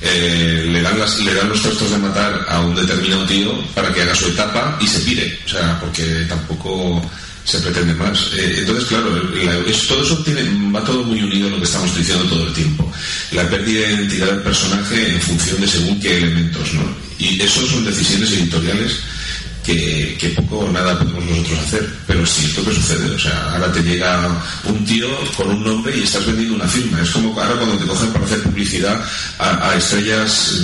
[0.00, 4.02] eh, le, dan le dan los trastos de matar a un determinado tío para que
[4.02, 5.40] haga su etapa y se pire.
[5.44, 7.02] O sea, porque tampoco
[7.44, 8.30] se pretende más.
[8.34, 9.10] Eh, entonces, claro,
[9.88, 10.42] todo eso tiene,
[10.72, 12.92] va todo muy unido a lo que estamos diciendo todo el tiempo.
[13.32, 17.07] La pérdida de identidad del personaje en función de según qué elementos, ¿no?
[17.18, 19.00] Y eso son decisiones editoriales
[20.18, 23.14] que, poco o nada podemos nosotros hacer, pero es cierto que sucede.
[23.14, 27.00] O sea, ahora te llega un tío con un nombre y estás vendiendo una firma.
[27.02, 29.00] Es como ahora cuando te cogen para hacer publicidad
[29.38, 30.62] a, estrellas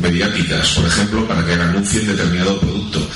[0.00, 3.08] mediáticas, por ejemplo, para que anuncien determinado producto.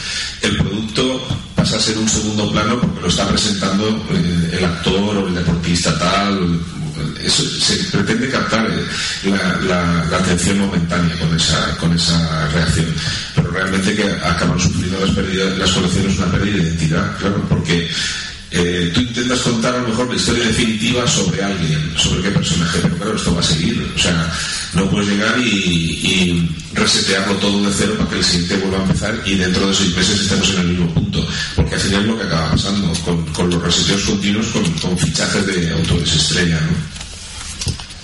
[0.43, 5.16] El producto pasa a ser un segundo plano porque lo está presentando eh, el actor
[5.16, 6.61] o el deportista tal.
[7.23, 12.87] Eso, se pretende captar eh, la, atención momentánea con esa, con esa reacción,
[13.35, 17.89] pero realmente que acaban sufriendo las, pérdidas, las colecciones una pérdida de identidad, claro, porque
[18.51, 22.79] eh, tú intentas contar a lo mejor la historia definitiva sobre alguien, sobre qué personaje,
[22.83, 24.33] pero claro, esto va a seguir, o sea,
[24.73, 29.23] no puedes llegar y, resetearlo todo de cero para que el siguiente vuelva a empezar
[29.25, 31.27] y dentro de seis meses estemos en el mismo punto,
[31.57, 32.93] porque al final es lo que acaba pasando
[33.35, 36.77] con, los reseteos continuos, con, fichajes de autores estrella, ¿no?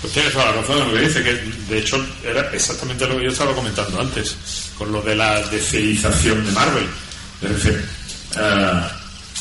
[0.01, 3.23] Pues tienes la razón en lo que dice, que de hecho era exactamente lo que
[3.23, 4.35] yo estaba comentando antes,
[4.77, 6.87] con lo de la deceización de Marvel.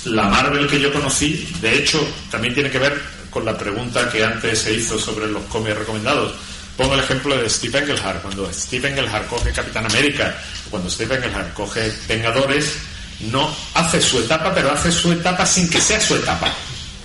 [0.06, 3.00] La Marvel que yo conocí, de hecho, también tiene que ver
[3.30, 6.32] con la pregunta que antes se hizo sobre los cómics recomendados.
[6.76, 8.22] Pongo el ejemplo de Steve Engelhart.
[8.22, 10.34] Cuando Steve Engelhart coge Capitán América,
[10.70, 12.74] cuando Steve Engelhart coge Vengadores,
[13.20, 16.52] no hace su etapa, pero hace su etapa sin que sea su etapa.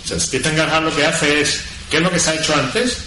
[0.03, 2.55] O sea, Steve Engelhart lo que hace es, ¿qué es lo que se ha hecho
[2.55, 2.97] antes?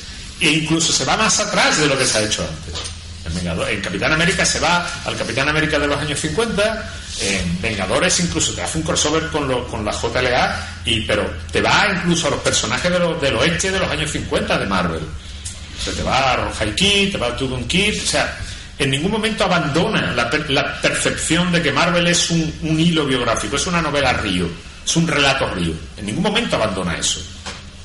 [0.41, 2.92] E incluso se va más atrás de lo que se ha hecho antes.
[3.33, 6.91] En, Vengador- en Capitán América se va al Capitán América de los años 50,
[7.21, 11.87] en Vengadores incluso te hace un crossover con, con la JLA, y, pero te va
[11.97, 15.01] incluso a los personajes de lo- del oeste de los años 50 de Marvel.
[15.03, 18.37] O te va a Ronjai Kid, te va a Tudun Kid, o sea,
[18.79, 23.67] en ningún momento abandona la, la percepción de que Marvel es un hilo biográfico, es
[23.67, 24.47] una novela río,
[24.85, 25.73] es un relato río.
[25.97, 27.21] En ningún momento abandona eso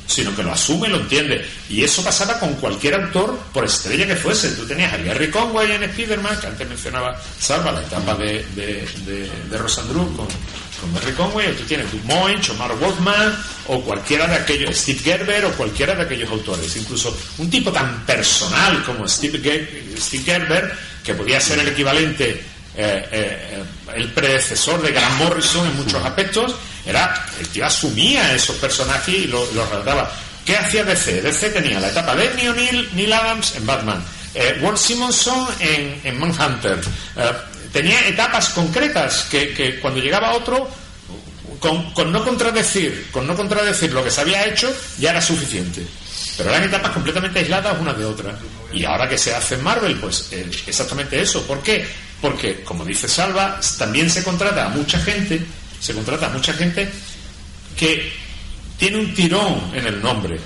[0.07, 1.45] sino que lo asume, lo entiende.
[1.69, 4.49] Y eso pasaba con cualquier autor, por estrella que fuese.
[4.51, 8.87] Tú tenías a Gary Conway en Spider-Man, que antes mencionaba Salva, la etapa de, de,
[9.05, 14.35] de, con, con Gary Conway, o tú tienes Dumoich, o Mark Wolfman, o cualquiera de
[14.35, 16.75] aquellos, Steve Gerber, o cualquiera de aquellos autores.
[16.77, 19.39] Incluso un tipo tan personal como Steve,
[19.97, 20.73] Steve Gerber,
[21.03, 23.63] que podía ser el equivalente eh, eh,
[23.95, 26.53] el predecesor de Grant Morrison en muchos aspectos,
[26.87, 30.09] era el asumía esos personajes y los lo.
[30.45, 31.21] ¿Qué hacía DC?
[31.21, 34.03] DC tenía la etapa de Neil Neil Adams en Batman,
[34.33, 36.79] eh, Walt Simonson en, en Manhunter,
[37.17, 37.31] eh,
[37.73, 40.69] tenía etapas concretas que, cuando llegaba otro,
[41.59, 45.85] con, con no contradecir, con no contradecir lo que se había hecho, ya era suficiente.
[46.37, 48.37] Pero eran etapas completamente aisladas una de otra.
[48.71, 51.41] Y ahora que se hace en Marvel, pues eh, exactamente eso.
[51.47, 51.85] ¿Por qué?
[52.21, 55.43] Porque, como dice Salva, también se contrata a mucha gente,
[55.79, 56.89] se contrata a mucha gente
[57.75, 58.11] que
[58.77, 60.39] tiene un tirón en el nombre,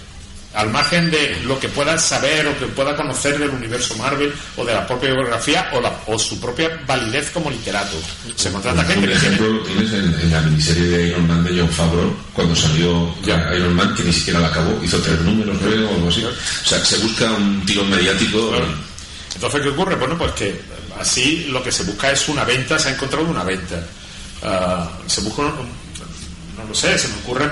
[0.54, 4.66] al margen de lo que pueda saber o que pueda conocer del universo Marvel o
[4.66, 7.98] de la propia biografía o, la- o su propia validez como literato.
[8.36, 9.36] Se contrata gente Por tiene...
[9.36, 13.50] ejemplo, tienes en, en la miniserie de Iron Man de John Favreau, cuando salió ya
[13.56, 16.26] Iron Man, que ni siquiera la acabó, hizo tres números, creo, o algo así.
[16.26, 16.32] O
[16.68, 18.54] sea, se busca un tirón mediático.
[19.34, 19.96] Entonces, ¿qué ocurre?
[19.96, 20.62] Bueno, pues que
[21.00, 23.82] así lo que se busca es una venta, se ha encontrado una venta.
[24.44, 25.70] Ah, se busca, un-
[26.58, 27.50] no lo sé, se me ocurre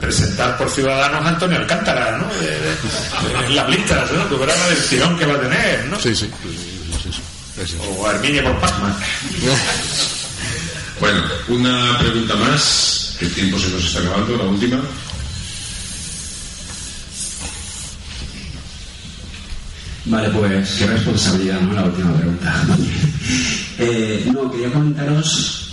[0.00, 2.26] presentar por Ciudadanos a Antonio Alcántara, ¿no?
[2.34, 4.28] De, de- en las listas, ¿no?
[4.28, 6.00] Que verán el tirón que va a tener, ¿no?
[6.00, 6.30] Sí, sí.
[7.98, 8.96] O a Herminia por Pacman.
[11.00, 14.80] Bueno, una pregunta más, que el tiempo se nos está acabando, la última.
[20.06, 21.72] Vale, pues qué responsabilidad, ¿no?
[21.74, 22.64] La última pregunta.
[23.76, 25.63] Eh, no, quería comentaros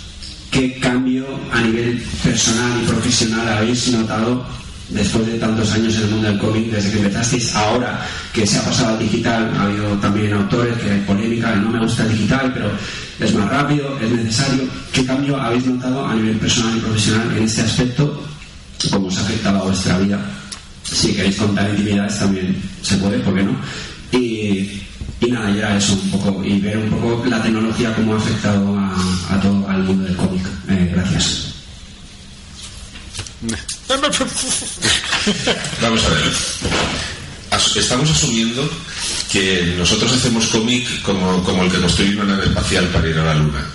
[0.62, 4.46] qué cambio a nivel personal y profesional habéis notado
[4.90, 8.60] después de tantos años en el mundo del cómic, desde que empezasteis ahora que se
[8.60, 12.12] ha pasado al digital, ha habido también autores que hay polémica, no me gusta el
[12.12, 12.70] digital, pero
[13.20, 14.64] es más rápido, es necesario.
[14.92, 18.24] ¿Qué cambio habéis notado a nivel personal y profesional en este aspecto?
[18.92, 20.20] ¿Cómo os ha afectado a vuestra vida?
[20.84, 23.56] Si queréis contar intimidades también se puede, ¿por qué no?
[24.12, 24.82] Y,
[25.30, 29.12] nada, ya eso un poco, y ver un poco la tecnología cómo ha afectado a,
[29.32, 30.46] a todo al mundo del cómic.
[30.70, 31.54] Eh, gracias.
[35.82, 36.32] Vamos a ver.
[37.76, 38.70] Estamos asumiendo
[39.32, 43.26] que nosotros hacemos cómic como, como el que construye una nave espacial para ir a
[43.26, 43.66] la Luna.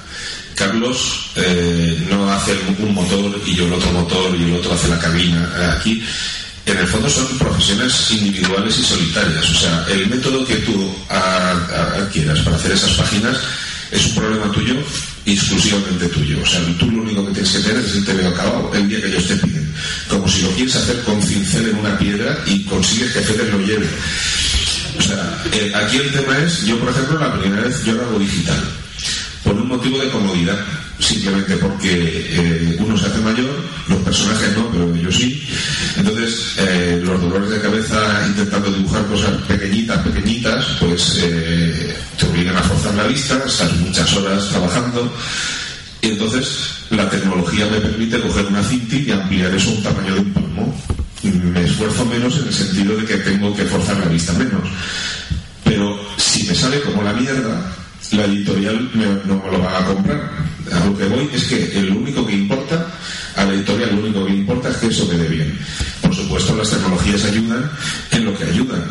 [0.54, 4.88] Carlos eh, no hace un motor y yo el otro motor y el otro hace
[4.88, 5.52] la cabina.
[5.58, 6.02] Eh, Aquí,
[6.64, 9.50] en el fondo, son profesiones individuales y solitarias.
[9.50, 13.36] O sea, el método que tú adquieras para hacer esas páginas
[13.90, 14.76] es un problema tuyo
[15.26, 16.38] exclusivamente tuyo.
[16.42, 19.00] O sea, tú lo único que tienes que tener es el TV acabado el día
[19.00, 19.74] que ellos te piden.
[20.08, 23.58] Como si lo quieres hacer con cincel en una piedra y consigues que Fede lo
[23.60, 23.88] lleve.
[24.98, 28.04] O sea, eh, aquí el tema es, yo por ejemplo, la primera vez yo lo
[28.04, 28.62] hago digital.
[29.42, 30.58] Por un motivo de comodidad.
[30.98, 33.50] Simplemente porque eh, uno se hace mayor,
[33.88, 35.46] los personajes no, pero yo sí.
[35.96, 42.56] Entonces, eh, los dolores de cabeza intentando dibujar cosas pequeñitas, pequeñitas, pues eh, te obligan
[42.56, 45.12] a forzar la vista, estás muchas horas trabajando.
[46.00, 50.14] Y entonces la tecnología me permite coger una cinti y ampliar eso a un tamaño
[50.14, 50.82] de un palmo.
[51.22, 54.62] Me esfuerzo menos en el sentido de que tengo que forzar la vista menos.
[55.64, 57.72] Pero si me sale como la mierda,
[58.12, 58.90] la editorial
[59.24, 60.30] no me lo va a comprar.
[60.72, 62.86] A lo que voy es que el único que importa,
[63.36, 65.58] a la editorial lo único que importa es que eso quede bien.
[66.02, 67.70] Por supuesto, las tecnologías ayudan
[68.10, 68.82] en lo que ayudan.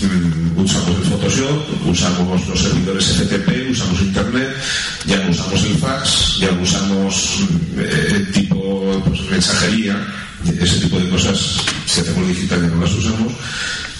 [0.00, 4.54] Mm, usamos el Photoshop, usamos los servidores FTP, usamos Internet,
[5.06, 9.96] ya usamos el fax, ya usamos mm, eh, tipo pues, mensajería,
[10.60, 11.56] ese tipo de cosas,
[11.86, 13.32] si hacemos digital ya no las usamos,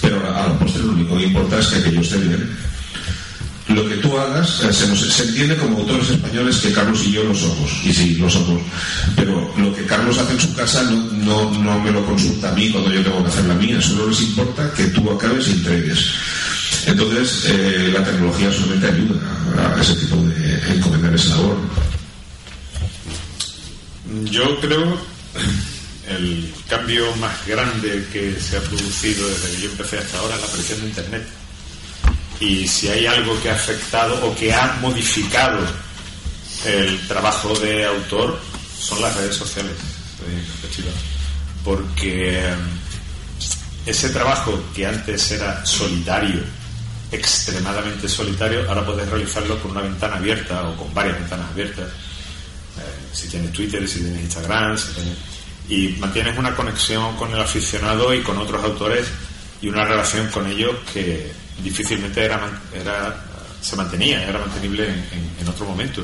[0.02, 2.46] pero a a la postre lo único que importa es que aquello esté bien.
[3.68, 7.80] Lo que tú hagas se, entiende como autores españoles que Carlos y yo lo somos,
[7.84, 8.62] y sí, lo somos,
[9.16, 12.52] pero lo que Carlos hace en su casa no, no, no me lo consulta a
[12.52, 15.52] mí cuando yo tengo que hacer la mía, solo les importa que tú acabes y
[15.52, 16.10] entregues.
[16.86, 21.56] Entonces, eh, la tecnología solamente ayuda a ese tipo de encomendar esa labor.
[24.30, 24.96] Yo creo
[26.08, 30.40] el cambio más grande que se ha producido desde que yo empecé hasta ahora es
[30.40, 31.26] la aparición de Internet.
[32.40, 35.58] Y si hay algo que ha afectado o que ha modificado
[36.64, 38.38] el trabajo de autor,
[38.78, 39.74] son las redes sociales.
[41.64, 42.54] Porque eh,
[43.86, 46.40] ese trabajo que antes era solitario,
[47.10, 52.82] extremadamente solitario, ahora puedes realizarlo con una ventana abierta o con varias ventanas abiertas eh,
[53.12, 55.16] si tienes Twitter, si tienes Instagram, si tienes-
[55.68, 59.06] y mantienes una conexión con el aficionado y con otros autores
[59.62, 63.24] y una relación con ellos que difícilmente era, era
[63.60, 66.02] se mantenía, era mantenible en, en- otro momento.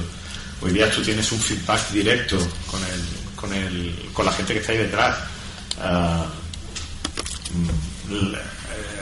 [0.60, 2.38] Hoy día tú tienes un feedback directo
[2.70, 3.02] con el,
[3.36, 5.16] con el, con la gente que está ahí detrás.
[5.82, 6.24] Eh,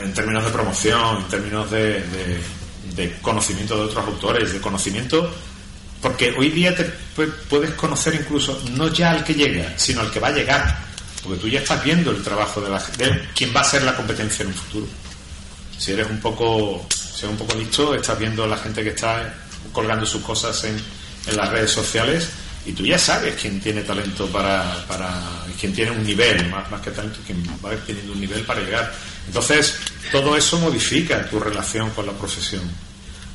[0.02, 2.02] en términos de promoción, en términos de,
[3.22, 5.32] conocimiento de otros autores, de conocimiento
[6.02, 10.10] porque hoy día te pu- puedes conocer incluso no ya al que llega, sino al
[10.10, 10.78] que va a llegar.
[11.22, 13.94] Porque tú ya estás viendo el trabajo de, la, de quién va a ser la
[13.94, 14.86] competencia en un futuro.
[15.80, 19.34] Si eres un poco, si eres un poco listo, estás viendo la gente que está
[19.72, 20.76] colgando sus cosas en,
[21.34, 22.28] las redes sociales
[22.66, 25.08] y tú ya sabes quién tiene talento para, para
[25.58, 28.92] quién tiene un nivel, más, más que talento, quién va teniendo un nivel para llegar.
[29.26, 29.76] Entonces,
[30.12, 32.62] todo eso modifica tu relación con la profesión.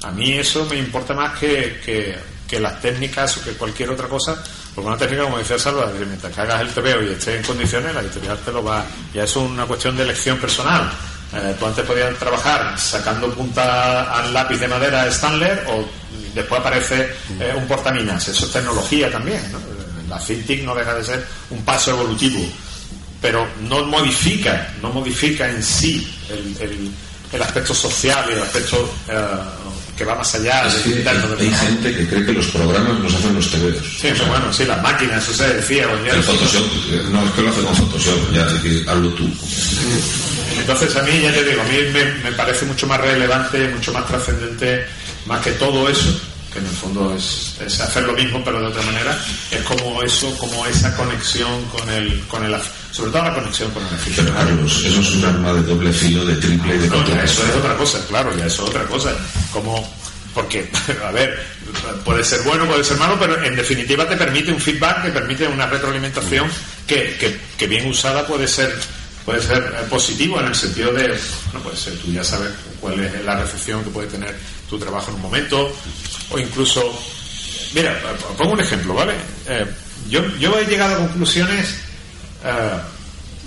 [0.03, 2.15] A mí eso me importa más que, que,
[2.47, 4.43] que las técnicas o que cualquier otra cosa,
[4.75, 7.95] porque una técnica, como decía Salva, mientras que hagas el TVO y estés en condiciones,
[7.95, 8.85] la editorial te lo va.
[9.13, 10.91] Ya es una cuestión de elección personal.
[11.35, 15.85] Eh, tú antes podías trabajar sacando punta al lápiz de madera Stanley o
[16.33, 17.09] después aparece
[17.39, 18.27] eh, un portaminas.
[18.27, 19.41] Eso es tecnología también.
[19.51, 19.59] ¿no?
[20.09, 22.39] La FinTech no deja de ser un paso evolutivo,
[23.21, 26.91] pero no modifica, no modifica en sí el, el,
[27.33, 29.15] el aspecto social y el aspecto eh,
[29.97, 31.37] que va más allá Es del que hay trabajo.
[31.65, 33.77] gente que cree que los programas los hacen los TVOs.
[33.99, 35.83] Sí, pero bueno, sí, las máquinas, eso se decía.
[36.11, 38.45] El Photoshop, eh, no, es que lo hace con Photoshop, ya,
[38.91, 39.29] hazlo tú.
[40.57, 43.93] Entonces a mí, ya te digo, a mí me, me parece mucho más relevante, mucho
[43.93, 44.85] más trascendente,
[45.25, 46.19] más que todo eso,
[46.51, 49.19] que en el fondo es, es hacer lo mismo pero de otra manera,
[49.51, 52.55] es como eso, como esa conexión con el, con el,
[52.91, 54.35] sobre todo la conexión con el aficionado.
[54.35, 57.45] Carlos, eso es un arma de doble filo, de triple y de No, ya eso
[57.45, 59.13] es otra cosa, claro, ya eso es otra cosa.
[59.51, 59.93] Como,
[60.33, 60.69] porque,
[61.05, 61.37] a ver,
[62.05, 65.47] puede ser bueno, puede ser malo, pero en definitiva te permite un feedback, te permite
[65.47, 66.49] una retroalimentación
[66.87, 68.73] que, que, que bien usada puede ser
[69.25, 71.17] puede ser eh, positivo en el sentido de,
[71.53, 74.35] no puede ser, tú ya sabes cuál es la recepción que puede tener
[74.69, 75.75] tu trabajo en un momento,
[76.29, 76.81] o incluso,
[77.73, 77.99] mira,
[78.37, 79.13] pongo un ejemplo, ¿vale?
[79.47, 79.65] Eh,
[80.09, 81.75] yo, yo he llegado a conclusiones
[82.43, 82.79] eh,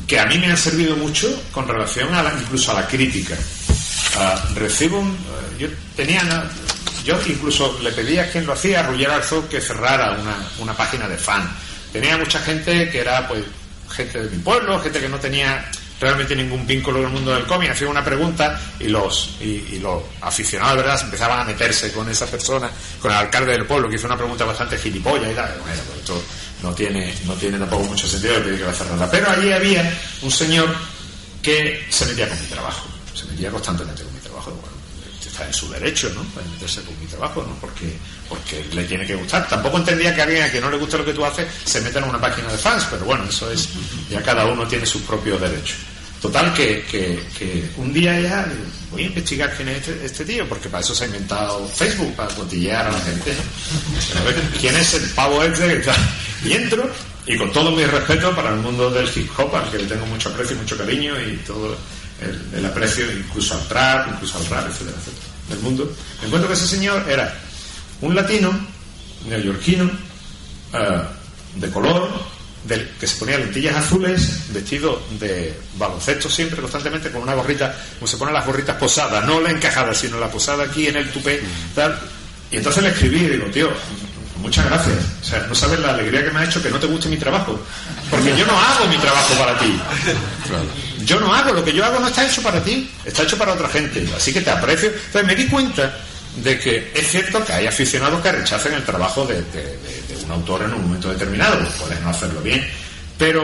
[0.06, 3.36] que a mí me han servido mucho con relación a la, incluso a la crítica.
[4.16, 6.50] Ah, recibo un, eh, yo tenía
[7.04, 10.76] yo incluso le pedí a quien lo hacía, a Ruller Arzó, que cerrara una, una
[10.76, 11.48] página de fan.
[11.92, 13.44] Tenía mucha gente que era pues
[13.98, 15.68] gente de mi pueblo, gente que no tenía
[16.00, 19.82] realmente ningún vínculo con el mundo del cómic, hacía una pregunta y los y, y
[20.20, 22.70] aficionados verdad empezaban a meterse con esa persona,
[23.00, 25.48] con el alcalde del pueblo que hizo una pregunta bastante gilipollas y tal.
[25.60, 26.22] Bueno, pues esto
[26.62, 29.10] no tiene, no tiene tampoco mucho sentido de pedir que la cerrara.
[29.10, 30.72] Pero allí había un señor
[31.42, 34.52] que se metía con mi trabajo, se metía constantemente con mi trabajo.
[34.52, 34.76] Bueno,
[35.46, 36.22] en su derecho, ¿no?
[36.34, 37.54] Para meterse con mi trabajo, ¿no?
[37.60, 37.92] Porque,
[38.28, 39.48] porque le tiene que gustar.
[39.48, 41.98] Tampoco entendía que alguien a que no le guste lo que tú haces se meta
[41.98, 43.68] en una página de fans, pero bueno, eso es,
[44.10, 45.76] ya cada uno tiene sus propios derechos.
[46.20, 48.44] Total, que, que, que un día ya
[48.90, 52.12] voy a investigar quién es este, este tío, porque para eso se ha inventado Facebook,
[52.16, 53.32] para cotillear a la gente.
[54.60, 55.94] ¿Quién es el pavo este que está?
[56.44, 56.90] Y entro,
[57.24, 60.06] y con todo mi respeto para el mundo del hip hop, al que le tengo
[60.06, 61.76] mucho aprecio y mucho cariño, y todo
[62.20, 66.48] el, el aprecio incluso al trap, incluso al rap, etcétera, etcétera, del mundo, me encuentro
[66.48, 67.34] que ese señor era
[68.00, 68.52] un latino,
[69.28, 69.90] neoyorquino,
[70.72, 71.02] eh,
[71.56, 72.10] de color,
[72.64, 78.06] del, que se ponía lentillas azules, vestido de baloncesto siempre, constantemente, con una gorrita, como
[78.06, 81.40] se ponen las gorritas posadas, no la encajada, sino la posada aquí en el tupé,
[81.74, 81.98] tal.
[82.50, 83.70] Y entonces le escribí y digo, tío,
[84.40, 84.96] muchas gracias.
[85.22, 87.16] O sea, no sabes la alegría que me ha hecho que no te guste mi
[87.16, 87.58] trabajo.
[88.10, 89.80] Porque yo no hago mi trabajo para ti.
[91.08, 93.54] Yo no hago, lo que yo hago no está hecho para ti, está hecho para
[93.54, 94.06] otra gente.
[94.14, 94.90] Así que te aprecio.
[94.90, 95.96] Entonces me di cuenta
[96.36, 99.42] de que es cierto que hay aficionados que rechacen el trabajo de
[100.24, 102.64] un autor en un momento determinado, pueden no hacerlo bien,
[103.16, 103.42] pero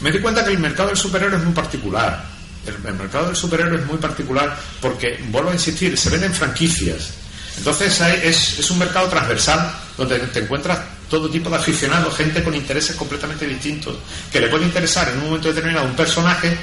[0.00, 2.24] me di cuenta que el mercado del superhéroe es muy particular.
[2.66, 7.10] El, el mercado del superhéroe es muy particular porque, vuelvo a insistir, se venden franquicias.
[7.56, 12.42] Entonces hay- es, es un mercado transversal donde te encuentras todo tipo de aficionados, gente
[12.42, 13.96] con intereses completamente distintos,
[14.30, 16.56] que le puede interesar en un momento determinado un personaje,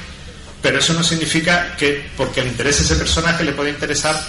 [0.66, 4.20] pero eso no significa que porque le interese ese personaje le puede interesar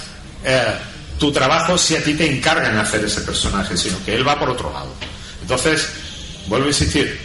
[0.44, 0.74] eh,
[1.18, 4.50] tu trabajo si a ti te encargan hacer ese personaje, sino que él va por
[4.50, 4.92] otro lado.
[5.40, 5.88] Entonces,
[6.46, 7.18] vuelvo a insistir,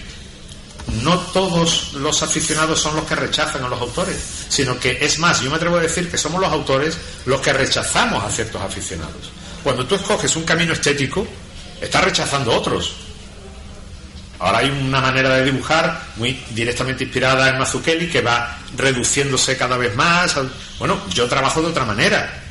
[1.03, 4.15] no todos los aficionados son los que rechazan a los autores,
[4.47, 7.51] sino que es más, yo me atrevo a decir que somos los autores los que
[7.51, 9.29] rechazamos a ciertos aficionados.
[9.61, 11.27] Cuando tú escoges un camino estético,
[11.81, 12.93] estás rechazando otros.
[14.41, 19.77] Ahora hay una manera de dibujar muy directamente inspirada en Mazzucchelli que va reduciéndose cada
[19.77, 20.35] vez más.
[20.80, 22.41] Bueno, yo trabajo de otra manera.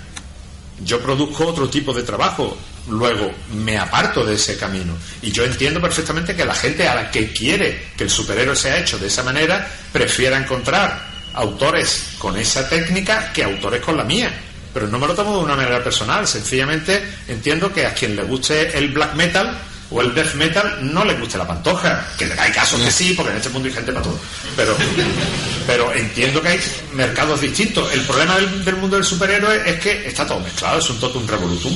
[0.85, 2.57] Yo produzco otro tipo de trabajo.
[2.89, 4.97] Luego me aparto de ese camino.
[5.21, 8.79] Y yo entiendo perfectamente que la gente a la que quiere que el superhéroe sea
[8.79, 14.33] hecho de esa manera prefiera encontrar autores con esa técnica que autores con la mía.
[14.73, 16.25] Pero no me lo tomo de una manera personal.
[16.29, 19.59] Sencillamente entiendo que a quien le guste el black metal
[19.91, 22.07] o el death metal no le guste la pantoja.
[22.17, 24.19] Que hay casos que sí, porque en este mundo hay gente para todo.
[24.57, 24.77] Pero,
[25.67, 26.61] pero entiendo que hay
[26.95, 27.93] mercados distintos.
[27.93, 31.27] El problema del, del mundo del superhéroe es que está todo mezclado, es un totum
[31.27, 31.73] revolutum.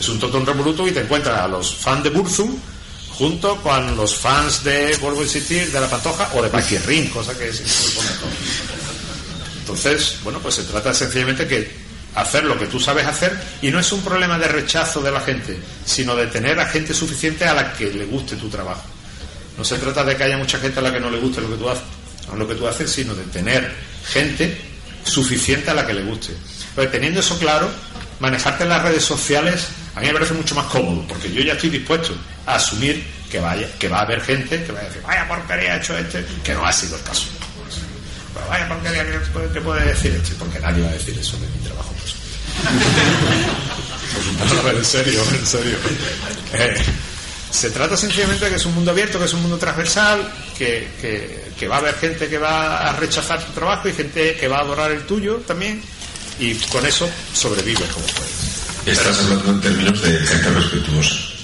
[0.00, 2.58] Es un totum revolutum y te encuentras a los fans de Burzum
[3.10, 7.36] junto con los fans de, vuelvo a insistir, de la pantoja o de Paquirrin, cosa
[7.36, 7.62] que es.
[9.60, 13.78] Entonces, bueno, pues se trata sencillamente que hacer lo que tú sabes hacer y no
[13.78, 17.54] es un problema de rechazo de la gente, sino de tener a gente suficiente a
[17.54, 18.82] la que le guste tu trabajo.
[19.56, 21.50] No se trata de que haya mucha gente a la que no le guste lo
[21.50, 21.84] que tú haces,
[22.36, 23.72] lo que haces sino de tener
[24.06, 24.56] gente
[25.04, 26.34] suficiente a la que le guste.
[26.92, 27.68] Teniendo eso claro,
[28.20, 29.68] manejarte en las redes sociales
[29.98, 32.14] a mí me parece mucho más cómodo, porque yo ya estoy dispuesto
[32.46, 35.74] a asumir que vaya, que va a haber gente que va a decir, vaya porquería
[35.74, 37.26] ha hecho este, que no ha sido el caso.
[38.48, 39.04] Vaya porquería
[39.52, 41.92] que puede decir porque nadie va a decir eso de mi trabajo.
[41.98, 42.14] Pues.
[44.76, 45.76] en serio, en serio.
[46.54, 46.74] Eh,
[47.50, 50.88] se trata sencillamente de que es un mundo abierto, que es un mundo transversal, que,
[51.00, 54.48] que, que va a haber gente que va a rechazar tu trabajo y gente que
[54.48, 55.82] va a adorar el tuyo también,
[56.38, 58.86] y con eso sobrevives como puedes.
[58.86, 61.37] Estás hablando en términos de gente respetuosa.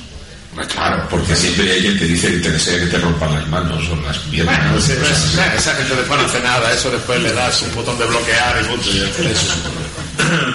[0.73, 3.83] Claro, porque siempre hay alguien que dice que te desea que te rompan las manos
[3.91, 4.57] o las piernas.
[4.59, 7.99] Bueno, sí, pues, esa gente después no hace nada, eso después le das un botón
[7.99, 8.91] de bloquear y punto.
[8.91, 9.55] Eso.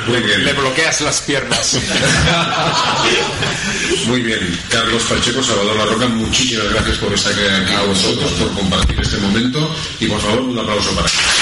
[0.07, 0.45] Muy bien.
[0.45, 1.73] Le bloqueas las piernas.
[4.07, 4.59] Muy bien.
[4.69, 9.17] Carlos Pacheco, Salvador La Roca, muchísimas gracias por estar aquí con nosotros, por compartir este
[9.17, 11.38] momento y por favor un aplauso para I'm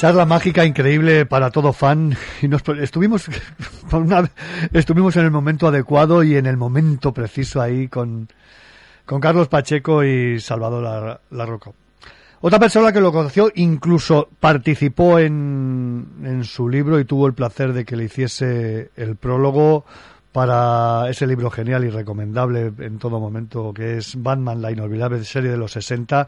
[0.00, 3.28] Charla mágica increíble para todo fan y nos estuvimos
[4.72, 8.28] estuvimos en el momento adecuado y en el momento preciso ahí con,
[9.04, 11.72] con Carlos Pacheco y Salvador La, La Roca.
[12.40, 17.74] Otra persona que lo conoció incluso participó en, en su libro y tuvo el placer
[17.74, 19.84] de que le hiciese el prólogo
[20.32, 25.50] para ese libro genial y recomendable en todo momento que es Batman, la inolvidable serie
[25.50, 26.26] de los 60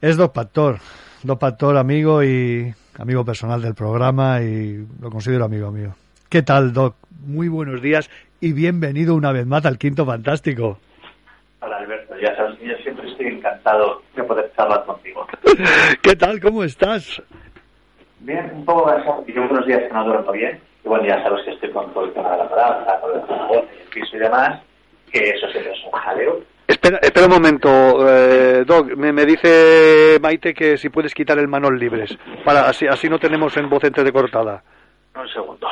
[0.00, 0.78] es Doc Pastor.
[1.22, 5.94] Doc Pastor, amigo y amigo personal del programa y lo considero amigo mío.
[6.28, 6.96] ¿Qué tal, Doc?
[7.26, 8.10] Muy buenos días
[8.40, 10.78] y bienvenido una vez más al Quinto Fantástico.
[11.60, 15.26] Hola Alberto, ya sabes que yo siempre estoy encantado de poder charlar contigo.
[16.02, 16.40] ¿Qué tal?
[16.40, 17.22] ¿Cómo estás?
[18.20, 21.44] Bien, un poco cansado, yo unos días que no duermo bien, y bueno, ya sabes
[21.44, 24.20] que estoy con todo el tema de la palabra, con el voz, el piso y
[24.20, 24.60] demás,
[25.10, 26.42] que eso siempre es un jaleo.
[26.66, 28.88] Espera, espera un momento, eh, Doc.
[28.96, 33.18] Me, me dice Maite que si puedes quitar el manos libres, para así, así no
[33.18, 34.62] tenemos en voz entrecortada.
[35.14, 35.68] Un segundo.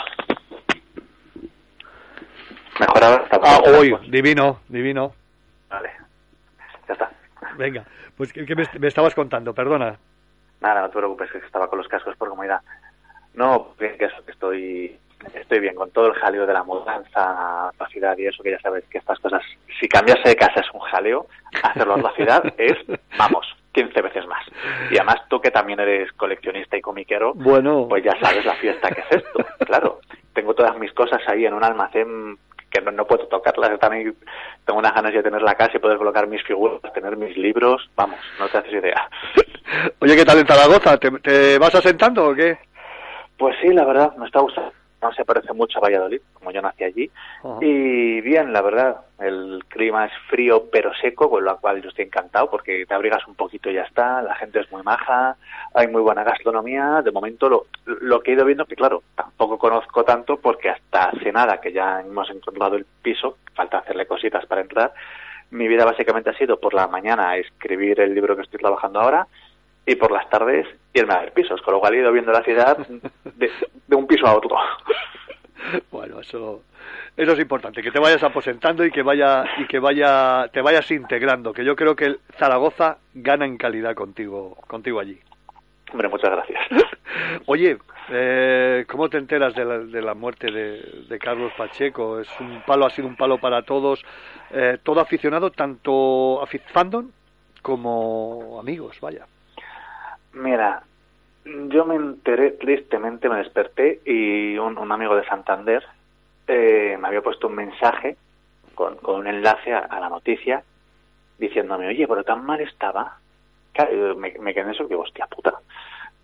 [2.80, 5.14] Mejor ahora está Ah, hoy, divino, divino.
[5.68, 5.90] Vale,
[6.88, 7.10] ya está.
[7.56, 7.84] Venga,
[8.16, 9.52] pues ¿qué, qué me, me estabas contando?
[9.54, 9.96] Perdona.
[10.60, 12.60] Nada, no te preocupes, que estaba con los cascos por comodidad.
[13.34, 14.96] No, bien que que estoy,
[15.34, 18.60] estoy bien con todo el jaleo de la mudanza, la ciudad y eso, que ya
[18.60, 19.42] sabes que estas cosas,
[19.80, 21.26] si cambiarse de casa es un jaleo,
[21.62, 22.76] hacerlo en la ciudad es,
[23.18, 24.44] vamos, 15 veces más.
[24.90, 27.86] Y además tú que también eres coleccionista y comiquero, Bueno.
[27.88, 29.44] pues ya sabes la fiesta que es esto.
[29.66, 30.00] Claro,
[30.32, 32.38] tengo todas mis cosas ahí en un almacén
[32.70, 34.16] que no, no puedo tocarlas, también
[34.66, 37.88] tengo unas ganas de tener la casa y poder colocar mis figuras, tener mis libros,
[37.94, 39.08] vamos, no te haces idea.
[40.00, 40.96] Oye, ¿qué tal en Zaragoza?
[40.98, 42.58] ¿Te, te vas asentando o qué?
[43.38, 44.72] Pues sí, la verdad, me está gustando.
[45.04, 47.10] No se parece mucho a Valladolid, como yo nací allí.
[47.60, 52.06] Y bien, la verdad, el clima es frío pero seco, con lo cual yo estoy
[52.06, 54.22] encantado porque te abrigas un poquito y ya está.
[54.22, 55.36] La gente es muy maja,
[55.74, 57.02] hay muy buena gastronomía.
[57.02, 61.10] De momento, lo, lo que he ido viendo, que claro, tampoco conozco tanto porque hasta
[61.10, 64.94] hace nada que ya hemos encontrado el piso, falta hacerle cositas para entrar.
[65.50, 69.26] mi vida básicamente ha sido por la mañana escribir el libro que estoy trabajando ahora
[69.86, 72.42] y por las tardes irme a ver pisos, con lo cual he ido viendo la
[72.42, 73.50] ciudad de,
[73.86, 74.56] de un piso a otro.
[75.90, 76.60] Bueno, eso
[77.16, 80.90] eso es importante, que te vayas aposentando y que vaya y que vaya te vayas
[80.90, 85.18] integrando, que yo creo que el Zaragoza gana en calidad contigo contigo allí.
[85.92, 86.60] Hombre, muchas gracias.
[87.46, 87.78] Oye,
[88.10, 92.18] eh, ¿cómo te enteras de la, de la muerte de, de Carlos Pacheco?
[92.18, 94.04] Es un palo, ha sido un palo para todos,
[94.50, 97.10] eh, todo aficionado, tanto fandom
[97.62, 99.24] como amigos, vaya.
[100.34, 100.82] Mira,
[101.44, 105.84] yo me enteré tristemente, me desperté y un, un amigo de Santander
[106.46, 108.16] eh, me había puesto un mensaje
[108.74, 110.62] con, con un enlace a, a la noticia
[111.38, 113.18] diciéndome, oye, pero tan mal estaba.
[113.72, 115.54] Claro, me, me quedé en eso que, hostia puta.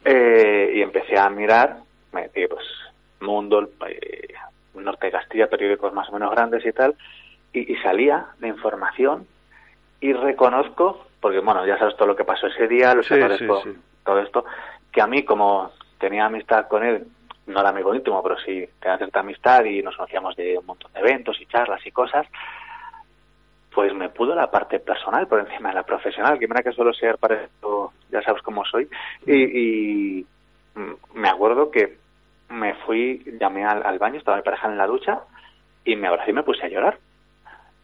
[0.05, 1.79] Eh, y empecé a mirar,
[2.13, 2.65] me metí, pues,
[3.21, 4.29] Mundo, eh,
[4.75, 6.95] Norte de Castilla, periódicos más o menos grandes y tal,
[7.53, 9.27] y, y salía la información
[10.01, 13.39] y reconozco, porque bueno, ya sabes todo lo que pasó ese día, los Sí, errores,
[13.39, 13.77] sí, todo, sí.
[14.05, 14.45] Todo esto,
[14.93, 17.07] que a mí como tenía amistad con él,
[17.47, 20.93] no era amigo íntimo, pero sí tenía cierta amistad y nos conocíamos de un montón
[20.93, 22.27] de eventos y charlas y cosas,
[23.75, 26.93] pues me pudo la parte personal por encima de la profesional, que mira que suelo
[26.93, 28.89] ser para esto, ya sabes cómo soy,
[29.27, 30.27] y, y
[31.15, 31.99] me acuerdo que
[32.49, 35.21] me fui, llamé al, al baño, estaba mi pareja en la ducha,
[35.85, 36.99] y me abracé y me puse a llorar,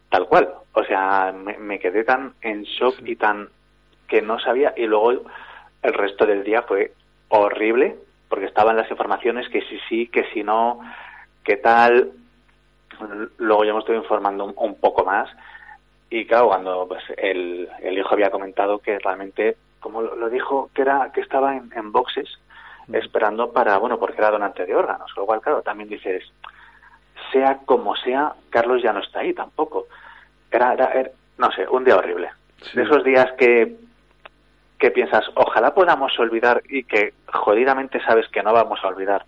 [0.09, 3.49] tal cual, o sea, me, me quedé tan en shock y tan
[4.07, 5.23] que no sabía, y luego
[5.83, 6.93] el resto del día fue
[7.29, 7.95] horrible,
[8.29, 10.79] porque estaban las informaciones que sí, sí, que si no,
[11.43, 12.11] que tal,
[13.37, 15.29] luego ya me estoy informando un, un poco más,
[16.09, 20.69] y claro, cuando pues, el, el hijo había comentado que realmente, como lo, lo dijo,
[20.73, 22.29] que era que estaba en, en boxes
[22.93, 26.23] esperando para, bueno, porque era donante de órganos, lo cual, claro, también dices,
[27.33, 29.87] sea como sea, Carlos ya no está ahí tampoco.
[30.49, 32.29] Era, era, era- no sé, un día horrible.
[32.73, 33.75] De esos días que,
[34.79, 39.25] que piensas, ojalá podamos olvidar y que jodidamente sabes que no vamos a olvidar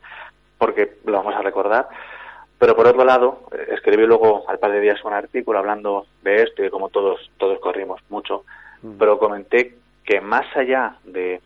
[0.58, 1.88] porque lo vamos a recordar.
[2.60, 6.44] Pero por otro lado, eh, escribí luego al par de días un artículo hablando de
[6.44, 8.44] esto y de cómo todos, todos corrimos mucho,
[8.98, 11.42] pero comenté que más allá de,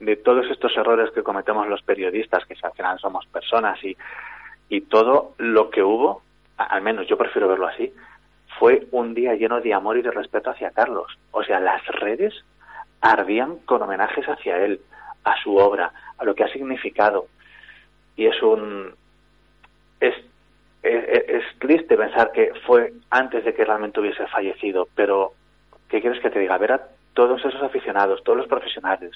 [0.00, 3.96] de todos estos errores que cometemos los periodistas, que al final somos personas y,
[4.68, 6.22] y todo lo que hubo,
[6.56, 7.92] al menos yo prefiero verlo así,
[8.58, 11.18] fue un día lleno de amor y de respeto hacia Carlos.
[11.30, 12.34] O sea, las redes
[13.00, 14.80] ardían con homenajes hacia él,
[15.24, 17.26] a su obra, a lo que ha significado.
[18.16, 18.94] Y es un...
[20.00, 20.14] Es,
[20.82, 25.32] es, es triste pensar que fue antes de que realmente hubiese fallecido, pero
[25.88, 26.58] ¿qué quieres que te diga?
[26.58, 29.12] Ver a todos esos aficionados, todos los profesionales,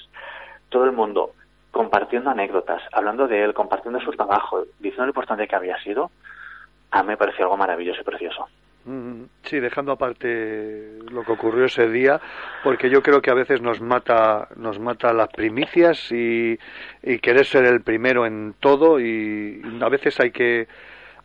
[0.69, 1.33] todo el mundo
[1.71, 6.11] compartiendo anécdotas, hablando de él, compartiendo su trabajo, diciendo lo importante que había sido,
[6.91, 8.47] a mí me pareció algo maravilloso y precioso.
[8.85, 12.21] Mm, Sí, dejando aparte lo que ocurrió ese día,
[12.63, 16.57] porque yo creo que a veces nos mata, nos mata las primicias y,
[17.03, 20.67] y querer ser el primero en todo y a veces hay que,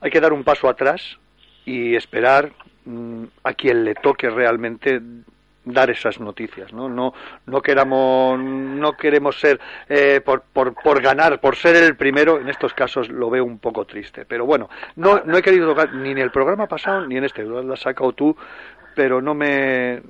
[0.00, 1.18] hay que dar un paso atrás
[1.64, 2.52] y esperar
[2.84, 5.00] mm, a quien le toque realmente
[5.66, 6.88] dar esas noticias, ¿no?
[6.88, 7.12] No,
[7.44, 12.40] no queramos, no queremos ser eh, por, por, por ganar, por ser el primero.
[12.40, 15.92] En estos casos lo veo un poco triste, pero bueno, no, no he querido tocar
[15.92, 17.42] ni en el programa pasado ni en este.
[17.42, 18.34] Lo has sacado tú,
[18.94, 20.00] pero no me,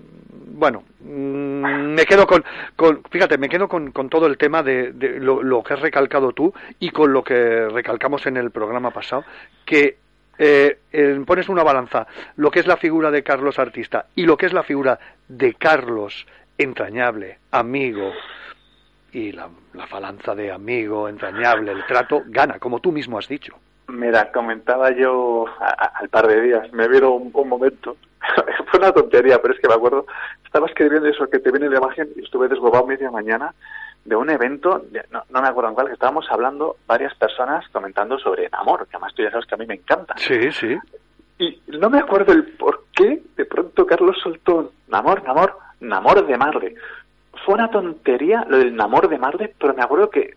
[0.57, 2.45] bueno, mm, me quedo con,
[2.77, 5.81] con fíjate, me quedo con, con todo el tema de, de lo, lo que has
[5.81, 9.25] recalcado tú y con lo que recalcamos en el programa pasado,
[9.65, 9.99] que
[10.39, 10.79] eh,
[11.27, 12.07] pones una balanza
[12.37, 14.99] lo que es la figura de Carlos artista y lo que es la figura
[15.29, 16.27] de Carlos
[16.59, 18.13] entrañable, amigo
[19.13, 23.55] y la, la balanza de amigo, entrañable, el trato gana, como tú mismo has dicho.
[23.89, 25.47] Mira, comentaba yo
[25.95, 27.97] al par de días, me vieron un, un momento,
[28.71, 30.07] fue una tontería, pero es que me acuerdo,
[30.45, 33.55] estaba escribiendo eso que te viene de imagen y estuve desbobado media mañana
[34.07, 37.67] de un evento, de- no, no me acuerdo en cuál, que estábamos hablando varias personas
[37.69, 40.15] comentando sobre amor, que además tú ya sabes que a mí me encanta.
[40.17, 40.77] Sí, sí.
[41.39, 46.37] Y no me acuerdo el por qué de pronto Carlos soltó Namor, Namor, Namor de
[46.39, 46.75] Marle.
[47.45, 50.35] Fue una tontería lo del Namor de Marle, pero me acuerdo que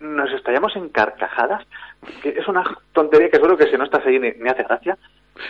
[0.00, 1.64] nos estallamos en carcajadas,
[2.22, 2.62] que es una
[2.92, 4.96] tontería que seguro que si no estás ahí ni, ni hace gracia,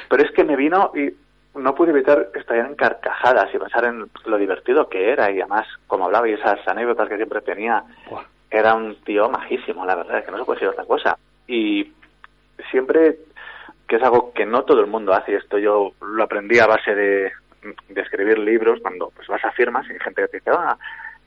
[0.08, 1.10] pero es que me vino y
[1.54, 5.66] no pude evitar estallar en carcajadas y pensar en lo divertido que era y además,
[5.86, 7.84] como hablaba y esas anécdotas que siempre tenía,
[8.50, 11.16] era un tío majísimo, la verdad, que no se puede decir otra cosa.
[11.46, 11.92] Y
[12.70, 13.16] siempre
[13.86, 16.66] que es algo que no todo el mundo hace, y esto yo lo aprendí a
[16.66, 17.32] base de,
[17.90, 20.76] de escribir libros, cuando pues vas a firmas y hay gente que te dice, ah,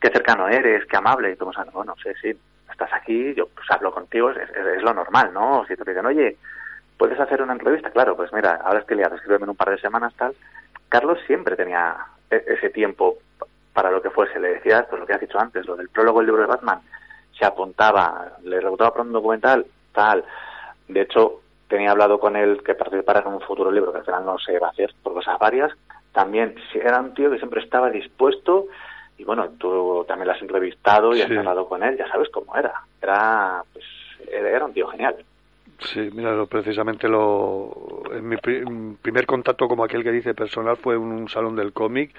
[0.02, 2.32] qué cercano eres, qué amable, y tú vas bueno, sí, sí,
[2.72, 5.64] estás aquí, yo pues hablo contigo, es, es- es lo normal, ¿no?
[5.68, 6.38] Si te dicen, oye,
[6.98, 7.92] ¿puedes hacer una entrevista?
[7.92, 10.36] Claro, pues mira, ahora estoy liado, escríbeme en un par de semanas, tal,
[10.90, 11.96] Carlos siempre tenía
[12.30, 13.18] e- ese tiempo
[13.74, 14.40] para lo que fuese.
[14.40, 16.80] Le decía, pues lo que has dicho antes, lo del prólogo del libro de Batman.
[17.38, 20.24] Se apuntaba, le preguntaba por un documental, tal.
[20.88, 24.26] De hecho, tenía hablado con él que participara en un futuro libro, que al final
[24.26, 25.72] no se va a hacer por cosas varias.
[26.14, 28.68] También era un tío que siempre estaba dispuesto
[29.18, 32.56] y bueno, tú también lo has entrevistado y has hablado con él, ya sabes cómo
[32.56, 32.74] era.
[33.02, 33.84] Era, pues,
[34.30, 35.16] era un tío genial.
[35.78, 38.64] Sí, mira, precisamente lo, en mi pri-
[39.02, 42.12] primer contacto como aquel que dice personal fue en un salón del cómic.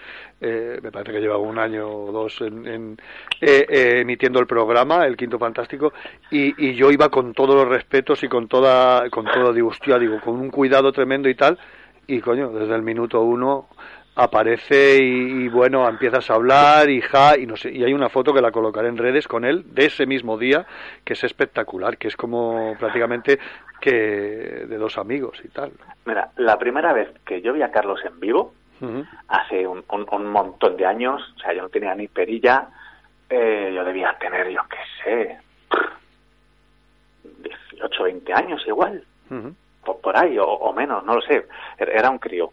[0.42, 2.98] eh, me parece que llevaba un año o dos en, en-
[3.40, 5.92] eh, eh, emitiendo el programa, el Quinto Fantástico,
[6.30, 10.34] y, yo iba con todos los respetos y con toda, con todo, digo, digo, con
[10.34, 11.58] un cuidado tremendo y tal,
[12.06, 13.68] y coño, desde el minuto uno
[14.16, 18.09] aparece y, y, bueno, empiezas a hablar y ja, y no sé, y hay una
[18.09, 20.64] foto que la colocaré en redes con él de ese mismo día,
[21.05, 23.38] que es espectacular, que es como prácticamente
[23.80, 25.70] que de dos amigos y tal.
[26.06, 28.55] Mira, la primera vez que yo vi a Carlos en vivo,
[29.28, 32.68] hace un, un- un montón de años, o sea, yo no tenía ni perilla,
[33.28, 35.38] eh, yo debía tener, yo qué sé,
[37.70, 39.02] 18, 20 años igual,
[39.84, 41.47] por, por ahí, o, o menos, no lo sé,
[41.78, 42.51] era era un crío.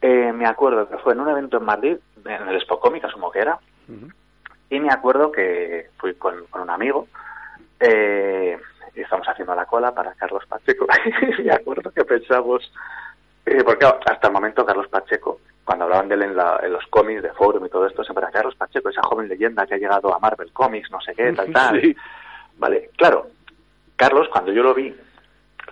[0.00, 3.30] Eh, me acuerdo que fue en un evento en Madrid, en el Expo Comic, asumo
[3.30, 3.58] que era,
[4.70, 7.08] y me acuerdo que fui con, con un amigo
[7.80, 8.58] eh,
[8.94, 10.86] y estamos haciendo la cola para Carlos Pacheco.
[11.38, 12.72] y me acuerdo que pensamos,
[13.46, 16.86] eh, porque hasta el momento Carlos Pacheco, cuando hablaban de él en, la- en los
[16.88, 19.78] cómics de Forum y todo esto, siempre era Carlos Pacheco, esa joven leyenda que ha
[19.78, 21.80] llegado a Marvel Comics, no sé qué, tal, tal.
[21.80, 21.96] Sí.
[22.58, 23.28] Vale, claro,
[23.96, 24.94] Carlos, cuando yo lo vi,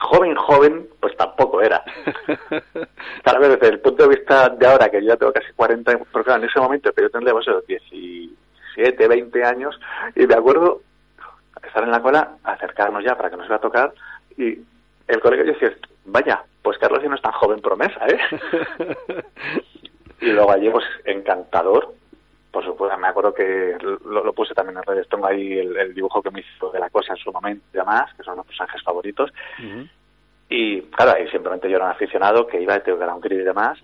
[0.01, 1.83] joven, joven, pues tampoco era.
[3.25, 5.91] Tal vez desde el punto de vista de ahora, que yo ya tengo casi 40
[5.91, 9.79] años, pero claro, en ese momento, que yo tendría pues, eso, 17, 20 años,
[10.15, 10.83] y me acuerdo
[11.63, 13.93] estar en la cola, acercarnos ya para que nos iba a tocar,
[14.37, 14.59] y
[15.09, 18.19] el colega yo decía, vaya, pues Carlos ya no es tan joven promesa, ¿eh?
[20.21, 21.95] y luego allí, pues, encantador,
[22.57, 25.95] por supuesto, me acuerdo que lo, lo puse también en redes, tengo ahí el, el
[25.95, 28.47] dibujo que me hizo de la cosa en su momento y demás, que son los
[28.47, 29.31] personajes favoritos,
[30.49, 33.43] y claro, ahí simplemente yo era un aficionado que iba, tengo que era un crío
[33.43, 33.79] y demás,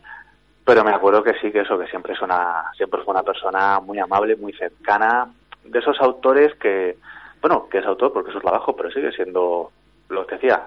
[0.65, 3.79] pero me acuerdo que sí, que eso, que siempre es una, siempre fue una persona
[3.79, 5.31] muy amable, muy cercana,
[5.65, 6.97] de esos autores que,
[7.43, 9.71] bueno, que es autor porque es su trabajo, pero sigue siendo,
[10.09, 10.63] lo que decía,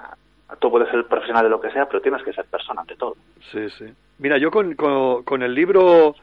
[0.60, 3.16] tú puedes ser profesional de lo que sea, pero tienes que ser persona ante todo.
[3.52, 3.92] Sí, sí.
[4.20, 6.16] Mira, yo con, con, con el libro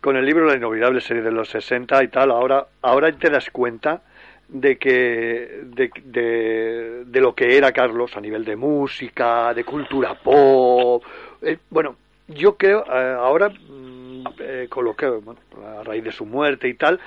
[0.00, 3.50] con el libro La inolvidable serie de los 60 y tal, ahora ahora te das
[3.50, 4.02] cuenta
[4.48, 10.14] de que de, de, de lo que era Carlos a nivel de música, de cultura
[10.14, 11.02] pop.
[11.42, 11.96] Eh, bueno,
[12.28, 16.74] yo creo eh, ahora mm, eh, con lo que a raíz de su muerte y
[16.74, 17.00] tal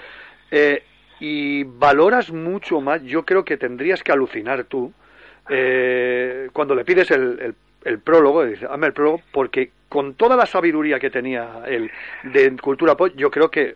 [0.49, 0.83] eh,
[1.19, 3.03] y valoras mucho más.
[3.03, 4.91] Yo creo que tendrías que alucinar tú
[6.53, 10.45] cuando le pides el, el, el prólogo, dice, hazme el prólogo, porque con toda la
[10.45, 11.91] sabiduría que tenía él
[12.23, 13.75] de cultura pop, yo creo que,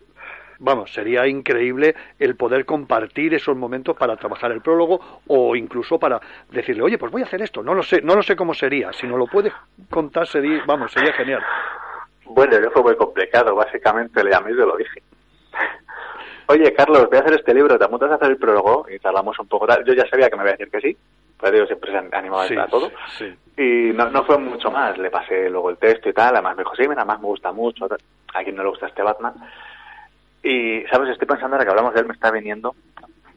[0.59, 6.21] vamos, sería increíble el poder compartir esos momentos para trabajar el prólogo o incluso para
[6.49, 8.93] decirle, oye, pues voy a hacer esto, no lo sé, no lo sé cómo sería,
[8.93, 9.51] si no lo puedes
[9.89, 11.43] contar, sería, vamos, sería genial.
[12.23, 15.03] Bueno, yo fue muy complicado, básicamente le llamé y lo dije.
[16.47, 18.85] Oye, Carlos, voy a hacer este libro, ¿te apuntas a hacer el prólogo?
[18.89, 19.67] Y tardamos un poco.
[19.83, 20.97] Yo ya sabía que me iba a decir que sí,
[21.39, 22.91] pero yo siempre se animaba Sí, a todo.
[23.17, 23.33] sí.
[23.57, 26.63] Y no, no fue mucho más, le pasé luego el texto y tal, además me
[26.63, 27.85] dijo, sí, mira, además me gusta mucho,
[28.33, 29.33] a quien no le gusta este Batman.
[30.43, 31.09] Y, ¿sabes?
[31.09, 32.75] Estoy pensando, ahora que hablamos de él, me está viniendo,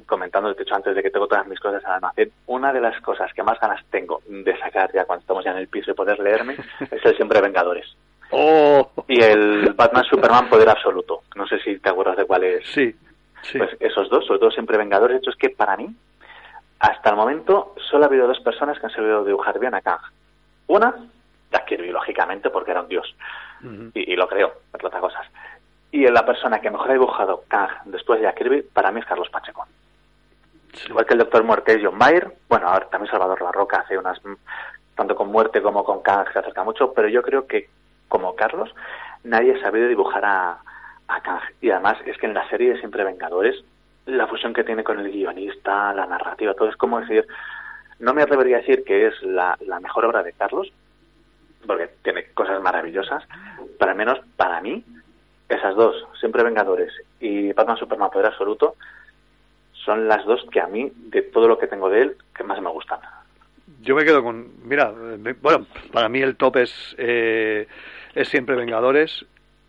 [0.06, 3.00] comentando, de hecho, antes de que tengo todas mis cosas al almacén, una de las
[3.00, 5.94] cosas que más ganas tengo de sacar ya cuando estamos ya en el piso y
[5.94, 6.54] poder leerme
[6.90, 7.86] es el Siempre Vengadores.
[8.30, 11.22] Oh, Y el Batman Superman Poder Absoluto.
[11.34, 12.66] No sé si te acuerdas de cuál es.
[12.66, 12.94] sí,
[13.42, 13.56] sí.
[13.56, 15.14] Pues esos dos, sobre todo Siempre Vengadores.
[15.14, 15.88] De hecho, es que para mí,
[16.80, 20.00] hasta el momento, solo ha habido dos personas que han sabido dibujar bien a Kang.
[20.68, 20.94] Una,
[21.50, 23.14] Jack Kirby, lógicamente, porque era un dios.
[23.94, 25.26] Y, y lo creo, entre otras cosas.
[25.90, 29.06] Y la persona que mejor ha dibujado Kang después de Jack Kirby, para mí es
[29.06, 29.66] Carlos Pacheco.
[30.88, 33.98] Igual que el Doctor Muerte es John Mayer, bueno, ahora también Salvador La Roca hace
[33.98, 34.20] unas,
[34.94, 37.68] tanto con Muerte como con Kang se acerca mucho, pero yo creo que,
[38.06, 38.72] como Carlos,
[39.24, 40.58] nadie ha sabido dibujar a,
[41.08, 41.42] a Kang.
[41.60, 43.64] Y además es que en la serie de Siempre Vengadores,
[44.08, 47.26] la fusión que tiene con el guionista, la narrativa, todo es como decir,
[47.98, 50.72] no me atrevería a decir que es la, mejor obra de Carlos,
[51.66, 53.24] porque tiene cosas maravillosas,
[53.78, 54.84] pero al menos para mí,
[55.48, 58.76] esas dos, Siempre Vengadores y Batman Superman Poder Absoluto,
[59.72, 62.60] son las dos que a mí, de todo lo que tengo de él, que más
[62.60, 63.00] me gustan.
[63.82, 67.66] Yo me quedo con, mira, eh, bueno, para mí el top es, eh,
[68.14, 69.24] es siempre Vengadores,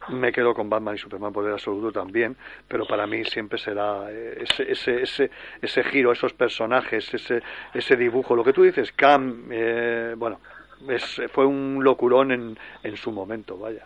[0.10, 2.36] me quedo con Batman y Superman Poder Absoluto también,
[2.68, 5.32] pero para mí siempre será eh, ese, ese, ese,
[5.62, 7.42] ese giro, esos personajes, ese,
[7.74, 10.40] ese dibujo, lo que tú dices, Cam, eh, bueno,
[10.88, 13.86] es, fue un locurón en, en su momento, vaya.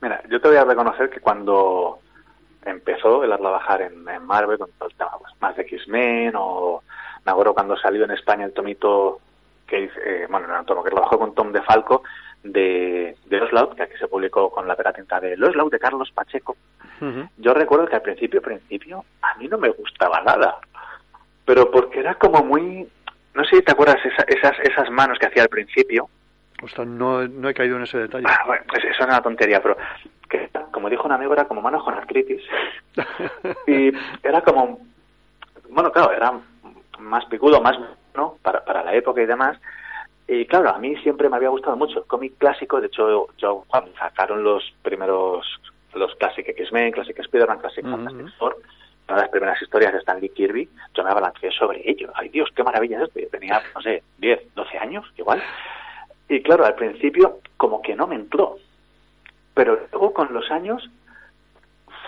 [0.00, 2.00] Mira, yo te voy a reconocer que cuando
[2.64, 6.82] empezó él a trabajar en, Marvel con todo el tema pues, más de X-Men o
[7.24, 9.20] me cuando salió en España el tomito
[9.66, 12.02] que eh, bueno, no, el tomo que trabajó con Tom de Falco
[12.44, 13.40] de, de
[13.74, 16.56] que aquí se publicó con la tinta de Oslau de Carlos Pacheco.
[17.38, 20.56] Yo recuerdo que al principio, principio, a mí no me gustaba nada,
[21.44, 22.88] pero porque era como muy,
[23.34, 26.08] no sé si te acuerdas esa- esas esas manos que hacía al principio.
[26.62, 28.26] Ostras, no, no he caído en ese detalle.
[28.28, 29.76] Ah, bueno, pues eso es una tontería, pero
[30.30, 32.42] que como dijo un amigo era como manos con artritis
[33.66, 33.92] y
[34.22, 34.80] era como,
[35.68, 36.32] bueno, claro, era
[37.00, 37.76] más picudo, más
[38.14, 39.58] no para, para la época y demás.
[40.26, 42.80] Y claro, a mí siempre me había gustado mucho el cómic clásico.
[42.80, 45.46] De hecho, yo cuando sacaron los primeros,
[45.94, 48.56] los Classic X-Men, Classic Spider-Man, Classic Fantastic Four,
[49.06, 52.10] una de las primeras historias de Stanley Kirby, yo me abalancé sobre ello.
[52.14, 53.20] Ay Dios, qué maravilla es esto.
[53.20, 55.42] Yo tenía, no sé, 10, 12 años, igual.
[56.28, 58.56] Y claro, al principio como que no me entró.
[59.52, 60.88] Pero luego con los años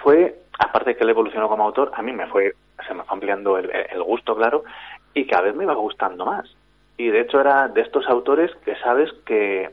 [0.02, 2.54] fue, aparte de que él evolucionó como autor, a mí me fue,
[2.88, 4.64] se me fue ampliando el, el gusto, claro,
[5.12, 6.48] y cada vez me iba gustando más.
[6.96, 9.70] Y de hecho era de estos autores que sabes que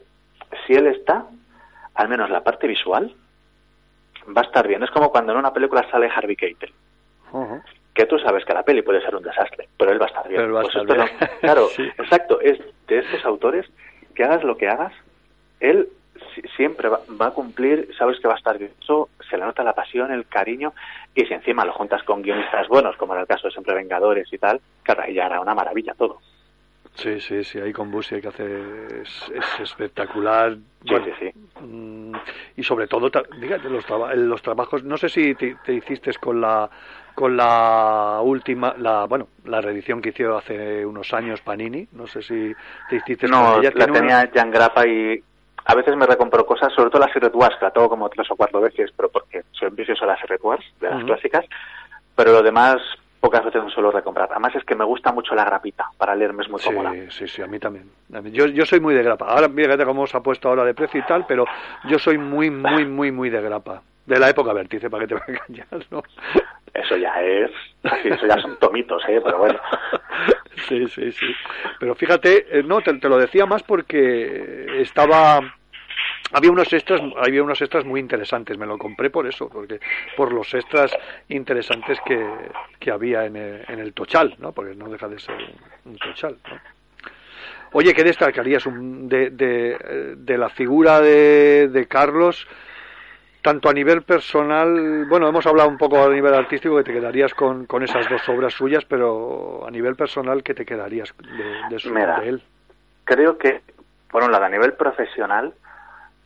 [0.68, 1.26] si él está,
[1.96, 3.16] al menos la parte visual,
[4.36, 4.84] va a estar bien.
[4.84, 6.74] Es como cuando en una película sale Harvey Keitel,
[7.94, 10.28] que tú sabes que la peli puede ser un desastre, pero él va a estar
[10.28, 10.42] bien.
[10.42, 11.20] Pero va a Pues estar esto bien.
[11.20, 11.84] no- claro, Sí.
[11.98, 13.66] exacto, es de estos autores
[14.16, 14.94] que hagas lo que hagas,
[15.60, 15.88] él
[16.36, 18.72] si- siempre va, va a cumplir, sabes que va a estar bien.
[18.82, 20.74] Eso se le nota la pasión, el cariño,
[21.16, 24.32] y si encima lo juntas con guionistas buenos, como era el caso de Siempre Vengadores
[24.32, 26.20] y tal, claro, ahí ya era una maravilla todo.
[26.96, 30.56] Sí, sí, sí, ahí con Busi hay que hacer es, es espectacular.
[30.86, 31.40] Sí, sí, sí.
[31.64, 32.16] mm,
[32.58, 33.10] Y sobre todo,
[33.40, 36.70] fíjate, los, traba- los trabajos, no sé si te, te hiciste con la
[37.16, 42.22] con la última, la bueno, la reedición que hicieron hace unos años Panini, no sé
[42.24, 42.56] si
[42.88, 43.72] te hiciste No, con ella.
[43.76, 45.24] la tenía una- Jan Grappa y
[45.66, 48.30] a veces me recompro cosas, sobre todo las Secret Wars, que la tengo como tres
[48.32, 51.46] o cuatro veces, pero porque soy vicioso de las Secret Wars, de las clásicas,
[52.16, 52.78] pero lo demás
[53.24, 54.28] pocas veces no suelo recomprar.
[54.32, 56.92] Además es que me gusta mucho la grapita, para leerme es muy Sí, cómoda.
[57.10, 57.90] sí, sí, a mí también.
[58.14, 59.28] A mí- Yo, yo soy muy de grapa.
[59.30, 61.46] Ahora, fíjate cómo se ha puesto ahora de precio y tal, pero
[61.86, 63.82] yo soy muy, muy, muy, muy de grapa.
[64.06, 66.04] De la época vértice, para que te me engañas, ¿no?
[66.74, 67.50] Eso ya es,
[68.04, 69.22] eso ya son tomitos, ¿eh?
[69.24, 69.60] pero bueno.
[70.68, 71.26] Sí, sí, sí.
[71.80, 75.40] Pero fíjate, eh, no, te, te lo decía más porque estaba
[76.32, 79.80] había unos extras había unos extras muy interesantes me lo compré por eso porque
[80.16, 80.92] por los extras
[81.30, 85.36] interesantes que, que había en el, en el tochal no porque no deja de ser
[85.86, 86.60] un, tochal ¿no?
[87.74, 92.48] oye qué destacarías un- de, de, de la figura de, de Carlos
[93.42, 97.34] tanto a nivel personal, bueno, hemos hablado un poco a nivel artístico que te quedarías
[97.34, 101.78] con, con esas dos obras suyas, pero a nivel personal, ¿qué te quedarías de, de,
[101.80, 102.42] su- Mira, de él?
[103.04, 103.60] Creo que,
[104.10, 105.54] por un lado, a nivel profesional,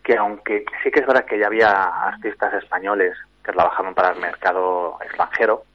[0.07, 3.13] que aunque sí que es verdad que ya había artistas españoles
[3.43, 5.65] que trabajaban para el mercado extranjero,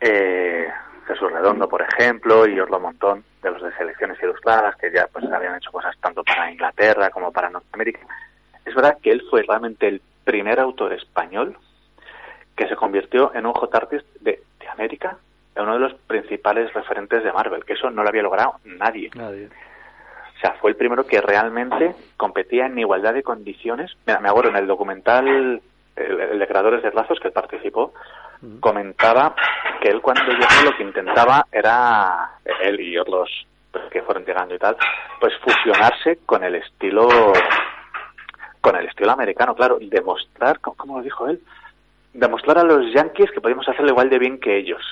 [0.00, 0.68] eh,
[1.08, 5.24] Jesús Redondo, por ejemplo, y Orlo Montón, de los de selecciones ilustradas, que ya pues
[5.24, 7.98] habían hecho cosas tanto para Inglaterra como para Norteamérica.
[8.64, 11.58] Es verdad que él fue realmente el primer autor español
[12.54, 15.16] que se convirtió en un J-Artist de, de América,
[15.56, 19.10] en uno de los principales referentes de Marvel, que eso no lo había logrado nadie.
[19.16, 19.48] Nadie.
[20.38, 23.90] O sea, fue el primero que realmente competía en igualdad de condiciones.
[24.06, 25.60] Mira, me acuerdo en el documental, el,
[25.96, 27.92] el de Creadores de Lazos, que él participó,
[28.60, 29.34] comentaba
[29.80, 33.46] que él cuando llegó lo que intentaba era, él y otros
[33.90, 34.76] que fueron llegando y tal,
[35.20, 37.08] pues fusionarse con el estilo
[38.60, 41.40] con el estilo americano, claro, y demostrar, ¿cómo, cómo lo dijo él?
[42.12, 44.82] Demostrar a los yankees que podíamos hacerlo igual de bien que ellos.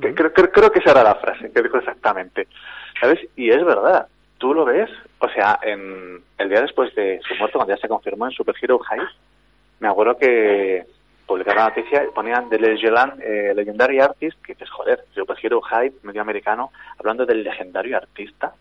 [0.00, 2.48] Creo, creo, creo que esa era la frase que dijo exactamente.
[3.00, 3.20] ¿Sabes?
[3.36, 4.08] Y es verdad.
[4.38, 7.88] Tú lo ves, o sea, en el día después de su muerte, cuando ya se
[7.88, 9.06] confirmó en Super Hero High,
[9.80, 10.86] me acuerdo que
[11.26, 15.60] publicaron la noticia y ponían de Legeland, eh, Legendary Artist, que dices, joder, Super Hero
[15.60, 18.54] High, medio americano, hablando del legendario artista.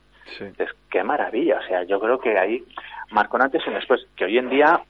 [0.57, 2.63] Es qué maravilla, o sea, yo creo que ahí
[3.11, 4.81] marcó un antes y un después, que hoy en día,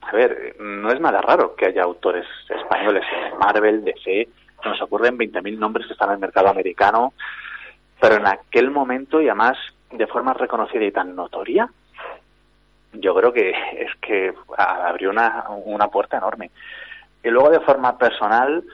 [0.00, 4.28] a ver, no es nada raro que haya autores españoles en Marvel, DC,
[4.64, 7.12] nos ocurren 20.000 nombres que están en el mercado americano,
[8.00, 9.56] pero en aquel momento y además
[9.90, 11.68] de forma reconocida y tan notoria,
[12.92, 16.50] yo creo que es que abrió una, una puerta enorme.
[17.22, 18.64] Y luego de forma personal,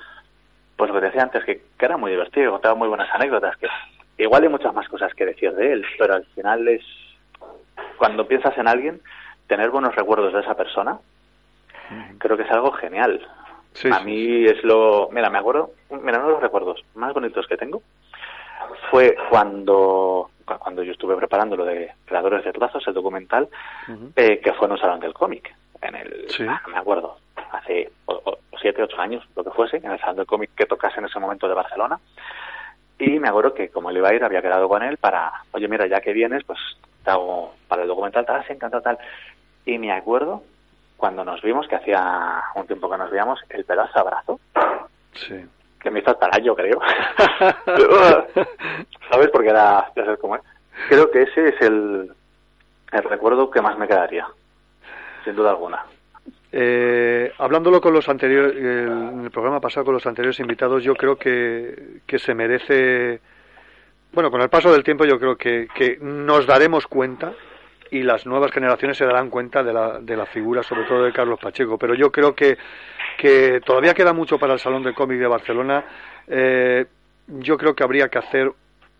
[0.76, 3.68] pues lo que decía antes, que, que era muy divertido, contaba muy buenas anécdotas, que
[4.18, 6.84] igual hay muchas más cosas que decir de él, pero al final es,
[7.98, 9.00] cuando piensas en alguien,
[9.46, 10.98] tener buenos recuerdos de esa persona,
[12.18, 13.26] creo que es algo genial.
[13.92, 17.56] a mí es lo, mira, me acuerdo, mira, uno de los recuerdos más bonitos que
[17.56, 17.82] tengo
[18.90, 20.30] fue cuando
[20.60, 23.48] cuando yo estuve preparando lo de Creadores de Lazos, el documental,
[24.14, 25.54] eh, que fue en un salón del cómic.
[25.82, 27.18] en el, ah, no me acuerdo,
[27.52, 30.64] hace o- o- siete, ocho años, lo que fuese, en el salón del cómic que
[30.66, 31.98] tocase en ese momento de Barcelona.
[32.98, 35.68] Y me acuerdo que como él iba a ir, había quedado con él para, oye,
[35.68, 36.58] mira, ya que vienes, pues
[37.04, 38.98] te hago para el documental, tal, sí, encantado, tal.
[39.66, 40.42] Y me acuerdo
[40.96, 44.40] cuando nos vimos, que hacía un tiempo que nos veíamos, el pedazo abrazo,
[45.12, 45.44] Sí.
[45.86, 46.80] Que me hizo hasta yo creo.
[49.10, 49.28] ¿Sabes?
[49.32, 50.42] Porque era, ya sabes cómo es.
[50.88, 52.10] Creo que ese es el,
[52.92, 54.26] el recuerdo que más me quedaría,
[55.24, 55.84] sin duda alguna.
[56.50, 60.94] Eh, hablándolo con los anteriores, el- en el programa pasado con los anteriores invitados, yo
[60.96, 63.20] creo que, que se merece,
[64.12, 67.32] bueno, con el paso del tiempo yo creo que, que nos daremos cuenta
[67.90, 71.12] y las nuevas generaciones se darán cuenta de la, de la figura, sobre todo de
[71.12, 71.78] Carlos Pacheco.
[71.78, 72.56] Pero yo creo que,
[73.18, 75.84] que todavía queda mucho para el Salón del Cómic de Barcelona.
[76.26, 76.84] Eh,
[77.28, 78.50] yo creo que habría que hacer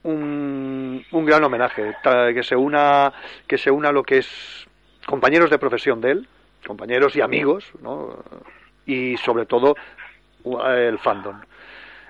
[0.04, 1.94] un, un gran homenaje,
[2.32, 3.12] que se una,
[3.46, 4.66] que se una lo que es
[5.06, 6.28] compañeros de profesión de él,
[6.66, 8.16] compañeros y amigos, ¿no?
[8.86, 9.74] y sobre todo
[10.44, 11.40] u- el fandom.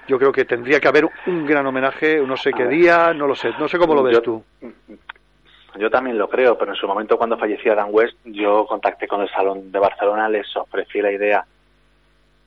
[0.08, 3.34] Yo creo que tendría que haber un gran homenaje, no sé qué día, no lo
[3.34, 4.44] sé, no sé cómo lo ves Yo- tú.
[5.78, 9.20] Yo también lo creo, pero en su momento cuando fallecía Dan West, yo contacté con
[9.20, 11.44] el Salón de Barcelona, les ofrecí la idea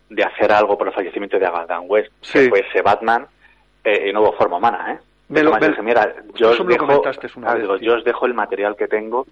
[0.09, 2.39] de hacer algo por el fallecimiento de Dan West, Sí.
[2.39, 3.27] que fuese Batman,
[3.83, 4.99] eh, y no hubo forma humana, ¿eh?
[5.29, 7.91] Me lo- me- mira, yo os, dejo, comentaste una vez, digo, tío.
[7.91, 9.27] yo os dejo el material que tengo,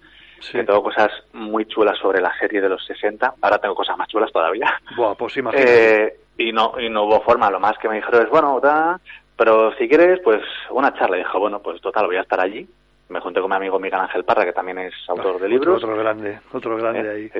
[0.52, 4.06] que tengo cosas muy chulas sobre la serie de los 60, ahora tengo cosas más
[4.06, 4.72] chulas todavía.
[4.96, 6.04] Buah, pues imagínate.
[6.04, 9.00] Eh, y no y no hubo forma, lo más que me dijeron es, bueno, da,
[9.36, 11.16] pero si quieres, pues una charla.
[11.16, 12.68] Y dije, bueno, pues total, voy a estar allí.
[13.08, 15.88] Me junté con mi amigo Miguel Ángel Parra, que también es autor de libros, Otro,
[15.92, 17.30] otro grande, otro grande ahí.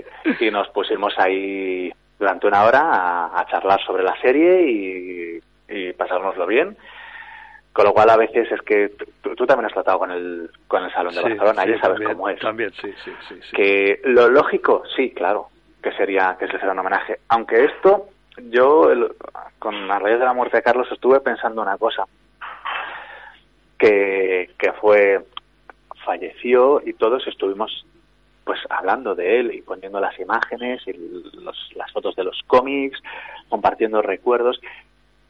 [0.41, 5.93] y nos pusimos ahí durante una hora a, a charlar sobre la serie y, y
[5.93, 6.77] pasárnoslo bien.
[7.73, 8.93] Con lo cual a veces es que
[9.23, 11.95] tú, también has tratado con el, con el Salón de Sí, Barcelona, sí, ya sabes
[11.99, 12.41] también, cómo es.
[12.41, 13.39] También, sí, sí, sí.
[13.41, 13.53] sí.
[13.57, 15.49] Que lo lógico, sí, claro,
[15.83, 17.21] que sería que se hiciera un homenaje.
[17.29, 18.09] Aunque esto,
[18.51, 19.13] yo el-
[19.61, 22.05] con a raíz de la muerte de Carlos estuve pensando una cosa,
[23.79, 25.21] que, que fue,
[26.13, 27.85] falleció y todos estuvimos
[28.45, 32.99] pues hablando de él y poniendo las imágenes y los- las fotos de los cómics,
[33.51, 34.59] compartiendo recuerdos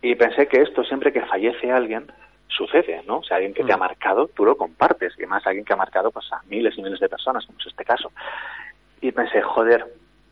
[0.01, 2.07] y pensé que esto siempre que fallece alguien
[2.47, 3.19] sucede, ¿no?
[3.19, 5.77] O sea, alguien que te ha marcado, tú lo compartes y más alguien que ha
[5.85, 8.13] marcado pues a miles y miles de personas, como es este caso.
[9.01, 9.85] Y pensé, joder,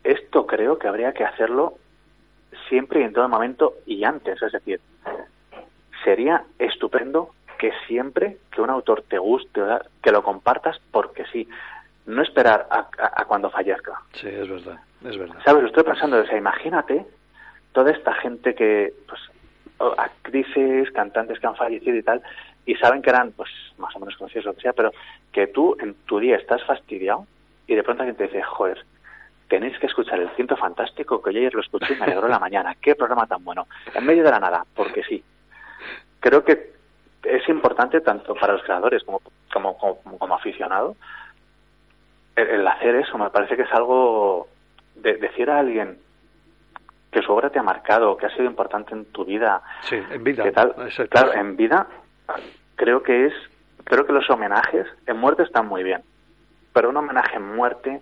[0.05, 1.73] esto creo que habría que hacerlo
[2.69, 4.79] siempre y en todo momento y antes, es decir,
[6.05, 9.61] sería estupendo que siempre que un autor te guste,
[10.01, 11.47] que lo compartas porque sí,
[12.05, 14.01] no esperar a, a- a cuando fallezca.
[14.13, 15.35] Sí, es verdad, es verdad.
[15.43, 15.63] ¿Sabes?
[15.63, 17.05] Lo estoy pensando, o sea, imagínate
[17.73, 19.21] toda esta gente que, pues,
[19.97, 22.21] actrices, cantantes que han fallecido y tal,
[22.65, 24.91] y saben que eran, pues, más o menos conocidos o lo que sea, pero
[25.31, 27.25] que tú en tu día estás fastidiado
[27.67, 28.83] y de pronto alguien te dice, joder,
[29.47, 32.39] tenéis que escuchar el ciento fantástico que yo ayer lo escuché y me alegró la
[32.39, 32.75] mañana.
[32.81, 33.67] Qué programa tan bueno.
[33.93, 35.23] En medio de la nada, porque sí.
[36.19, 36.73] Creo que
[37.29, 39.21] es importante tanto para los creadores como,
[39.51, 40.95] como, como, como aficionado
[42.35, 43.17] el, el hacer eso.
[43.17, 44.47] Me parece que es algo
[44.95, 45.97] de decir a alguien
[47.11, 50.23] que su obra te ha marcado, que ha sido importante en tu vida, Sí, en
[50.23, 50.43] vida.
[50.43, 50.75] ¿Qué tal?
[51.09, 51.87] Claro, en vida
[52.75, 53.33] creo que es,
[53.83, 56.03] creo que los homenajes en muerte están muy bien,
[56.73, 58.01] pero un homenaje en muerte,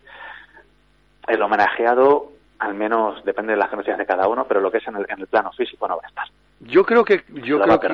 [1.27, 4.87] el homenajeado, al menos depende de las creencias de cada uno, pero lo que es
[4.87, 6.27] en el, en el plano físico no va a estar.
[6.67, 7.87] Yo creo que yo creo que,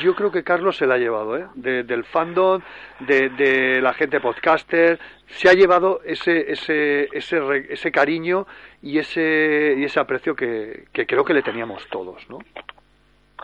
[0.00, 1.46] yo creo que Carlos se la ha llevado, ¿eh?
[1.54, 2.60] De- del fandom,
[3.00, 7.38] de, de la gente podcaster, se ha llevado ese ese ese
[7.72, 8.46] ese cariño
[8.82, 12.38] y ese y ese aprecio que, que creo que le teníamos todos, ¿no?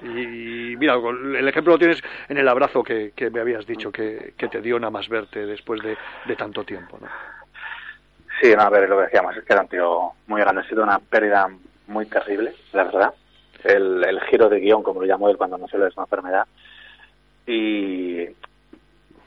[0.03, 4.35] Y mira, el ejemplo lo tienes en el abrazo que, que me habías dicho que,
[4.37, 5.97] que te dio nada más verte después de,
[6.27, 7.07] de tanto tiempo, ¿no?
[8.41, 10.69] Sí, no, a ver, lo que decíamos, es que era un tío muy grande, ha
[10.69, 11.49] sido una pérdida
[11.87, 13.15] muy terrible, la verdad.
[13.65, 16.47] El, el giro de guion, como lo llamó él cuando anunció lo de su enfermedad,
[17.47, 18.27] y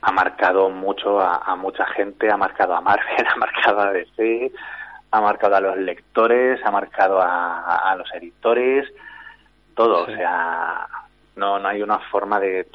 [0.01, 4.51] ha marcado mucho a, a mucha gente, ha marcado a Marvel, ha marcado a DC,
[5.11, 8.88] ha marcado a los lectores, ha marcado a, a- los editores,
[9.76, 10.88] todo, o sea,
[11.35, 12.68] no, no hay una forma de...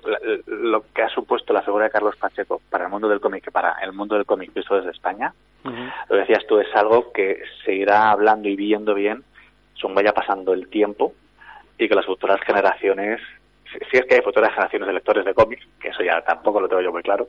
[0.46, 3.72] Lo que ha supuesto la figura de Carlos Pacheco para el mundo del cómic, para
[3.82, 5.32] el mundo del cómic visto desde España,
[6.08, 9.22] lo decías tú, es algo que se irá hablando y viendo bien
[9.76, 11.12] según vaya pasando el tiempo
[11.84, 13.20] y que las futuras generaciones,
[13.90, 16.68] si es que hay futuras generaciones de lectores de cómics, que eso ya tampoco lo
[16.68, 17.28] tengo yo muy claro,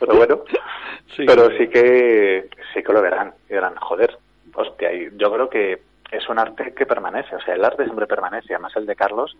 [0.00, 0.40] pero bueno,
[1.26, 4.16] pero sí que sí que lo verán y dirán, joder,
[4.54, 5.78] hostia, y yo creo que
[6.10, 9.36] es un arte que permanece, o sea, el arte siempre permanece, además el de Carlos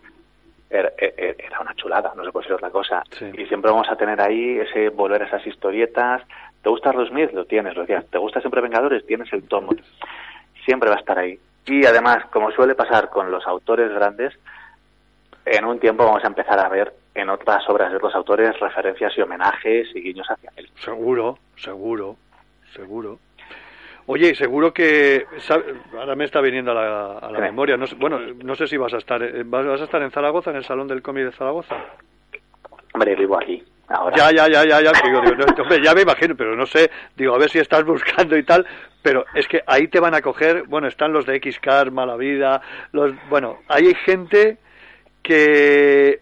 [0.71, 3.03] era, era- era una chulada, no se puede decir otra cosa.
[3.39, 6.23] Y siempre vamos a tener ahí ese volver a esas historietas.
[6.63, 7.31] ¿Te gusta Smith?
[7.33, 8.05] Lo tienes, lo decías.
[8.11, 9.07] ¿Te gusta siempre Vengadores?
[9.07, 9.73] Tienes el tomo.
[10.65, 11.39] siempre va a estar ahí.
[11.67, 14.35] Y además, como suele pasar con los autores grandes,
[15.47, 19.17] en un tiempo vamos a empezar a ver en otras obras de otros autores referencias
[19.17, 20.69] y homenajes y guiños hacia él.
[20.77, 22.17] Seguro, seguro,
[22.75, 23.19] seguro.
[24.07, 27.77] Oye, seguro que sabe- ahora me está viniendo a la, a la memoria.
[27.79, 30.51] No bueno, no sé si vas a estar, eh, vas vas a estar en Zaragoza,
[30.51, 31.75] en el Salón del Cómic de Zaragoza.
[32.93, 33.65] Hombre, vivo aquí.
[33.89, 34.17] Ahora.
[34.17, 36.91] Ya, ya, ya, ya, ya, digo, digo, no, hombre, ya me imagino, pero no sé,
[37.17, 38.67] digo, a ver si estás buscando y tal,
[39.03, 42.63] pero es que ahí te van a coger, bueno, están los de X-Car, Mala Vida,
[42.93, 44.59] los, bueno, ahí hay gente
[45.23, 46.21] que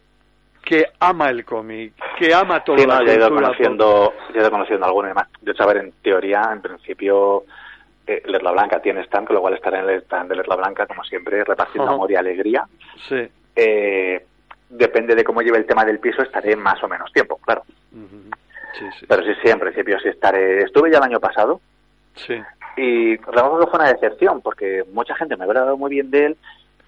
[0.65, 4.13] que ama el cómic, que ama todo Sí, la no, yo he ido cultura conociendo,
[4.33, 5.29] yo he ido conociendo algunos y demás.
[5.41, 7.45] De hecho, a ver, en teoría, en principio,
[8.07, 10.87] eh, Letla Blanca tiene stand, con lo cual estaré en el stand de Letla Blanca,
[10.87, 12.65] como siempre, repartiendo amor y alegría.
[13.09, 13.29] Sí.
[13.57, 14.25] Eh,
[14.73, 17.63] depende de cómo lleve el tema del piso, estaré más o menos tiempo, claro.
[17.93, 19.07] Sí, sí.
[19.07, 20.63] Pero sí, sí, en principio sí estaré.
[20.65, 21.61] Estuve ya el año pasado
[22.15, 22.35] Sí.
[22.77, 26.27] y reconozco que fue una decepción, porque mucha gente me había hablado muy bien de
[26.27, 26.37] él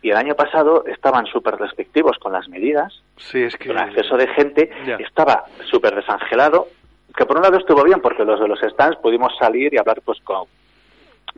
[0.02, 4.16] y el año pasado estaban súper restrictivos con las medidas, Sí, es que el acceso
[4.16, 4.96] de gente, Ya.
[4.96, 6.68] estaba súper desangelado,
[7.16, 10.00] que por un lado estuvo bien, porque los de los stands pudimos salir y hablar
[10.04, 10.46] pues con,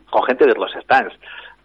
[0.09, 1.13] con gente de los stands.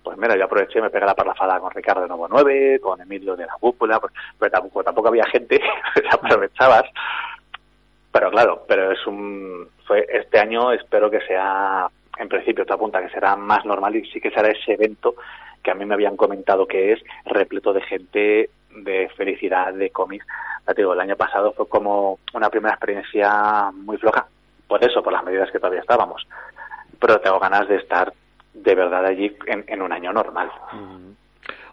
[0.02, 3.00] Pues mira, yo aproveché y me pegué la parrafada con Ricardo de Nuevo 9, con
[3.00, 5.58] Emilio de la Cúpula, pues, pero tampoco, tampoco había gente,
[5.94, 6.84] te aprovechabas.
[8.10, 11.88] Pero claro, pero es un fue este año espero que sea
[12.18, 15.14] en principio te apunta que será más normal y sí que será ese evento
[15.62, 20.26] que a mí me habían comentado que es repleto de gente de felicidad de cómics.
[20.66, 24.26] Te digo, el año pasado fue como una primera experiencia muy floja,
[24.66, 26.26] por eso, por las medidas que todavía estábamos.
[26.98, 28.12] Pero tengo ganas de estar
[28.54, 30.50] de verdad allí en, en un año normal.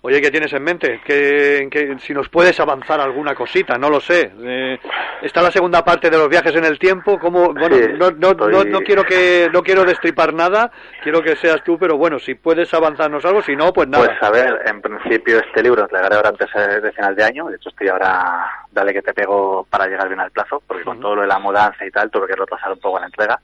[0.02, 1.02] Oye, ¿qué tienes en mente?
[1.04, 4.32] ¿Qué, qué- si nos puedes avanzar alguna cosita, no lo sé.
[4.42, 4.80] Eh,
[5.22, 7.20] está la segunda parte de los viajes en el tiempo.
[7.20, 7.54] ¿cómo?
[7.54, 10.72] Bueno, Sí, no, no, no, estoy- no quiero que no quiero destripar nada.
[11.04, 14.06] Quiero que seas tú, pero bueno, si puedes avanzarnos algo, si no, pues nada.
[14.06, 16.48] Pues a ver, en principio este libro lo entregaré ahora antes
[16.82, 17.48] de final de año.
[17.50, 21.02] De hecho, estoy ahora, dale que te pego para llegar bien al plazo, porque con
[21.02, 23.38] todo lo de la mudanza y tal, tuve que retrasar un poco la entrega.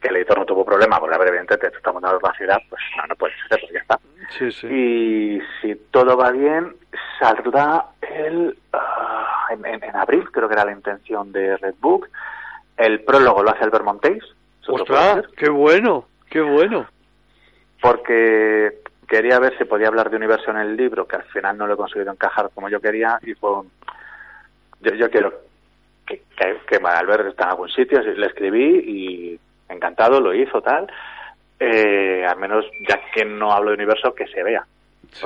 [0.00, 3.06] Que el editor no tuvo problema, porque evidentemente, te está montando la ciudad, pues no,
[3.06, 3.98] no puedes hacer, pues ya está.
[4.38, 4.66] Sí, sí.
[4.66, 6.74] Y si todo va bien,
[7.18, 12.08] saldrá el ah, en, en- en abril, creo que era la intención de Redbook.
[12.76, 14.22] El prólogo lo hace Albert Montéis.
[14.68, 15.24] ¡Ostras!
[15.36, 16.06] ¡Qué bueno!
[16.28, 16.86] ¡Qué bueno!
[17.80, 21.66] Porque quería ver si podía hablar de universo en el libro, que al final no
[21.66, 23.70] lo he conseguido encajar como yo quería, y fue un-
[24.80, 25.32] Yo, yo quiero
[26.06, 30.86] que, que, que Albert está en algún sitio, le escribí y encantado, lo hizo, tal.
[31.58, 34.64] Eh, al menos, ya que no hablo de universo, que se vea.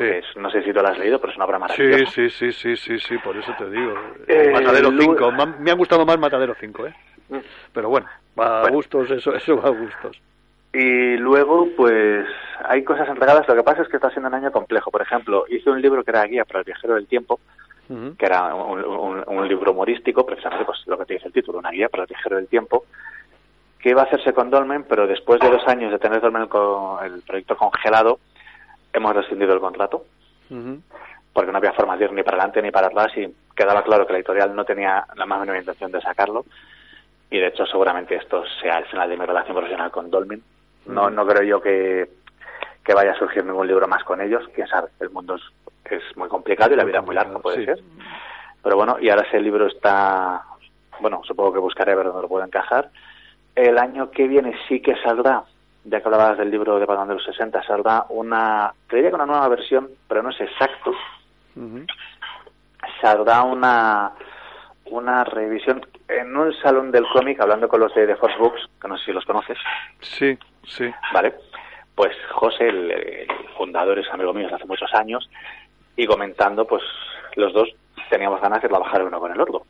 [0.00, 2.12] Es- no sé si tú lo has leído, pero es una obra Sí, maravillosa.
[2.12, 3.94] sí, sí, sí, sí, sí, por eso te digo.
[4.28, 5.32] Eh, Matadero Lu- 5.
[5.58, 6.94] Me han- gustado más Matadero 5, ¿eh?
[7.30, 7.38] Mm.
[7.72, 8.06] Pero bueno,
[8.38, 10.20] va a gustos, eso, eso va a gustos.
[10.72, 12.26] Y luego, pues,
[12.64, 13.48] hay cosas entregadas.
[13.48, 14.90] Lo que pasa es que está siendo un año complejo.
[14.92, 17.40] Por ejemplo, hice un libro que era Guía para el viajero del tiempo,
[17.88, 21.58] que era un, un- un libro humorístico, precisamente pues lo que te dice el título,
[21.58, 22.84] una guía para el viajero del tiempo,
[23.82, 27.04] que iba a hacerse con Dolmen, pero después de dos años de tener Dolmen con
[27.04, 28.18] el proyecto congelado,
[28.92, 30.04] hemos rescindido el contrato,
[31.32, 34.06] porque no había forma de ir ni para adelante ni para atrás y quedaba claro
[34.06, 36.44] que la editorial no tenía la más mínima intención de sacarlo.
[37.30, 40.42] Y de hecho, seguramente esto sea el final de mi relación profesional con Dolmen.
[40.86, 42.10] No, no creo yo que,
[42.84, 44.42] que vaya a surgir ningún libro más con ellos.
[44.52, 45.42] Quién sabe, el mundo es,
[45.92, 47.64] es muy complicado y la vida es muy larga, puede sí.
[47.66, 47.78] ser.
[48.62, 50.42] Pero bueno, y ahora ese libro está,
[51.00, 52.90] bueno, supongo que buscaré a ver dónde lo puedo encajar.
[53.54, 55.42] El año que viene sí que saldrá,
[55.84, 59.26] ya que hablabas del libro de Batman de los 60, saldrá una, creía que una
[59.26, 60.92] nueva versión, pero no es exacto,
[61.56, 61.84] Ujú.
[63.00, 64.12] saldrá una
[64.86, 68.88] una revisión en un salón del cómic hablando con los de The Force Books, que
[68.88, 69.56] no sé si los conoces,
[70.00, 70.36] Sí,
[70.66, 70.90] sí.
[71.12, 71.32] ¿vale?
[71.94, 75.30] Pues José, el, el fundador, es amigo mío desde hace muchos años,
[75.96, 76.82] y comentando, pues
[77.36, 77.68] los dos
[78.08, 79.62] teníamos ganas de trabajar uno con el otro.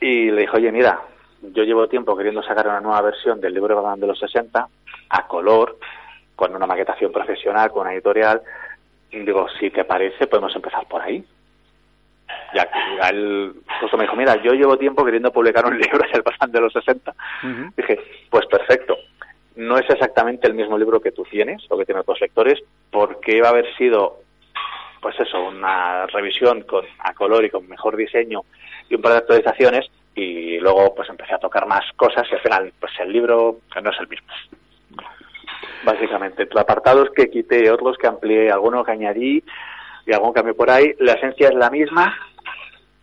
[0.00, 1.00] Y le dijo, oye, mira,
[1.42, 4.68] yo llevo tiempo queriendo sacar una nueva versión del libro de Batman de los 60
[5.10, 5.78] a color,
[6.34, 8.42] con una maquetación profesional, con una editorial.
[9.10, 11.24] Digo, si te parece, podemos empezar por ahí.
[12.54, 16.22] Ya que él justo me dijo, mira, yo llevo tiempo queriendo publicar un libro del
[16.22, 17.10] Batman de los 60.
[17.10, 17.72] Ujú.
[17.76, 17.98] Dije,
[18.30, 18.96] pues perfecto.
[19.56, 22.60] No es exactamente el mismo libro que tú tienes o que tienen otros lectores,
[22.90, 24.20] porque va a haber sido,
[25.00, 28.42] pues eso, una revisión con a color y con mejor diseño
[28.88, 32.40] y un par de actualizaciones y luego pues empecé a tocar más cosas y al
[32.40, 34.28] final pues el libro no es el mismo.
[35.84, 39.44] Básicamente, entre apartados que quité, otros que amplié, algunos que añadí
[40.06, 42.14] y algún cambio por ahí, la esencia es la misma,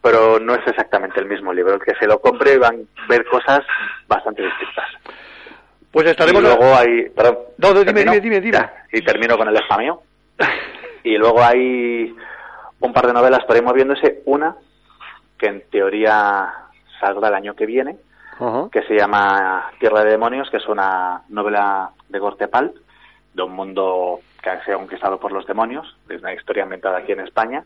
[0.01, 1.75] pero no es exactamente el mismo libro.
[1.75, 3.61] El que se lo compre van a ver cosas
[4.07, 4.85] bastante distintas.
[5.91, 6.41] Pues estaremos...
[6.41, 7.09] Y luego hay...
[7.09, 8.57] Perdón, No, no, dime, dime, dime, dime.
[8.57, 10.03] Ya, y termino con el spameo.
[11.03, 12.13] y luego hay
[12.81, 14.21] un par de novelas por ahí moviéndose.
[14.25, 14.57] Una,
[15.37, 16.64] que en teoría
[16.99, 17.97] saldrá el año que viene,
[18.71, 22.75] que se llama Tierra de Demonios, que es una novela de corte pulp,
[23.33, 27.13] de un mundo que ha sido conquistado por los demonios, es una historia ambientada aquí
[27.13, 27.63] en España,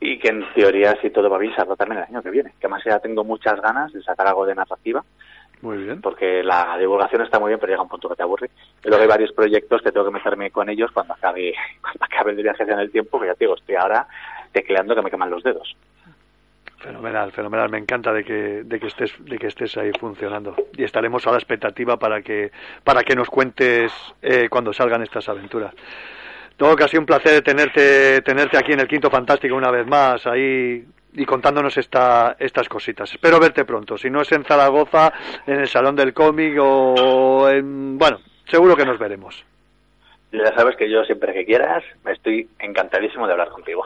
[0.00, 2.50] y que en teoría, si todo va bien, saldrá también el año que viene.
[2.60, 5.02] Que además ya tengo muchas ganas de sacar algo de narrativa,
[5.60, 6.00] Muy bien.
[6.00, 8.50] porque la divulgación está muy bien, pero llega un punto que te aburre.
[8.84, 12.30] Y luego hay varios proyectos que tengo que meterme con ellos cuando acabe, cuando acabe
[12.32, 14.06] el viaje en el tiempo, que ya te digo, estoy ahora
[14.52, 15.76] tecleando que me queman los dedos.
[16.78, 17.68] Fenomenal, fenomenal.
[17.70, 20.54] Me encanta de que, de que estés, de que estés ahí funcionando.
[20.76, 22.52] Y estaremos a la expectativa para que,
[22.84, 23.92] para que nos cuentes
[24.22, 25.74] eh, cuando salgan estas aventuras.
[26.56, 29.86] Todo que ha sido un placer tenerte, tenerte aquí en el Quinto Fantástico una vez
[29.86, 33.12] más, ahí y contándonos esta, estas cositas.
[33.12, 33.96] Espero verte pronto.
[33.98, 35.12] Si no es en Zaragoza,
[35.46, 39.44] en el Salón del Cómic o en, bueno, seguro que nos veremos.
[40.30, 43.84] Ya sabes que yo siempre que quieras, estoy encantadísimo de hablar contigo.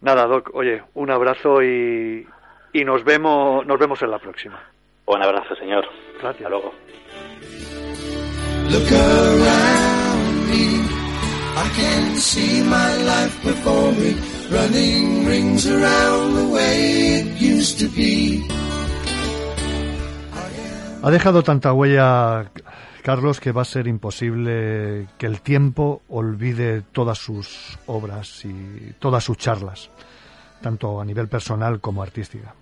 [0.00, 0.50] Nada, Doc.
[0.54, 2.26] Oye, un abrazo y,
[2.72, 4.60] y nos vemos, nos vemos en la próxima.
[5.06, 5.84] Un abrazo, señor.
[6.20, 6.46] Gracias.
[6.46, 6.72] Hasta luego.
[8.70, 10.84] Look around me.
[11.56, 14.14] I can see my life before me,
[14.50, 18.42] running rings around the way it used to be.
[21.02, 22.50] Ha dejado tanta huella
[23.08, 29.24] Carlos que va a ser imposible que el tiempo olvide todas sus obras y todas
[29.24, 29.88] sus charlas,
[30.60, 32.52] tanto a nivel personal como artística.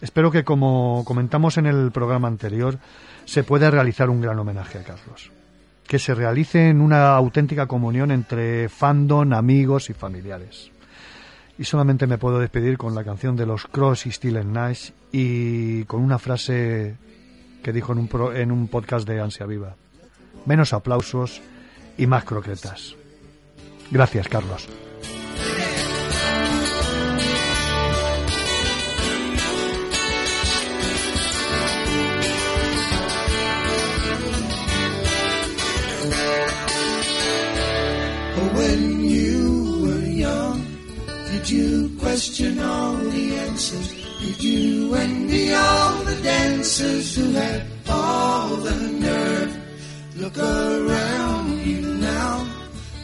[0.00, 2.80] Espero que, como comentamos en el programa anterior,
[3.24, 5.30] se pueda realizar un gran homenaje a Carlos.
[5.86, 10.72] Que se realice en una auténtica comunión entre fandom, amigos y familiares.
[11.56, 15.84] Y solamente me puedo despedir con la canción de los Cross y Steel Nash y
[15.84, 16.96] con una frase
[17.62, 19.76] que dijo en un, pro- en un podcast de Ansia Viva.
[20.46, 21.40] Menos aplausos
[21.96, 22.94] y más croquetas.
[23.90, 24.68] Gracias, Carlos.
[38.54, 40.64] When you were young,
[41.30, 43.94] did you question all the answers?
[44.20, 49.63] Did you envy all the dancers who had all the nerve?
[50.16, 52.46] Look around you now.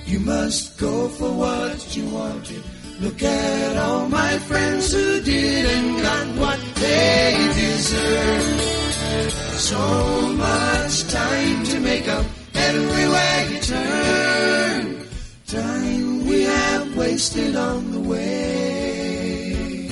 [0.07, 2.63] You must go for what you wanted.
[3.01, 9.33] Look at all my friends who didn't got what they deserve.
[9.59, 9.79] So
[10.37, 15.07] much time to make up everywhere you turn.
[15.49, 19.91] Time we have wasted on the way.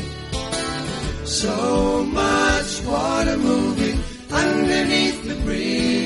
[1.25, 3.99] So much water moving
[4.31, 5.98] underneath the bridge.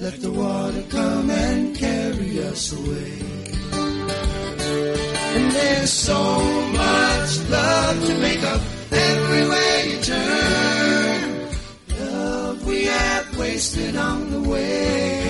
[0.00, 3.20] Let the water come and carry us away.
[5.36, 6.40] And there's so
[6.72, 11.48] much love to make up everywhere you turn.
[12.00, 15.29] Love we have wasted on the way.